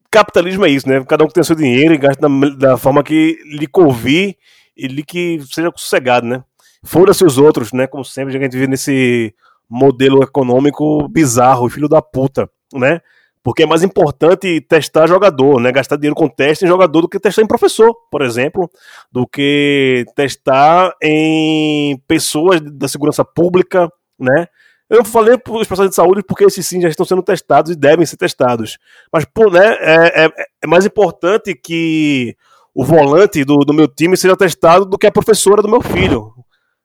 capitalismo 0.10 0.66
é 0.66 0.70
isso, 0.70 0.88
né? 0.88 1.04
Cada 1.06 1.24
um 1.24 1.28
que 1.28 1.34
tem 1.34 1.43
seu 1.43 1.56
dinheiro 1.56 1.93
e 1.93 1.98
gasta 1.98 2.22
da, 2.22 2.50
da 2.50 2.78
forma 2.78 3.04
que 3.04 3.38
lhe 3.45 3.68
convir 3.68 4.38
e 4.76 4.88
lhe 4.88 5.04
que 5.04 5.39
seja 5.52 5.72
sossegado, 5.76 6.26
né? 6.26 6.43
Foda-se 6.84 7.24
os 7.26 7.38
outros, 7.38 7.74
né? 7.74 7.88
Como 7.88 8.06
sempre, 8.06 8.38
a 8.38 8.41
gente 8.41 8.54
vive 8.54 8.68
nesse 8.68 9.34
modelo 9.70 10.24
econômico 10.24 11.08
bizarro, 11.10 11.70
filho 11.70 11.89
da 11.89 12.02
puta, 12.02 12.50
né? 12.74 13.02
Porque 13.48 13.64
é 13.64 13.66
mais 13.66 13.82
importante 13.82 14.60
testar 14.60 15.08
jogador, 15.08 15.62
né? 15.62 15.72
Gastar 15.72 15.95
dinheiro 15.95 16.14
com 16.14 16.28
teste 16.28 16.66
em 16.66 16.68
jogador 16.68 17.00
do 17.00 17.08
que 17.08 17.18
testar 17.18 17.41
em 17.41 17.48
professor, 17.48 17.95
por 18.12 18.22
exemplo, 18.22 18.70
do 19.10 19.26
que 19.26 20.04
testar 20.18 20.93
em 21.02 21.98
pessoas 22.06 22.60
da 22.60 22.89
segurança 22.89 23.24
pública, 23.24 23.89
né? 24.20 24.48
Eu 24.89 25.06
falei 25.06 25.38
para 25.38 25.54
os 25.54 25.66
profissionais 25.66 25.91
de 25.91 25.95
saúde 25.95 26.24
porque 26.28 26.43
esses 26.43 26.68
sim 26.68 26.82
já 26.82 26.89
estão 26.89 27.06
sendo 27.06 27.24
testados 27.24 27.72
e 27.72 27.76
devem 27.78 28.06
ser 28.06 28.18
testados. 28.18 28.78
Mas, 29.14 29.24
pô, 29.24 29.50
né, 29.50 29.78
é, 29.80 30.26
é, 30.26 30.30
é 30.64 30.68
mais 30.68 30.86
importante 30.86 31.56
que 31.56 32.36
o 32.76 32.84
volante 32.84 33.45
do, 33.45 33.60
do 33.60 33.74
meu 33.74 33.88
time 33.88 34.18
seja 34.18 34.36
testado 34.36 34.84
do 34.84 34.98
que 34.98 35.08
a 35.08 35.12
professora 35.12 35.62
do 35.62 35.70
meu 35.70 35.80
filho. 35.80 36.34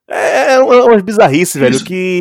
É, 0.09 0.55
é 0.55 0.61
umas 0.61 1.03
bizarrices, 1.03 1.61
velho, 1.61 1.83
que. 1.83 2.21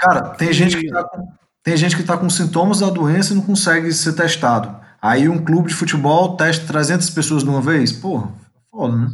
Cara, 0.00 0.30
tem 0.30 0.52
gente 0.52 0.76
que 0.76 0.88
tá 0.88 1.04
com, 1.04 1.24
tem 1.62 1.76
gente 1.76 1.96
que 1.96 2.02
tá 2.02 2.16
com 2.16 2.28
sintomas 2.30 2.80
da 2.80 2.88
doença 2.90 3.32
e 3.32 3.36
não 3.36 3.42
consegue 3.42 3.92
ser 3.92 4.12
testado. 4.14 4.74
Aí 5.00 5.28
um 5.28 5.42
clube 5.44 5.68
de 5.68 5.74
futebol 5.74 6.36
testa 6.36 6.66
300 6.66 7.08
pessoas 7.10 7.42
de 7.42 7.48
uma 7.48 7.60
vez? 7.60 7.92
Porra, 7.92 8.30
foda, 8.70 8.96
né? 8.96 9.08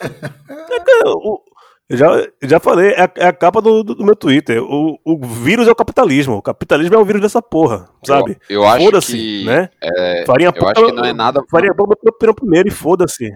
o- 1.06 1.40
Eu 1.90 1.96
já, 1.96 2.06
eu 2.42 2.48
já 2.48 2.60
falei, 2.60 2.90
é 2.90 3.02
a, 3.04 3.10
é 3.16 3.26
a 3.28 3.32
capa 3.32 3.62
do, 3.62 3.82
do- 3.82 3.94
do 3.94 4.04
meu 4.04 4.14
Twitter. 4.14 4.62
O, 4.62 4.98
o 5.04 5.26
vírus 5.26 5.66
é 5.66 5.70
o 5.70 5.74
capitalismo. 5.74 6.34
O 6.36 6.42
capitalismo 6.42 6.94
é 6.94 6.98
o 6.98 7.04
vírus 7.04 7.22
dessa 7.22 7.40
porra, 7.40 7.88
sabe? 8.04 8.32
Eu, 8.48 8.62
eu 8.62 8.68
acho 8.68 8.84
Foda-se, 8.84 9.12
que. 9.16 9.44
né? 9.46 9.70
é, 9.80 10.24
Farinha 10.26 10.52
eu 10.54 10.68
acho 10.68 10.84
que 10.86 10.92
não 10.92 11.04
é 11.04 11.12
nada. 11.14 11.42
Farinha 11.50 11.74
Pão 11.74 11.86
bateu 11.86 12.34
primeiro 12.34 12.68
e 12.68 12.70
foda-se. 12.70 13.30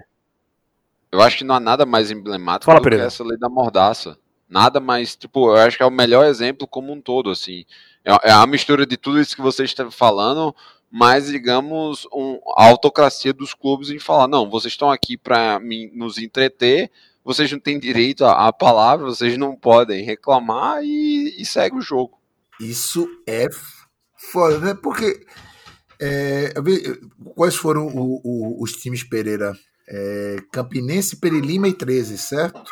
Eu 1.10 1.22
acho 1.22 1.38
que 1.38 1.44
não 1.44 1.54
há 1.54 1.60
nada 1.60 1.86
mais 1.86 2.10
emblemático 2.10 2.66
Fala, 2.66 2.80
do 2.80 2.88
que 2.90 2.94
essa 2.96 3.24
lei 3.24 3.38
da 3.38 3.48
mordaça. 3.48 4.18
Nada 4.48 4.80
mais, 4.80 5.16
tipo, 5.16 5.48
eu 5.48 5.56
acho 5.56 5.78
que 5.78 5.82
é 5.82 5.86
o 5.86 5.90
melhor 5.90 6.26
exemplo 6.26 6.66
como 6.68 6.92
um 6.92 7.00
todo, 7.00 7.30
assim. 7.30 7.64
É, 8.04 8.30
é 8.30 8.32
a 8.32 8.46
mistura 8.46 8.84
de 8.86 8.96
tudo 8.96 9.20
isso 9.20 9.36
que 9.36 9.42
você 9.42 9.64
está 9.64 9.90
falando, 9.90 10.54
mas, 10.90 11.26
digamos, 11.28 12.06
um, 12.12 12.38
a 12.56 12.66
autocracia 12.66 13.32
dos 13.32 13.54
clubes 13.54 13.90
em 13.90 13.98
falar, 13.98 14.28
não, 14.28 14.50
vocês 14.50 14.72
estão 14.72 14.90
aqui 14.90 15.16
para 15.16 15.60
nos 15.94 16.18
entreter, 16.18 16.90
vocês 17.24 17.50
não 17.52 17.58
têm 17.60 17.78
direito 17.78 18.24
à, 18.24 18.52
palavra, 18.52 19.06
vocês 19.06 19.38
não 19.38 19.54
podem 19.56 20.04
reclamar 20.04 20.82
e, 20.82 21.34
e 21.40 21.46
segue 21.46 21.76
o 21.76 21.80
jogo. 21.80 22.18
Isso 22.60 23.08
é 23.26 23.46
foda, 24.32 24.58
né? 24.58 24.74
Porque 24.74 25.24
é, 26.00 26.52
quais 27.34 27.54
foram 27.54 27.86
o- 27.86 28.20
o- 28.24 28.62
os 28.62 28.72
times 28.72 29.02
Pereira? 29.04 29.52
É, 29.88 30.36
Campinense, 30.52 31.16
Perilima 31.16 31.68
e 31.68 31.72
13, 31.72 32.18
certo? 32.18 32.62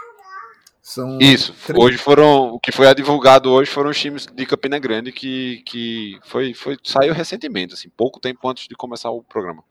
São 0.82 1.18
Isso, 1.20 1.54
três- 1.66 1.82
hoje 1.82 1.98
foram, 1.98 2.54
o 2.54 2.60
que 2.60 2.72
foi 2.72 2.92
divulgado 2.94 3.50
hoje 3.50 3.70
foram 3.70 3.90
os 3.90 3.98
times 4.00 4.26
de 4.26 4.46
Campina 4.46 4.78
Grande 4.78 5.12
que, 5.12 5.62
que 5.66 6.18
foi, 6.24 6.54
foi, 6.54 6.76
saiu 6.82 7.12
recentemente, 7.12 7.74
assim, 7.74 7.88
pouco 7.90 8.18
tempo 8.18 8.48
antes 8.48 8.66
de 8.66 8.74
começar 8.74 9.10
o 9.10 9.22
programa. 9.22 9.62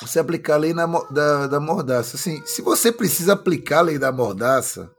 você 0.00 0.18
aplicar 0.18 0.54
a 0.54 0.58
lei 0.58 0.74
na 0.74 0.86
da, 1.10 1.46
da 1.46 1.60
mordaça. 1.60 2.16
Assim, 2.16 2.44
se 2.46 2.60
você 2.62 2.92
precisa 2.92 3.32
aplicar 3.34 3.78
a 3.78 3.82
lei 3.82 3.98
da 3.98 4.12
mordaça, 4.12 4.90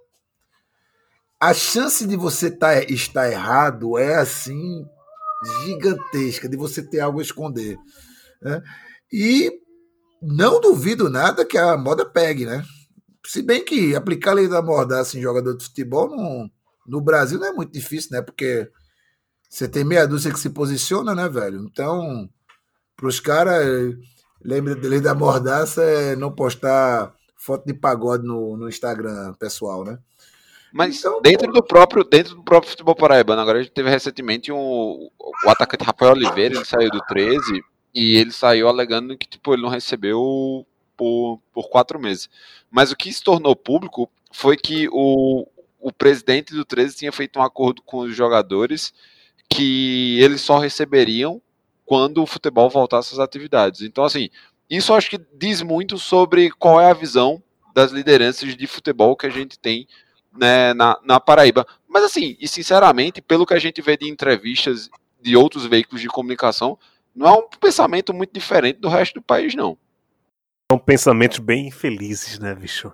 a 1.39 1.53
chance 1.53 2.07
de 2.07 2.15
você 2.15 2.49
tá, 2.49 2.81
estar 2.83 3.29
errado 3.31 3.97
é 3.97 4.15
assim 4.15 4.85
gigantesca, 5.65 6.49
de 6.49 6.57
você 6.57 6.81
ter 6.81 7.01
algo 7.01 7.19
a 7.19 7.23
esconder. 7.23 7.77
Né? 8.41 8.61
E 9.11 9.51
não 10.21 10.59
duvido 10.59 11.09
nada 11.09 11.45
que 11.45 11.57
a 11.57 11.77
moda 11.77 12.05
pegue, 12.05 12.45
né? 12.45 12.63
Se 13.26 13.41
bem 13.41 13.63
que 13.63 13.95
aplicar 13.95 14.32
a 14.32 14.36
lei 14.36 14.47
da 14.47 14.61
mordaça 14.61 15.17
em 15.17 15.21
jogador 15.21 15.55
de 15.55 15.63
futebol 15.63 16.09
não, 16.09 16.49
no 16.88 17.01
Brasil 17.01 17.39
não 17.39 17.47
é 17.47 17.51
muito 17.51 17.71
difícil, 17.71 18.11
né? 18.11 18.21
Porque 18.21 18.69
você 19.49 19.67
tem 19.67 19.84
meia 19.84 20.07
dúzia 20.07 20.32
que 20.32 20.39
se 20.39 20.49
posiciona, 20.49 21.15
né, 21.15 21.28
velho? 21.30 21.65
Então, 21.65 22.30
para 22.95 23.07
os 23.07 23.19
caras, 23.19 23.95
lembra 24.43 24.76
da 24.76 24.88
lei 24.88 25.01
da 25.01 25.15
mordaça 25.15 25.82
é 25.84 26.15
não 26.15 26.32
postar 26.32 27.13
foto 27.38 27.65
de 27.65 27.73
pagode 27.73 28.26
no, 28.26 28.57
no 28.57 28.67
Instagram 28.67 29.34
pessoal, 29.34 29.84
né? 29.84 29.99
Mas 30.73 30.99
então, 30.99 31.21
dentro 31.21 31.51
do 31.53 31.63
próprio 31.63 32.03
dentro 32.03 32.36
do 32.36 32.43
próprio 32.43 32.71
futebol 32.71 32.95
paraibano, 32.95 33.41
agora 33.41 33.59
a 33.59 33.61
gente 33.61 33.73
teve 33.73 33.89
recentemente 33.89 34.51
um, 34.51 34.57
o 34.57 35.49
atacante 35.49 35.86
Rafael 35.86 36.11
Oliveira, 36.11 36.55
ele 36.55 36.65
saiu 36.65 36.89
do 36.89 36.99
13 37.07 37.63
e 37.93 38.17
ele 38.17 38.32
saiu 38.32 38.67
alegando 38.67 39.17
que 39.17 39.28
tipo 39.28 39.53
ele 39.53 39.61
não 39.61 39.69
recebeu 39.69 40.67
por, 40.95 41.39
por 41.53 41.69
quatro 41.69 41.99
meses. 41.99 42.29
Mas 42.69 42.91
o 42.91 42.95
que 42.95 43.11
se 43.11 43.23
tornou 43.23 43.55
público 43.55 44.09
foi 44.31 44.57
que 44.57 44.87
o, 44.91 45.47
o 45.79 45.91
presidente 45.91 46.53
do 46.53 46.65
13 46.65 46.97
tinha 46.97 47.11
feito 47.11 47.39
um 47.39 47.43
acordo 47.43 47.81
com 47.81 47.99
os 47.99 48.15
jogadores 48.15 48.93
que 49.49 50.19
eles 50.19 50.41
só 50.41 50.57
receberiam 50.57 51.41
quando 51.85 52.21
o 52.21 52.25
futebol 52.25 52.69
voltasse 52.69 53.13
às 53.13 53.19
atividades. 53.19 53.81
Então, 53.81 54.03
assim, 54.03 54.29
isso 54.69 54.93
acho 54.93 55.09
que 55.09 55.19
diz 55.37 55.61
muito 55.61 55.97
sobre 55.97 56.49
qual 56.51 56.81
é 56.81 56.89
a 56.89 56.93
visão 56.93 57.41
das 57.73 57.91
lideranças 57.91 58.55
de 58.55 58.67
futebol 58.67 59.15
que 59.15 59.27
a 59.27 59.29
gente 59.29 59.59
tem 59.59 59.87
né, 60.35 60.73
na, 60.73 60.97
na 61.03 61.19
Paraíba. 61.19 61.65
Mas, 61.87 62.03
assim, 62.03 62.35
e 62.39 62.47
sinceramente, 62.47 63.21
pelo 63.21 63.45
que 63.45 63.53
a 63.53 63.59
gente 63.59 63.81
vê 63.81 63.95
de 63.95 64.09
entrevistas 64.09 64.89
de 65.21 65.35
outros 65.35 65.65
veículos 65.65 66.01
de 66.01 66.07
comunicação, 66.07 66.77
não 67.15 67.27
é 67.27 67.31
um 67.31 67.47
pensamento 67.59 68.13
muito 68.13 68.33
diferente 68.33 68.79
do 68.79 68.89
resto 68.89 69.15
do 69.15 69.21
país, 69.21 69.55
não. 69.55 69.77
São 70.72 70.80
pensamentos 70.80 71.39
bem 71.39 71.70
felizes, 71.70 72.39
né, 72.39 72.55
bicho? 72.55 72.91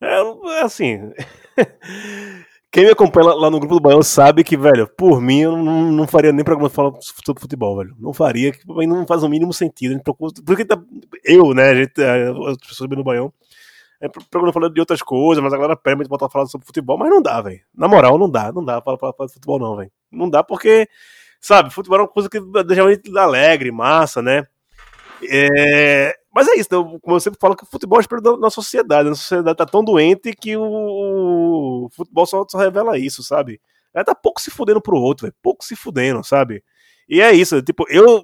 É, 0.00 0.62
assim. 0.62 1.12
Quem 2.72 2.84
me 2.84 2.90
acompanha 2.90 3.34
lá 3.34 3.50
no 3.50 3.58
grupo 3.58 3.74
do 3.74 3.80
Baião 3.80 4.00
sabe 4.00 4.44
que, 4.44 4.56
velho, 4.56 4.86
por 4.96 5.20
mim, 5.20 5.40
eu 5.40 5.56
não, 5.56 5.90
não 5.90 6.06
faria 6.06 6.32
nem 6.32 6.44
programa 6.44 6.70
falar 6.70 6.92
sobre 7.00 7.40
futebol, 7.40 7.76
velho. 7.78 7.96
Não 7.98 8.14
faria, 8.14 8.52
que 8.52 8.60
não 8.86 9.04
faz 9.08 9.24
o 9.24 9.28
mínimo 9.28 9.52
sentido. 9.52 10.00
Porque 10.46 10.64
tá, 10.64 10.80
eu, 11.24 11.52
né, 11.52 11.70
a 11.70 11.74
gente, 11.74 12.00
as 12.00 12.56
pessoas 12.58 12.88
no 12.90 13.02
Baião, 13.02 13.32
é 14.00 14.08
programa 14.08 14.52
falando 14.52 14.72
de 14.72 14.80
outras 14.80 15.02
coisas, 15.02 15.42
mas 15.42 15.52
agora 15.52 15.76
pede 15.76 16.04
botar 16.04 16.30
falar 16.30 16.46
sobre 16.46 16.64
futebol, 16.64 16.96
mas 16.96 17.10
não 17.10 17.20
dá, 17.20 17.40
velho. 17.42 17.60
Na 17.74 17.88
moral, 17.88 18.16
não 18.18 18.30
dá, 18.30 18.52
não 18.52 18.64
dá 18.64 18.80
pra 18.80 18.96
falar 18.96 19.26
de 19.26 19.34
futebol, 19.34 19.58
não, 19.58 19.76
velho. 19.76 19.90
Não 20.10 20.30
dá 20.30 20.44
porque, 20.44 20.88
sabe, 21.40 21.70
futebol 21.70 21.98
é 21.98 22.02
uma 22.02 22.08
coisa 22.08 22.30
que 22.30 22.40
deixa 22.64 22.84
a 22.84 22.90
gente 22.92 23.18
alegre, 23.18 23.72
massa, 23.72 24.22
né? 24.22 24.46
É, 25.28 26.14
mas 26.34 26.48
é 26.48 26.54
isso, 26.54 26.68
né? 26.70 26.98
como 27.02 27.16
eu 27.16 27.20
sempre 27.20 27.38
falo, 27.40 27.56
que 27.56 27.64
o 27.64 27.66
futebol 27.66 27.98
é 27.98 28.02
espelho 28.02 28.22
da 28.38 28.50
sociedade. 28.50 29.08
A 29.08 29.14
sociedade 29.14 29.56
tá 29.56 29.66
tão 29.66 29.84
doente 29.84 30.32
que 30.32 30.56
o, 30.56 30.62
o 30.62 31.88
futebol 31.92 32.26
só, 32.26 32.44
só, 32.48 32.58
revela 32.58 32.98
isso, 32.98 33.22
sabe? 33.22 33.60
Ela 33.92 34.04
tá 34.04 34.14
pouco 34.14 34.40
se 34.40 34.50
fudendo 34.50 34.80
pro 34.80 34.96
outro, 34.96 35.32
pouco 35.42 35.64
se 35.64 35.74
fudendo, 35.74 36.22
sabe? 36.22 36.62
E 37.08 37.20
é 37.20 37.32
isso, 37.32 37.60
tipo, 37.62 37.84
eu, 37.88 38.22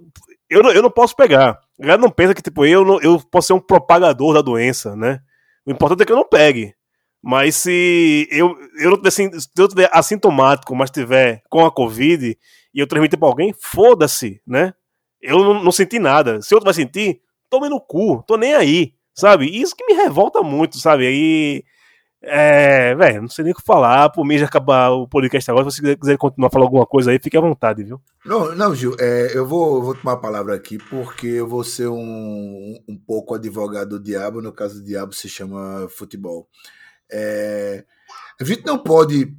eu, 0.49 0.63
eu 0.71 0.83
não 0.83 0.91
posso 0.91 1.17
pegar. 1.17 1.59
A 1.79 1.83
galera 1.83 2.01
não 2.01 2.11
pensa 2.11 2.35
que, 2.35 2.43
tipo, 2.43 2.65
eu, 2.65 2.85
não, 2.85 3.01
eu 3.01 3.21
posso 3.31 3.49
ser 3.49 3.53
um 3.53 3.61
propagador 3.61 4.33
da 4.33 4.43
doença, 4.43 4.95
né? 4.95 5.21
O 5.67 5.73
importante 5.73 6.03
é 6.03 6.07
que 6.07 6.13
eu 6.13 6.17
não 6.17 6.29
pegue. 6.29 6.75
Mas 7.21 7.57
se 7.57 8.29
eu, 8.31 8.57
eu 8.79 8.91
não 8.91 8.97
tiver, 8.97 9.11
se 9.11 9.51
eu 9.59 9.69
tiver 9.69 9.91
assintomático, 9.93 10.77
mas 10.77 10.91
tiver 10.91 11.43
com 11.51 11.67
a 11.67 11.73
Covid 11.73 12.39
e 12.73 12.79
eu 12.79 12.87
transmitir 12.87 13.19
pra 13.19 13.27
alguém, 13.27 13.53
foda-se, 13.61 14.41
né? 14.47 14.73
Eu 15.27 15.39
não, 15.39 15.65
não, 15.65 15.73
senti 15.73 15.99
nada. 15.99 16.41
Se 16.41 16.55
outro 16.55 16.65
vai 16.67 16.75
sentir, 16.75 17.21
tome 17.51 17.69
no 17.69 17.81
cu, 17.81 18.23
tô 18.27 18.37
nem 18.37 18.55
aí, 18.55 18.95
sabe? 19.15 19.47
Isso 19.47 19.75
que 19.75 19.85
me 19.85 19.95
revolta 19.95 20.43
muito, 20.43 20.79
sabe? 20.79 21.07
Aí. 21.07 21.65
É, 22.29 22.95
velho, 22.95 23.23
não 23.23 23.29
sei 23.29 23.45
nem 23.45 23.53
o 23.53 23.57
que 23.57 23.63
falar. 23.63 24.11
Por 24.11 24.25
mim 24.25 24.39
já 24.39 24.47
acabar 24.47 24.91
o 24.91 25.07
podcast 25.07 25.51
agora. 25.51 25.71
Se 25.71 25.81
você 25.81 25.97
quiser 25.97 26.17
continuar 26.17 26.51
falar 26.51 26.65
alguma 26.65 26.87
coisa 26.87 27.11
aí, 27.11 27.19
fique 27.19 27.37
à 27.37 27.41
vontade, 27.41 27.85
viu? 27.85 28.01
Não, 28.25 28.55
não 28.55 28.75
Gil, 28.75 28.97
é, 28.99 29.37
eu 29.37 29.47
vou, 29.47 29.83
vou 29.83 29.95
tomar 29.95 30.13
a 30.13 30.17
palavra 30.17 30.55
aqui 30.55 30.79
porque 30.79 31.27
eu 31.27 31.47
vou 31.47 31.63
ser 31.63 31.89
um, 31.89 32.79
um 32.89 32.97
pouco 32.97 33.35
advogado 33.35 33.91
do 33.91 34.03
diabo. 34.03 34.43
No 34.43 34.53
caso 34.53 34.81
do 34.81 34.85
diabo, 34.85 35.13
se 35.13 35.29
chama 35.29 35.87
futebol. 35.89 36.49
É, 37.11 37.85
a 38.41 38.45
gente 38.45 38.67
não 38.67 38.79
pode 38.79 39.33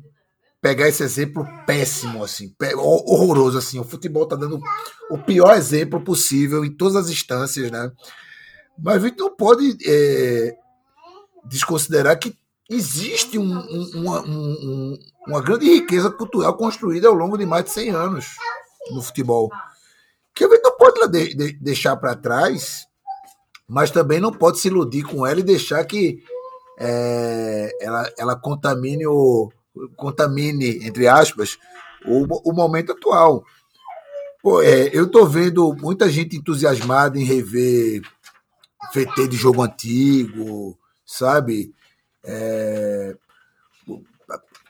pegar 0.68 0.90
esse 0.90 1.02
exemplo 1.02 1.48
péssimo, 1.66 2.26
assim, 2.26 2.54
horroroso, 2.76 3.58
assim. 3.58 3.80
O 3.80 3.86
futebol 3.86 4.28
tá 4.28 4.36
dando 4.36 4.62
o 5.10 5.18
pior 5.18 5.56
exemplo 5.56 6.02
possível 6.02 6.66
em 6.66 6.70
todas 6.70 6.98
as 6.98 7.10
instâncias, 7.10 7.72
né? 7.72 7.90
Mas 8.78 8.98
a 8.98 9.08
gente 9.08 9.18
não 9.18 9.34
pode 9.34 9.78
é, 9.86 10.54
desconsiderar 11.46 12.20
que 12.20 12.38
existe 12.70 13.40
um, 13.40 13.58
um, 13.58 13.92
uma, 13.96 14.22
um, 14.24 15.00
uma 15.26 15.42
grande 15.42 15.68
riqueza 15.68 16.12
cultural 16.12 16.58
construída 16.58 17.08
ao 17.08 17.14
longo 17.14 17.38
de 17.38 17.46
mais 17.46 17.64
de 17.64 17.72
100 17.72 17.90
anos 17.92 18.26
no 18.92 19.02
futebol. 19.02 19.50
Que 20.36 20.44
a 20.44 20.50
gente 20.50 20.64
não 20.64 20.76
pode 20.76 21.08
de, 21.08 21.34
de, 21.34 21.54
deixar 21.54 21.96
para 21.96 22.14
trás, 22.14 22.86
mas 23.66 23.90
também 23.90 24.20
não 24.20 24.34
pode 24.34 24.60
se 24.60 24.68
iludir 24.68 25.04
com 25.04 25.26
ela 25.26 25.40
e 25.40 25.44
deixar 25.44 25.86
que 25.86 26.22
é, 26.78 27.74
ela, 27.80 28.12
ela 28.18 28.36
contamine 28.36 29.08
o, 29.08 29.50
contamine, 29.96 30.86
entre 30.86 31.08
aspas, 31.08 31.58
o, 32.06 32.50
o 32.50 32.54
momento 32.54 32.92
atual. 32.92 33.44
Pô, 34.42 34.62
é, 34.62 34.90
eu 34.94 35.10
tô 35.10 35.26
vendo 35.26 35.74
muita 35.76 36.10
gente 36.10 36.38
entusiasmada 36.38 37.20
em 37.20 37.24
rever 37.24 38.02
VT 38.94 39.28
de 39.28 39.36
jogo 39.36 39.62
antigo, 39.62 40.78
sabe? 41.06 41.74
É, 42.24 43.16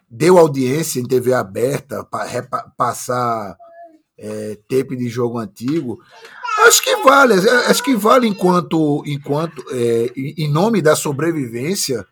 deu 0.09 0.37
audiência 0.37 0.99
em 0.99 1.05
TV 1.05 1.33
aberta 1.33 2.03
para 2.03 2.49
passar 2.77 3.57
é, 4.17 4.57
de 4.69 5.09
jogo 5.09 5.37
antigo. 5.37 6.01
Acho 6.65 6.81
que 6.81 6.95
vale, 7.03 7.33
acho 7.33 7.83
que 7.83 7.95
vale 7.95 8.27
enquanto, 8.27 9.03
enquanto 9.05 9.63
é, 9.71 10.11
em 10.15 10.51
nome 10.51 10.81
da 10.81 10.95
sobrevivência 10.95 12.05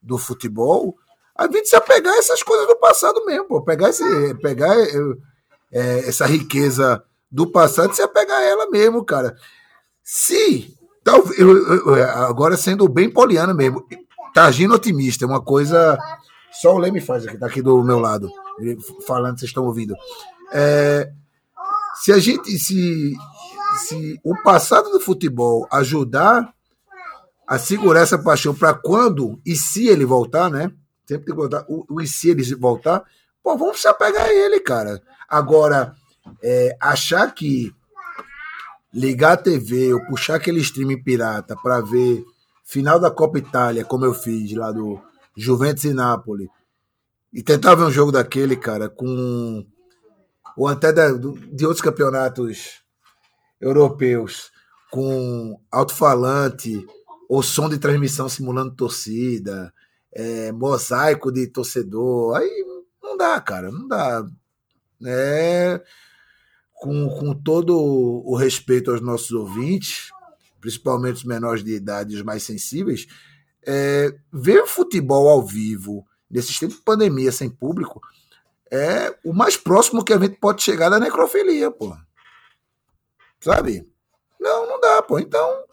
do 0.00 0.16
futebol, 0.16 0.96
a 1.40 1.50
gente 1.50 1.70
se 1.70 1.76
apegar 1.76 2.12
a 2.12 2.18
essas 2.18 2.42
coisas 2.42 2.66
do 2.66 2.76
passado 2.76 3.24
mesmo, 3.24 3.46
pô. 3.46 3.62
Pegar, 3.62 3.88
esse, 3.88 4.34
pegar 4.42 4.76
é, 5.72 6.00
essa 6.06 6.26
riqueza 6.26 7.02
do 7.30 7.50
passado 7.50 7.92
e 7.92 7.96
se 7.96 8.02
apegar 8.02 8.36
a 8.36 8.44
ela 8.44 8.68
mesmo, 8.68 9.02
cara. 9.02 9.34
Se, 10.04 10.76
talvez, 11.02 11.38
agora 12.14 12.58
sendo 12.58 12.86
bem 12.86 13.10
poliana 13.10 13.54
mesmo, 13.54 13.82
tá 14.34 14.44
agindo 14.44 14.74
otimista, 14.74 15.24
é 15.24 15.28
uma 15.28 15.42
coisa. 15.42 15.98
Só 16.52 16.74
o 16.74 16.78
Leme 16.78 17.00
faz 17.00 17.26
aqui, 17.26 17.38
tá 17.38 17.46
aqui 17.46 17.62
do 17.62 17.82
meu 17.82 17.98
lado, 17.98 18.28
falando, 19.06 19.38
vocês 19.38 19.48
estão 19.48 19.64
ouvindo. 19.64 19.94
É, 20.52 21.10
se 22.02 22.12
a 22.12 22.18
gente. 22.18 22.50
Se, 22.58 23.14
se 23.78 24.20
o 24.22 24.34
passado 24.42 24.90
do 24.90 25.00
futebol 25.00 25.66
ajudar 25.72 26.52
a 27.48 27.58
segurar 27.58 28.00
essa 28.02 28.18
paixão 28.18 28.54
para 28.54 28.74
quando 28.74 29.40
e 29.46 29.56
se 29.56 29.88
ele 29.88 30.04
voltar, 30.04 30.50
né? 30.50 30.70
Sempre 31.10 31.26
tem 31.26 31.34
que 31.34 31.40
voltar. 31.40 31.64
O, 31.68 31.84
o 31.88 32.06
se 32.06 32.30
ele 32.30 32.54
voltar, 32.54 33.02
pô, 33.42 33.58
vamos 33.58 33.84
apegar 33.84 34.26
a 34.26 34.32
ele, 34.32 34.60
cara. 34.60 35.02
Agora, 35.28 35.92
é, 36.40 36.76
achar 36.80 37.34
que 37.34 37.74
ligar 38.94 39.32
a 39.32 39.36
TV 39.36 39.92
ou 39.92 40.06
puxar 40.06 40.36
aquele 40.36 40.60
streaming 40.60 41.02
pirata 41.02 41.56
para 41.56 41.80
ver 41.80 42.24
final 42.64 43.00
da 43.00 43.10
Copa 43.10 43.38
Itália, 43.38 43.84
como 43.84 44.04
eu 44.04 44.14
fiz 44.14 44.54
lá 44.54 44.70
do 44.70 45.00
Juventus 45.36 45.82
e 45.82 45.92
Napoli, 45.92 46.48
e 47.32 47.42
tentar 47.42 47.74
ver 47.74 47.82
um 47.82 47.90
jogo 47.90 48.12
daquele, 48.12 48.54
cara, 48.54 48.88
com. 48.88 49.66
ou 50.56 50.68
até 50.68 50.92
da, 50.92 51.10
de 51.10 51.66
outros 51.66 51.80
campeonatos 51.80 52.82
europeus, 53.60 54.52
com 54.92 55.60
alto-falante 55.72 56.86
ou 57.28 57.42
som 57.42 57.68
de 57.68 57.78
transmissão 57.78 58.28
simulando 58.28 58.76
torcida, 58.76 59.74
é, 60.12 60.52
mosaico 60.52 61.32
de 61.32 61.46
torcedor. 61.46 62.36
Aí 62.36 62.64
não 63.02 63.16
dá, 63.16 63.40
cara, 63.40 63.70
não 63.70 63.86
dá. 63.86 64.26
É, 65.04 65.82
com, 66.74 67.08
com 67.08 67.34
todo 67.34 67.76
o 67.78 68.36
respeito 68.36 68.90
aos 68.90 69.00
nossos 69.00 69.32
ouvintes, 69.32 70.10
principalmente 70.60 71.16
os 71.16 71.24
menores 71.24 71.64
de 71.64 71.74
idade, 71.74 72.14
os 72.14 72.22
mais 72.22 72.42
sensíveis, 72.42 73.06
é, 73.66 74.14
ver 74.32 74.66
futebol 74.66 75.28
ao 75.28 75.42
vivo 75.44 76.06
nesses 76.30 76.58
tempos 76.58 76.76
de 76.76 76.82
pandemia 76.82 77.32
sem 77.32 77.50
público 77.50 78.00
é 78.70 79.14
o 79.24 79.32
mais 79.32 79.56
próximo 79.56 80.04
que 80.04 80.12
a 80.12 80.18
gente 80.18 80.36
pode 80.38 80.62
chegar 80.62 80.88
da 80.88 81.00
necrofilia, 81.00 81.70
pô. 81.70 81.96
Sabe? 83.40 83.86
Não, 84.38 84.66
não 84.66 84.80
dá, 84.80 85.02
pô. 85.02 85.18
Então, 85.18 85.64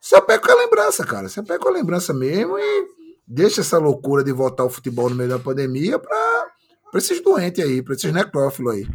se 0.00 0.16
apega 0.16 0.42
com 0.42 0.50
a 0.50 0.56
lembrança, 0.56 1.06
cara. 1.06 1.28
Se 1.28 1.38
apega 1.38 1.60
com 1.60 1.68
a 1.68 1.72
lembrança 1.72 2.12
mesmo 2.12 2.58
e 2.58 2.88
deixa 3.32 3.60
essa 3.62 3.78
loucura 3.78 4.22
de 4.22 4.32
voltar 4.32 4.62
ao 4.62 4.70
futebol 4.70 5.08
no 5.10 5.16
meio 5.16 5.28
da 5.30 5.38
pandemia 5.38 5.98
para 5.98 6.42
Pra 6.90 6.98
esses 6.98 7.22
doentes 7.22 7.64
aí, 7.64 7.80
pra 7.82 7.94
esses 7.94 8.12
necrófilos 8.12 8.74
aí. 8.74 8.86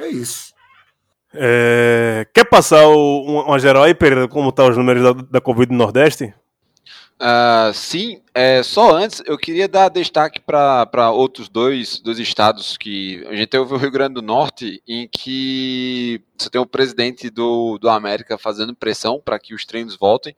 É 0.00 0.08
isso. 0.08 0.52
É, 1.32 2.26
Quer 2.34 2.44
passar 2.44 2.84
o- 2.88 3.44
uma, 3.46 3.58
geral 3.60 3.84
aí, 3.84 3.94
Pereira, 3.94 4.26
como 4.26 4.50
tá 4.50 4.66
os 4.68 4.76
números 4.76 5.02
da, 5.04 5.12
da 5.12 5.40
Covid 5.40 5.70
no 5.70 5.78
Nordeste? 5.78 6.34
Ah, 7.18 7.70
sim, 7.72 8.20
é, 8.34 8.60
só 8.64 8.96
antes 8.96 9.22
eu 9.24 9.38
queria 9.38 9.68
dar 9.68 9.88
destaque 9.88 10.40
para 10.40 11.12
outros 11.12 11.48
dois, 11.48 12.00
dois 12.00 12.18
estados 12.18 12.76
que 12.76 13.24
a 13.28 13.36
gente 13.36 13.46
teve 13.46 13.72
o 13.72 13.76
Rio 13.76 13.90
Grande 13.90 14.14
do 14.14 14.22
Norte, 14.22 14.82
em 14.86 15.08
que 15.08 16.20
você 16.36 16.50
tem 16.50 16.60
o 16.60 16.66
presidente 16.66 17.30
do, 17.30 17.78
do 17.78 17.88
América 17.88 18.36
fazendo 18.36 18.74
pressão 18.74 19.22
para 19.24 19.38
que 19.38 19.54
os 19.54 19.64
treinos 19.64 19.96
voltem, 19.96 20.34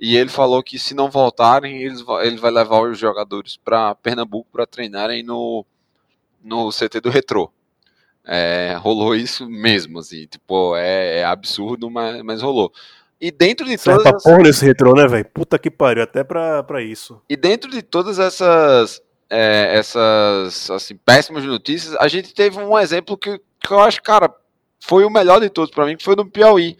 e 0.00 0.16
ele 0.16 0.30
falou 0.30 0.62
que 0.62 0.78
se 0.78 0.94
não 0.94 1.10
voltarem, 1.10 1.82
eles, 1.82 2.02
ele 2.22 2.38
vai 2.38 2.50
levar 2.50 2.80
os 2.80 2.98
jogadores 2.98 3.58
para 3.58 3.94
Pernambuco 3.96 4.48
para 4.50 4.66
treinarem 4.66 5.22
no, 5.22 5.66
no 6.42 6.70
CT 6.70 7.02
do 7.02 7.10
Retrô. 7.10 7.52
É, 8.24 8.76
rolou 8.80 9.14
isso 9.14 9.46
mesmo, 9.48 9.98
assim, 9.98 10.26
tipo, 10.26 10.74
é, 10.74 11.18
é 11.18 11.24
absurdo, 11.24 11.90
mas, 11.90 12.22
mas 12.22 12.40
rolou. 12.40 12.72
E 13.20 13.30
dentro 13.30 13.66
de 13.66 13.76
Serve 13.76 14.02
todas 14.02 14.10
pra 14.10 14.16
as... 14.16 14.22
porra 14.22 14.42
nesse 14.48 14.64
retrô, 14.64 14.94
né, 14.94 15.06
velho? 15.06 15.26
Puta 15.26 15.58
que 15.58 15.70
pariu, 15.70 16.02
até 16.02 16.24
pra, 16.24 16.62
pra 16.62 16.82
isso. 16.82 17.20
E 17.28 17.36
dentro 17.36 17.70
de 17.70 17.82
todas 17.82 18.18
essas, 18.18 19.02
é, 19.28 19.76
essas 19.76 20.70
assim, 20.70 20.96
péssimas 20.96 21.44
notícias, 21.44 21.94
a 21.96 22.08
gente 22.08 22.32
teve 22.32 22.58
um 22.58 22.78
exemplo 22.78 23.18
que, 23.18 23.38
que 23.38 23.70
eu 23.70 23.80
acho, 23.80 24.02
cara, 24.02 24.34
foi 24.80 25.04
o 25.04 25.10
melhor 25.10 25.40
de 25.40 25.50
todos 25.50 25.70
para 25.70 25.84
mim, 25.84 25.96
que 25.96 26.04
foi 26.04 26.16
no 26.16 26.24
Piauí. 26.24 26.78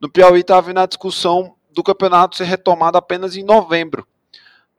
No 0.00 0.10
Piauí 0.10 0.40
estava 0.40 0.72
na 0.72 0.84
discussão 0.86 1.55
do 1.76 1.82
campeonato 1.84 2.36
ser 2.36 2.46
retomado 2.46 2.98
apenas 2.98 3.36
em 3.36 3.44
novembro. 3.44 4.08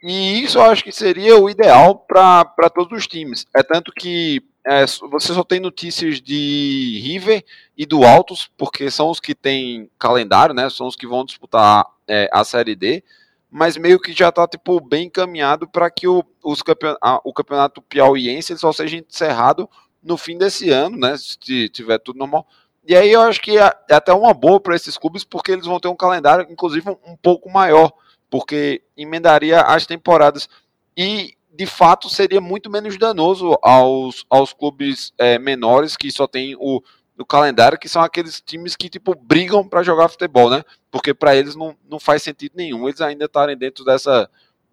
E 0.02 0.44
isso 0.44 0.58
eu 0.60 0.64
acho 0.64 0.84
que 0.84 0.92
seria 0.92 1.38
o 1.40 1.50
ideal 1.50 1.96
para 1.96 2.70
todos 2.74 2.98
os 2.98 3.08
times. 3.08 3.46
É 3.56 3.64
tanto 3.64 3.92
que 3.92 4.44
é, 4.66 4.86
você 4.86 5.34
só 5.34 5.44
tem 5.44 5.60
notícias 5.60 6.22
de 6.22 7.00
River 7.04 7.44
e 7.78 7.86
do 7.86 8.04
Altos, 8.04 8.50
porque 8.58 8.92
são 8.92 9.10
os 9.10 9.20
que 9.20 9.34
têm 9.34 9.90
calendário, 9.98 10.54
né? 10.54 10.70
São 10.70 10.88
os 10.88 10.96
que 10.96 11.08
vão 11.08 11.26
disputar 11.26 11.86
é, 12.08 12.30
a 12.34 12.44
Série 12.44 12.76
D 12.76 13.04
mas 13.50 13.78
meio 13.78 13.98
que 14.00 14.12
já 14.12 14.28
está 14.30 14.46
tipo, 14.46 14.80
bem 14.82 15.06
encaminhado 15.06 15.68
para 15.70 15.90
que 15.90 16.08
o, 16.08 16.24
os 16.44 16.62
campeon 16.62 16.96
a- 17.02 17.22
o 17.24 17.34
campeonato 17.34 17.82
piauiense 17.82 18.58
só 18.58 18.74
seja 18.74 18.98
encerrado 18.98 19.70
no 20.04 20.18
fim 20.18 20.38
desse 20.38 20.70
ano, 20.70 20.98
né? 20.98 21.16
Se 21.18 21.70
tiver 21.70 21.98
tudo 22.00 22.20
normal. 22.20 22.46
E 22.88 22.96
aí 22.96 23.12
eu 23.12 23.22
acho 23.22 23.42
que 23.42 23.58
é 23.58 23.70
é 23.90 23.96
até 23.96 24.14
uma 24.14 24.34
boa 24.34 24.60
para 24.60 24.76
esses 24.76 24.98
clubes, 24.98 25.24
porque 25.26 25.52
eles 25.52 25.66
vão 25.66 25.80
ter 25.80 25.90
um 25.90 25.96
calendário, 25.96 26.48
inclusive, 26.50 26.90
um, 26.90 27.12
um 27.12 27.18
pouco 27.18 27.50
maior, 27.50 27.92
porque 28.30 28.82
emendaria 28.96 29.60
as 29.62 29.86
temporadas. 29.86 30.48
E, 30.96 31.36
de 31.54 31.66
fato, 31.66 32.10
seria 32.10 32.40
muito 32.40 32.70
menos 32.70 32.98
danoso 32.98 33.58
aos, 33.62 34.26
aos 34.30 34.54
clubes 34.54 35.14
eh, 35.18 35.38
menores 35.38 35.98
que 35.98 36.10
só 36.12 36.26
tem 36.28 36.56
o, 36.56 36.82
o 37.18 37.26
calendário, 37.26 37.78
que 37.78 37.90
são 37.90 38.02
aqueles 38.02 38.40
times 38.40 38.76
que, 38.76 38.90
tipo, 38.90 39.14
brigam 39.14 39.68
para 39.68 39.84
jogar 39.84 40.08
futebol, 40.08 40.50
né? 40.50 40.64
Porque 40.90 41.14
para 41.14 41.36
eles 41.36 41.56
não, 41.56 41.76
não 41.90 42.00
faz 42.00 42.24
sentido 42.24 42.54
nenhum 42.56 42.88
eles 42.88 43.02
ainda 43.02 43.26
estarem 43.26 43.58
dentro 43.58 43.84
dessa 43.84 44.30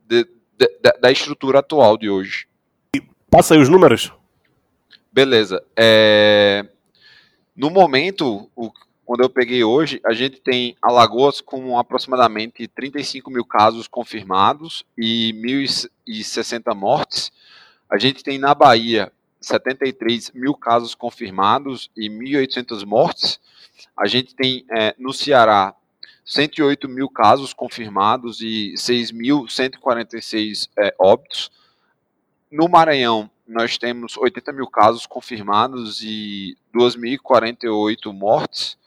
de- 0.07 0.29
de- 0.57 0.79
da- 0.81 0.97
da 1.01 1.11
estrutura 1.11 1.59
atual 1.59 1.97
de 1.99 2.09
hoje. 2.09 2.47
Passa 3.31 3.55
aí 3.55 3.61
os 3.61 3.69
números. 3.69 4.13
Beleza. 5.13 5.65
É, 5.77 6.65
No 7.57 7.71
momento, 7.71 8.51
o- 8.57 8.73
quando 9.05 9.23
eu 9.23 9.29
peguei 9.31 9.63
hoje, 9.63 10.01
a 10.05 10.13
gente 10.13 10.41
tem 10.41 10.77
Alagoas 10.83 11.41
com 11.41 11.79
aproximadamente 11.79 12.67
35 12.67 13.31
mil 13.31 13.45
casos 13.45 13.87
confirmados 13.87 14.85
e 14.97 15.33
1.060 15.35 16.75
mortes. 16.75 17.31
A 17.89 17.99
gente 17.99 18.25
tem 18.25 18.39
na 18.39 18.55
Bahia 18.55 19.13
73 19.41 20.33
mil 20.33 20.55
casos 20.55 20.95
confirmados 20.95 21.91
e 21.97 22.09
1.800 22.09 22.85
mortes. 22.85 23.39
A 23.97 24.07
gente 24.07 24.35
tem 24.35 24.65
é, 24.71 24.95
no 24.99 25.13
Ceará 25.13 25.75
108 26.25 26.89
mil 26.89 27.09
casos 27.11 27.53
confirmados 27.53 28.41
e 28.41 28.73
6.146 28.79 30.71
é, 30.79 30.95
óbitos. 30.99 31.53
No 32.51 32.69
Maranhão, 32.69 33.31
nós 33.47 33.77
temos 33.77 34.17
80 34.17 34.53
mil 34.53 34.67
casos 34.67 35.07
confirmados 35.07 36.01
e 36.03 36.57
2.048 36.75 38.13
mortes. 38.13 38.79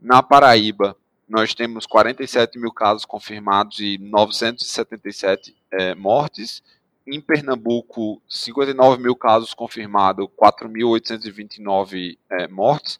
Na 0.00 0.22
Paraíba, 0.22 0.96
nós 1.28 1.54
temos 1.54 1.86
47 1.86 2.58
mil 2.58 2.72
casos 2.72 3.04
confirmados 3.04 3.80
e 3.80 3.98
977 3.98 5.56
eh, 5.72 5.94
mortes. 5.94 6.62
Em 7.06 7.20
Pernambuco, 7.20 8.20
59 8.28 9.02
mil 9.02 9.14
casos 9.14 9.54
confirmados, 9.54 10.26
4.829 10.36 12.18
eh, 12.30 12.48
mortes. 12.48 12.98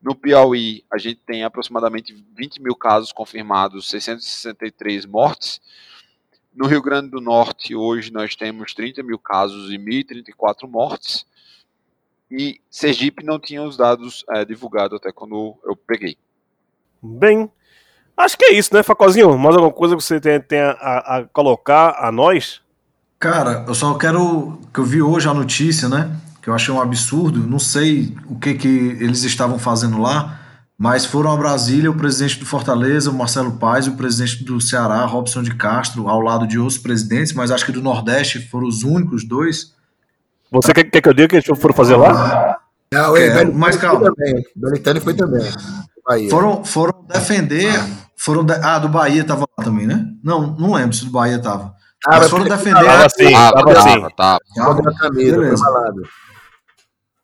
No 0.00 0.14
Piauí, 0.14 0.84
a 0.92 0.98
gente 0.98 1.20
tem 1.26 1.44
aproximadamente 1.44 2.12
20 2.36 2.60
mil 2.60 2.76
casos 2.76 3.12
confirmados, 3.12 3.88
663 3.88 5.06
mortes. 5.06 5.60
No 6.54 6.66
Rio 6.66 6.80
Grande 6.82 7.10
do 7.10 7.20
Norte, 7.20 7.74
hoje 7.74 8.12
nós 8.12 8.36
temos 8.36 8.74
30 8.74 9.02
mil 9.02 9.18
casos 9.18 9.70
e 9.72 9.76
1.034 9.78 10.68
mortes. 10.68 11.26
E 12.30 12.60
Sergipe 12.70 13.24
não 13.24 13.38
tinha 13.38 13.62
os 13.62 13.76
dados 13.76 14.24
eh, 14.30 14.44
divulgados 14.44 14.96
até 14.98 15.10
quando 15.12 15.56
eu 15.64 15.74
peguei. 15.76 16.16
Bem, 17.02 17.50
acho 18.16 18.38
que 18.38 18.44
é 18.46 18.52
isso, 18.54 18.72
né, 18.74 18.82
Facozinho? 18.82 19.36
Mais 19.36 19.54
alguma 19.56 19.72
coisa 19.72 19.96
que 19.96 20.02
você 20.02 20.20
tem, 20.40 20.60
a- 20.60 21.18
a 21.18 21.24
colocar 21.32 21.96
a 21.98 22.10
nós? 22.12 22.60
Cara, 23.18 23.64
eu 23.66 23.74
só 23.74 23.94
quero. 23.98 24.58
que 24.72 24.80
eu 24.80 24.84
vi 24.84 25.02
hoje 25.02 25.28
a 25.28 25.34
notícia, 25.34 25.88
né? 25.88 26.16
Que 26.42 26.48
eu 26.50 26.54
achei 26.54 26.72
um 26.72 26.80
absurdo. 26.80 27.40
Não 27.46 27.58
sei 27.58 28.14
o 28.28 28.38
que, 28.38 28.54
que 28.54 28.68
eles 28.68 29.22
estavam 29.24 29.58
fazendo 29.58 29.98
lá, 30.00 30.40
mas 30.76 31.04
foram 31.06 31.30
a 31.32 31.36
Brasília 31.36 31.90
o 31.90 31.94
presidente 31.96 32.38
do 32.40 32.46
Fortaleza, 32.46 33.10
o 33.10 33.14
Marcelo 33.14 33.52
Paes, 33.52 33.86
e 33.86 33.90
o 33.90 33.96
presidente 33.96 34.44
do 34.44 34.60
Ceará, 34.60 35.04
Robson 35.04 35.42
de 35.42 35.54
Castro, 35.54 36.08
ao 36.08 36.20
lado 36.20 36.46
de 36.46 36.58
outros 36.58 36.78
presidentes, 36.78 37.32
mas 37.32 37.50
acho 37.50 37.64
que 37.64 37.72
do 37.72 37.80
Nordeste 37.82 38.40
foram 38.48 38.66
os 38.66 38.82
únicos 38.82 39.24
dois. 39.24 39.72
Você 40.50 40.72
quer, 40.72 40.84
quer 40.84 41.00
que 41.00 41.08
eu 41.08 41.14
diga 41.14 41.28
que 41.28 41.36
eles 41.36 41.60
foram 41.60 41.74
fazer 41.74 41.96
lá? 41.96 42.58
Não, 42.92 43.12
Quero, 43.12 43.12
Belitani 43.14 43.52
mas 43.54 43.76
foi 43.76 43.88
calma. 43.88 44.12
também. 44.14 44.44
Belitani 44.54 45.00
foi 45.00 45.14
também. 45.14 45.42
Bahia. 46.06 46.30
Foram, 46.30 46.64
foram 46.64 47.04
defender. 47.08 47.72
Foram 48.16 48.44
de- 48.44 48.52
ah, 48.54 48.78
do 48.78 48.88
Bahia 48.88 49.24
tava 49.24 49.46
lá 49.58 49.64
também, 49.64 49.86
né? 49.86 50.06
Não, 50.22 50.54
não 50.56 50.74
lembro 50.74 50.92
se 50.94 51.04
do 51.04 51.10
Bahia 51.10 51.38
tava. 51.40 51.74
Ah, 52.06 52.18
Mas 52.18 52.30
foram 52.30 52.44
defender. 52.44 52.84
Tava 52.84 53.06
assim, 53.06 53.32
Tava, 53.32 53.52
tava 53.64 53.72
assim. 53.78 54.06
tava, 54.16 55.10
Beleza. 55.12 55.64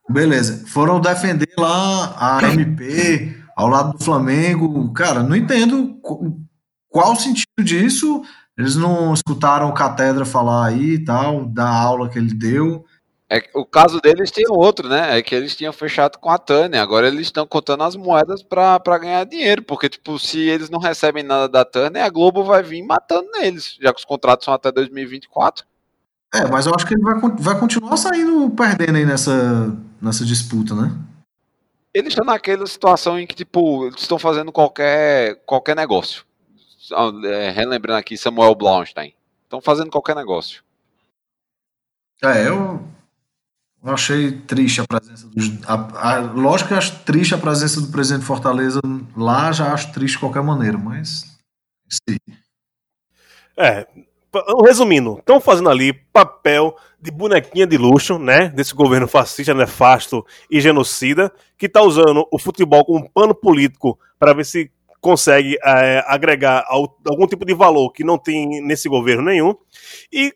Beleza. 0.09 0.65
Foram 0.67 1.01
defender 1.01 1.49
lá 1.59 2.15
a 2.19 2.43
MP 2.53 3.37
ao 3.61 3.69
lado 3.69 3.97
do 3.99 4.05
Flamengo. 4.05 4.93
Cara, 4.93 5.23
não 5.23 5.37
entendo 5.37 5.95
qu- 6.03 6.41
qual 6.89 7.13
o 7.13 7.17
sentido 7.17 7.63
disso. 7.63 8.23
Eles 8.59 8.77
não 8.77 9.15
escutaram 9.15 9.69
o 9.69 9.73
Catedra 9.75 10.25
falar 10.25 10.67
aí 10.67 10.95
e 10.95 11.05
tal, 11.05 11.47
da 11.47 11.67
aula 11.69 12.09
que 12.09 12.19
ele 12.19 12.35
deu. 12.35 12.85
É, 13.33 13.41
o 13.55 13.65
caso 13.65 14.01
deles 14.01 14.31
tem 14.31 14.45
outro, 14.49 14.89
né? 14.89 15.17
É 15.17 15.23
que 15.23 15.35
eles 15.35 15.55
tinham 15.55 15.73
fechado 15.73 16.19
com 16.19 16.29
a 16.29 16.37
Tânia. 16.37 16.83
Agora 16.83 17.07
eles 17.07 17.21
estão 17.23 17.47
contando 17.47 17.85
as 17.85 17.95
moedas 17.95 18.43
pra 18.43 18.81
pra 18.81 18.99
ganhar 18.99 19.25
dinheiro. 19.25 19.63
Porque, 19.63 19.89
tipo, 19.89 20.19
se 20.19 20.41
eles 20.41 20.69
não 20.69 20.81
recebem 20.81 21.23
nada 21.23 21.49
da 21.49 21.65
Tânia, 21.65 22.05
a 22.05 22.11
Globo 22.11 22.43
vai 22.43 22.63
vir 22.63 22.83
matando 22.83 23.31
neles. 23.31 23.79
Já 23.81 23.93
que 23.95 24.01
os 24.01 24.05
contratos 24.05 24.45
são 24.45 24.53
até 24.53 24.73
2024. 24.73 25.65
É, 26.35 26.47
mas 26.49 26.67
eu 26.67 26.75
acho 26.75 26.87
que 26.87 26.95
ele 26.95 27.03
vai, 27.03 27.15
vai 27.39 27.59
continuar 27.59 27.97
saindo 27.97 28.51
perdendo 28.51 28.97
aí 28.97 29.07
nessa, 29.07 29.77
nessa 30.03 30.25
disputa, 30.25 30.75
né? 30.75 30.93
Eles 31.93 32.13
estão 32.13 32.25
naquela 32.25 32.67
situação 32.67 33.19
em 33.19 33.27
que, 33.27 33.35
tipo, 33.35 33.87
eles 33.87 34.01
estão 34.01 34.19
fazendo 34.19 34.53
qualquer, 34.53 35.37
qualquer 35.45 35.75
negócio. 35.75 36.25
Ah, 36.93 37.11
é, 37.25 37.51
relembrando 37.51 37.99
aqui 37.99 38.17
Samuel 38.17 38.55
Blaustein. 38.55 39.15
Estão 39.45 39.61
fazendo 39.61 39.91
qualquer 39.91 40.15
negócio. 40.15 40.63
É, 42.23 42.47
eu, 42.47 42.87
eu 43.83 43.93
achei 43.93 44.33
triste 44.43 44.81
a 44.81 44.87
presença 44.87 45.27
dos. 45.29 45.51
A, 45.67 46.15
a, 46.15 46.19
lógico 46.19 46.69
que 46.69 46.75
acho 46.75 47.03
triste 47.05 47.35
a 47.35 47.39
presença 47.39 47.81
do 47.81 47.89
presidente 47.89 48.21
de 48.21 48.27
Fortaleza 48.27 48.81
lá, 49.17 49.51
já 49.51 49.73
acho 49.73 49.93
triste 49.93 50.15
de 50.15 50.21
qualquer 50.21 50.43
maneira, 50.43 50.79
mas. 50.79 51.39
Sim. 51.89 52.19
É, 53.57 53.87
resumindo, 54.65 55.19
estão 55.19 55.41
fazendo 55.41 55.69
ali 55.69 55.93
papel 55.93 56.77
de 57.01 57.11
bonequinha 57.11 57.67
de 57.67 57.77
luxo, 57.77 58.19
né? 58.19 58.49
Desse 58.49 58.75
governo 58.75 59.09
fascista, 59.09 59.55
nefasto 59.55 60.25
e 60.51 60.61
genocida, 60.61 61.33
que 61.59 61.67
está 61.67 61.83
usando 61.83 62.27
o 62.31 62.39
futebol 62.39 62.85
como 62.85 63.11
pano 63.11 63.35
político 63.35 63.99
para 64.19 64.33
ver 64.33 64.45
se 64.45 64.71
consegue 65.01 65.57
é, 65.65 66.05
agregar 66.07 66.65
algum 66.69 67.27
tipo 67.27 67.45
de 67.45 67.55
valor 67.55 67.91
que 67.91 68.05
não 68.05 68.19
tem 68.19 68.61
nesse 68.63 68.89
governo 68.89 69.23
nenhum. 69.23 69.55
E, 70.13 70.33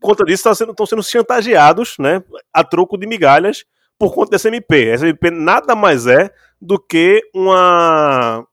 por 0.00 0.08
conta 0.08 0.24
disso, 0.24 0.40
estão 0.40 0.54
sendo, 0.54 0.74
tão 0.74 0.86
sendo 0.86 1.02
chantageados, 1.02 1.96
né? 1.98 2.22
A 2.52 2.64
troco 2.64 2.96
de 2.96 3.06
migalhas 3.06 3.64
por 3.98 4.14
conta 4.14 4.30
dessa 4.32 4.48
MP. 4.48 4.88
Essa 4.88 5.08
MP 5.08 5.30
nada 5.30 5.74
mais 5.74 6.06
é 6.06 6.30
do 6.60 6.78
que 6.78 7.20
uma. 7.34 8.46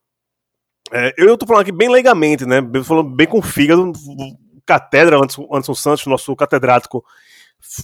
É, 0.91 1.13
eu 1.17 1.37
tô 1.37 1.45
falando 1.45 1.61
aqui 1.61 1.71
bem 1.71 1.89
leigamente, 1.89 2.45
né? 2.45 2.57
Falando 2.83 3.09
bem 3.09 3.25
com 3.25 3.39
o 3.39 3.41
fígado. 3.41 3.91
Catedra, 4.65 5.17
Anderson, 5.17 5.47
Anderson 5.51 5.75
Santos, 5.75 6.05
nosso 6.05 6.35
catedrático, 6.35 7.03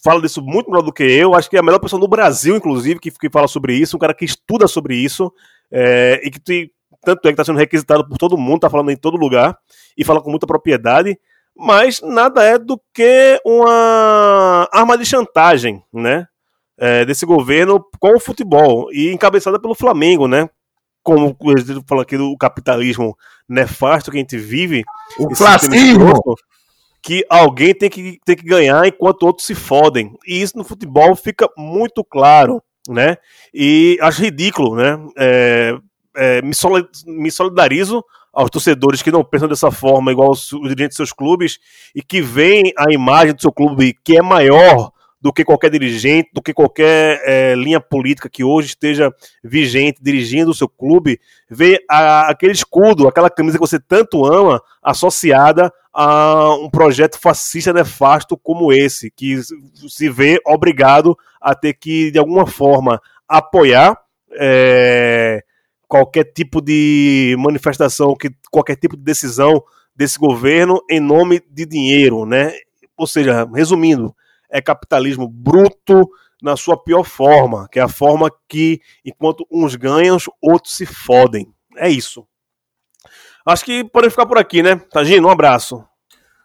fala 0.04 0.22
disso 0.22 0.42
muito 0.42 0.70
melhor 0.70 0.84
do 0.84 0.94
que 0.94 1.04
eu. 1.04 1.34
Acho 1.36 1.50
que 1.50 1.56
é 1.56 1.60
a 1.60 1.64
melhor 1.64 1.80
pessoa 1.80 2.00
no 2.00 2.08
Brasil, 2.08 2.56
inclusive, 2.56 3.00
que, 3.00 3.12
que 3.12 3.30
fala 3.30 3.48
sobre 3.48 3.74
isso. 3.74 3.96
Um 3.96 4.00
cara 4.00 4.14
que 4.14 4.26
estuda 4.26 4.68
sobre 4.68 4.96
isso 4.96 5.32
é, 5.72 6.20
e 6.24 6.30
que 6.30 6.40
tem, 6.40 6.72
tanto 7.02 7.20
é 7.28 7.32
que 7.32 7.34
está 7.34 7.46
sendo 7.46 7.60
requisitado 7.60 8.08
por 8.08 8.18
todo 8.18 8.38
mundo, 8.38 8.58
está 8.58 8.70
falando 8.70 8.92
em 8.92 8.98
todo 8.98 9.18
lugar 9.18 9.58
e 9.98 10.04
fala 10.04 10.22
com 10.22 10.30
muita 10.30 10.48
propriedade. 10.48 11.18
Mas 11.56 12.02
nada 12.02 12.44
é 12.44 12.58
do 12.58 12.80
que 12.94 13.40
uma 13.46 14.68
arma 14.72 14.98
de 14.98 15.06
chantagem, 15.06 15.84
né? 15.92 16.26
É, 16.78 17.04
desse 17.04 17.26
governo 17.26 17.84
com 18.00 18.16
o 18.16 18.20
futebol 18.20 18.88
e 18.94 19.12
encabeçada 19.12 19.60
pelo 19.60 19.76
Flamengo, 19.76 20.28
né? 20.28 20.50
Como 21.04 21.36
ele 21.44 21.82
fala 21.86 22.04
aqui 22.04 22.18
do 22.18 22.38
capitalismo 22.38 23.18
nefasto 23.48 24.12
que 24.12 24.18
a 24.18 24.20
gente 24.22 24.38
vive, 24.38 24.84
O 25.18 25.36
fascismo! 25.36 26.14
Que 27.02 27.26
alguém 27.30 27.74
tem 27.74 27.90
que, 27.90 28.20
tem 28.26 28.36
que 28.36 28.44
ganhar 28.44 28.86
enquanto 28.88 29.24
outros 29.24 29.48
se 29.48 29.56
fodem. 29.56 30.16
E 30.28 30.42
isso 30.42 30.58
no 30.58 30.64
futebol 30.64 31.16
fica 31.16 31.50
muito 31.58 32.04
claro, 32.04 32.62
né? 32.88 33.18
E 33.54 33.98
acho 34.02 34.22
ridículo, 34.22 34.76
né? 34.76 35.00
É, 35.18 35.78
é, 36.16 36.42
me, 36.42 36.54
soli- 36.54 36.88
me 37.06 37.32
solidarizo 37.32 38.04
aos 38.34 38.50
torcedores 38.50 39.02
que 39.02 39.12
não 39.12 39.24
pensam 39.24 39.48
dessa 39.48 39.72
forma, 39.72 40.12
igual 40.12 40.32
os 40.32 40.50
dirigentes 40.50 40.90
de 40.90 40.96
seus 40.96 41.14
clubes, 41.14 41.58
e 41.96 42.02
que 42.02 42.22
veem 42.22 42.72
a 42.78 42.92
imagem 42.92 43.34
do 43.34 43.42
seu 43.42 43.52
clube 43.52 43.96
que 44.04 44.18
é 44.18 44.22
maior 44.22 44.92
do 45.22 45.34
que 45.34 45.44
qualquer 45.44 45.70
dirigente, 45.70 46.30
do 46.34 46.42
que 46.42 46.54
qualquer 46.54 47.22
é, 47.26 47.54
linha 47.56 47.80
política 47.82 48.30
que 48.30 48.44
hoje 48.44 48.70
esteja 48.70 49.14
vigente 49.44 50.00
dirigindo 50.02 50.52
o 50.52 50.54
seu 50.56 50.68
clube, 50.70 51.20
vê 51.50 51.84
a- 51.90 52.30
aquele 52.30 52.54
escudo, 52.54 53.08
aquela 53.08 53.30
camisa 53.30 53.58
que 53.58 53.62
você 53.68 53.80
tanto 53.80 54.26
ama, 54.26 54.62
associada 54.82 55.72
a 55.94 56.54
um 56.56 56.70
projeto 56.70 57.20
fascista 57.20 57.74
nefasto 57.74 58.38
como 58.38 58.72
esse, 58.72 59.12
que 59.12 59.40
se 59.90 60.10
vê 60.10 60.40
obrigado 60.46 61.18
a 61.42 61.54
ter 61.54 61.74
que, 61.74 62.12
de 62.12 62.20
alguma 62.20 62.48
forma, 62.48 63.02
apoiar 63.28 63.98
é, 64.40 65.44
qualquer 65.88 66.24
tipo 66.24 66.62
de 66.62 67.36
manifestação, 67.40 68.16
que, 68.16 68.30
qualquer 68.52 68.76
tipo 68.76 68.96
de 68.96 69.04
decisão 69.04 69.62
desse 69.96 70.18
governo 70.18 70.80
em 70.90 71.00
nome 71.00 71.42
de 71.50 71.66
dinheiro, 71.66 72.26
né? 72.26 72.54
Ou 72.96 73.08
seja, 73.08 73.46
resumindo, 73.54 74.16
é 74.50 74.62
capitalismo 74.62 75.28
bruto 75.28 76.10
na 76.42 76.56
sua 76.56 76.82
pior 76.82 77.04
forma, 77.04 77.68
que 77.70 77.80
é 77.80 77.82
a 77.82 77.88
forma 77.88 78.32
que, 78.48 78.82
enquanto 79.06 79.46
uns 79.52 79.76
ganham, 79.76 80.18
outros 80.42 80.76
se 80.76 80.86
fodem. 80.86 81.54
É 81.78 81.90
isso. 81.90 82.26
Acho 83.46 83.66
que 83.66 83.84
podemos 83.84 84.14
ficar 84.14 84.26
por 84.26 84.38
aqui, 84.38 84.62
né? 84.62 84.76
Tagino, 84.92 85.28
um 85.28 85.32
abraço. 85.32 85.84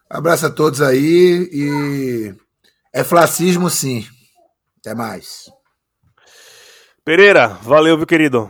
Abraço 0.09 0.45
a 0.45 0.51
todos 0.51 0.81
aí 0.81 1.49
e. 1.51 2.35
É 2.93 3.03
flacismo, 3.03 3.69
sim. 3.69 4.07
Até 4.79 4.95
mais. 4.95 5.51
Pereira, 7.03 7.47
valeu, 7.47 7.97
viu, 7.97 8.07
querido? 8.07 8.49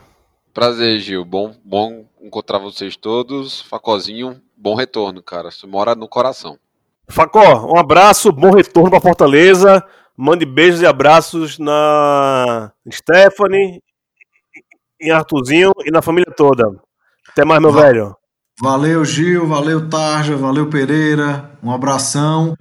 Prazer, 0.54 1.00
Gil. 1.00 1.26
Bom, 1.26 1.56
bom 1.64 2.08
encontrar 2.22 2.60
vocês 2.60 2.96
todos. 2.96 3.62
Facozinho, 3.62 4.42
bom 4.56 4.76
retorno, 4.76 5.22
cara. 5.22 5.52
Você 5.52 5.68
mora 5.68 5.96
no 5.96 6.08
coração. 6.08 6.58
Facó, 7.10 7.72
um 7.72 7.78
abraço, 7.78 8.32
bom 8.32 8.52
retorno 8.52 8.90
para 8.90 9.00
Fortaleza. 9.02 9.84
Mande 10.18 10.46
beijos 10.46 10.82
e 10.82 10.86
abraços 10.86 11.60
na 11.60 12.72
Stephanie, 12.92 13.82
em 15.02 15.12
Artuzinho 15.12 15.72
e 15.86 15.92
na 15.92 16.02
família 16.02 16.34
toda. 16.36 16.64
Até 17.30 17.44
mais, 17.44 17.62
meu 17.62 17.72
Va- 17.72 17.82
velho. 17.84 18.16
Valeu, 18.62 19.04
Gil, 19.04 19.46
valeu, 19.46 19.90
Tarja, 19.90 20.38
valeu, 20.38 20.70
Pereira, 20.70 21.52
um 21.62 21.70
abração. 21.72 22.56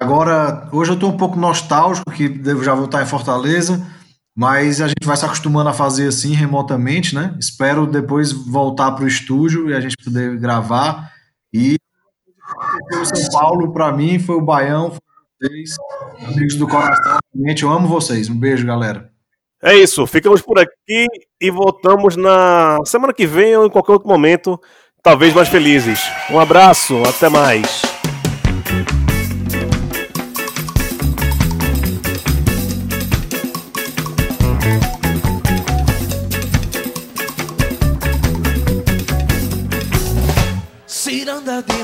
Agora, 0.00 0.68
hoje 0.72 0.92
eu 0.92 0.98
tô 0.98 1.08
um 1.08 1.16
pouco 1.16 1.36
nostálgico, 1.36 2.10
que 2.12 2.28
devo 2.28 2.62
já 2.62 2.72
voltar 2.74 3.02
em 3.02 3.06
Fortaleza, 3.06 3.84
mas 4.36 4.80
a 4.80 4.86
gente 4.86 5.04
vai 5.04 5.16
se 5.16 5.24
acostumando 5.24 5.68
a 5.68 5.72
fazer 5.72 6.06
assim 6.08 6.32
remotamente, 6.32 7.14
né? 7.14 7.34
Espero 7.40 7.86
depois 7.86 8.30
voltar 8.30 8.92
para 8.92 9.04
o 9.04 9.08
estúdio 9.08 9.68
e 9.68 9.74
a 9.74 9.80
gente 9.80 9.96
poder 10.04 10.38
gravar. 10.38 11.10
E 11.52 11.76
o 13.00 13.04
São 13.04 13.30
Paulo, 13.30 13.72
para 13.72 13.92
mim, 13.92 14.18
foi 14.18 14.36
o 14.36 14.40
Baião, 14.40 14.90
foi 14.90 15.48
vocês, 15.48 15.76
amigos 16.26 16.54
do 16.56 16.66
coração. 16.66 17.18
Realmente, 17.34 17.62
eu 17.62 17.70
amo 17.70 17.88
vocês. 17.88 18.28
Um 18.28 18.38
beijo, 18.38 18.66
galera. 18.66 19.10
É 19.62 19.74
isso, 19.74 20.06
ficamos 20.06 20.42
por 20.42 20.58
aqui 20.58 21.06
e 21.40 21.50
voltamos 21.50 22.14
na 22.14 22.78
semana 22.84 23.12
que 23.12 23.26
vem 23.26 23.56
ou 23.56 23.66
em 23.66 23.70
qualquer 23.70 23.92
outro 23.92 24.08
momento, 24.08 24.60
talvez 25.02 25.32
mais 25.32 25.48
felizes. 25.48 26.00
Um 26.30 26.38
abraço, 26.38 27.02
até 27.04 27.28
mais. 27.28 27.95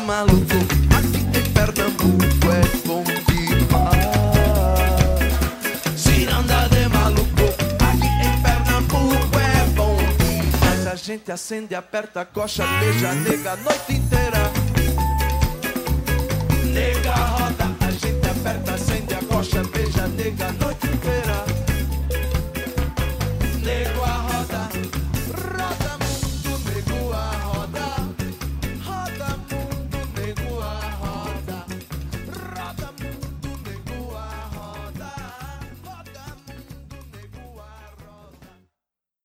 maluco. 0.03 0.57
Aqui 0.97 1.21
em 1.39 1.53
Pernambuco 1.53 2.51
é 2.51 2.63
bom 2.87 3.05
demais. 3.05 4.03
Ciranda 5.97 6.69
de 6.69 6.89
maluco. 6.89 7.47
Aqui 7.89 8.07
em 8.07 8.43
Pernambuco 8.43 9.39
é 9.39 9.65
bom 9.75 9.97
demais. 9.97 10.87
A 10.87 10.97
gente 10.97 11.31
acende, 11.31 11.75
aperta 11.75 12.23
a 12.23 12.25
coxa, 12.25 12.67
beija 12.81 13.13
nega 13.15 13.53
a 13.53 13.57
noite 13.57 13.93
inteira. 13.93 14.51
Nega 16.73 17.15
roda, 17.15 17.77
a 17.81 17.91
gente 17.91 18.27
aperta, 18.29 18.75
acende 18.75 19.15
a 19.15 19.23
coxa, 19.25 19.63
beija 19.65 20.09
nega 20.09 20.49
a 20.49 20.53
noite 20.53 20.87
inteira. 20.87 21.52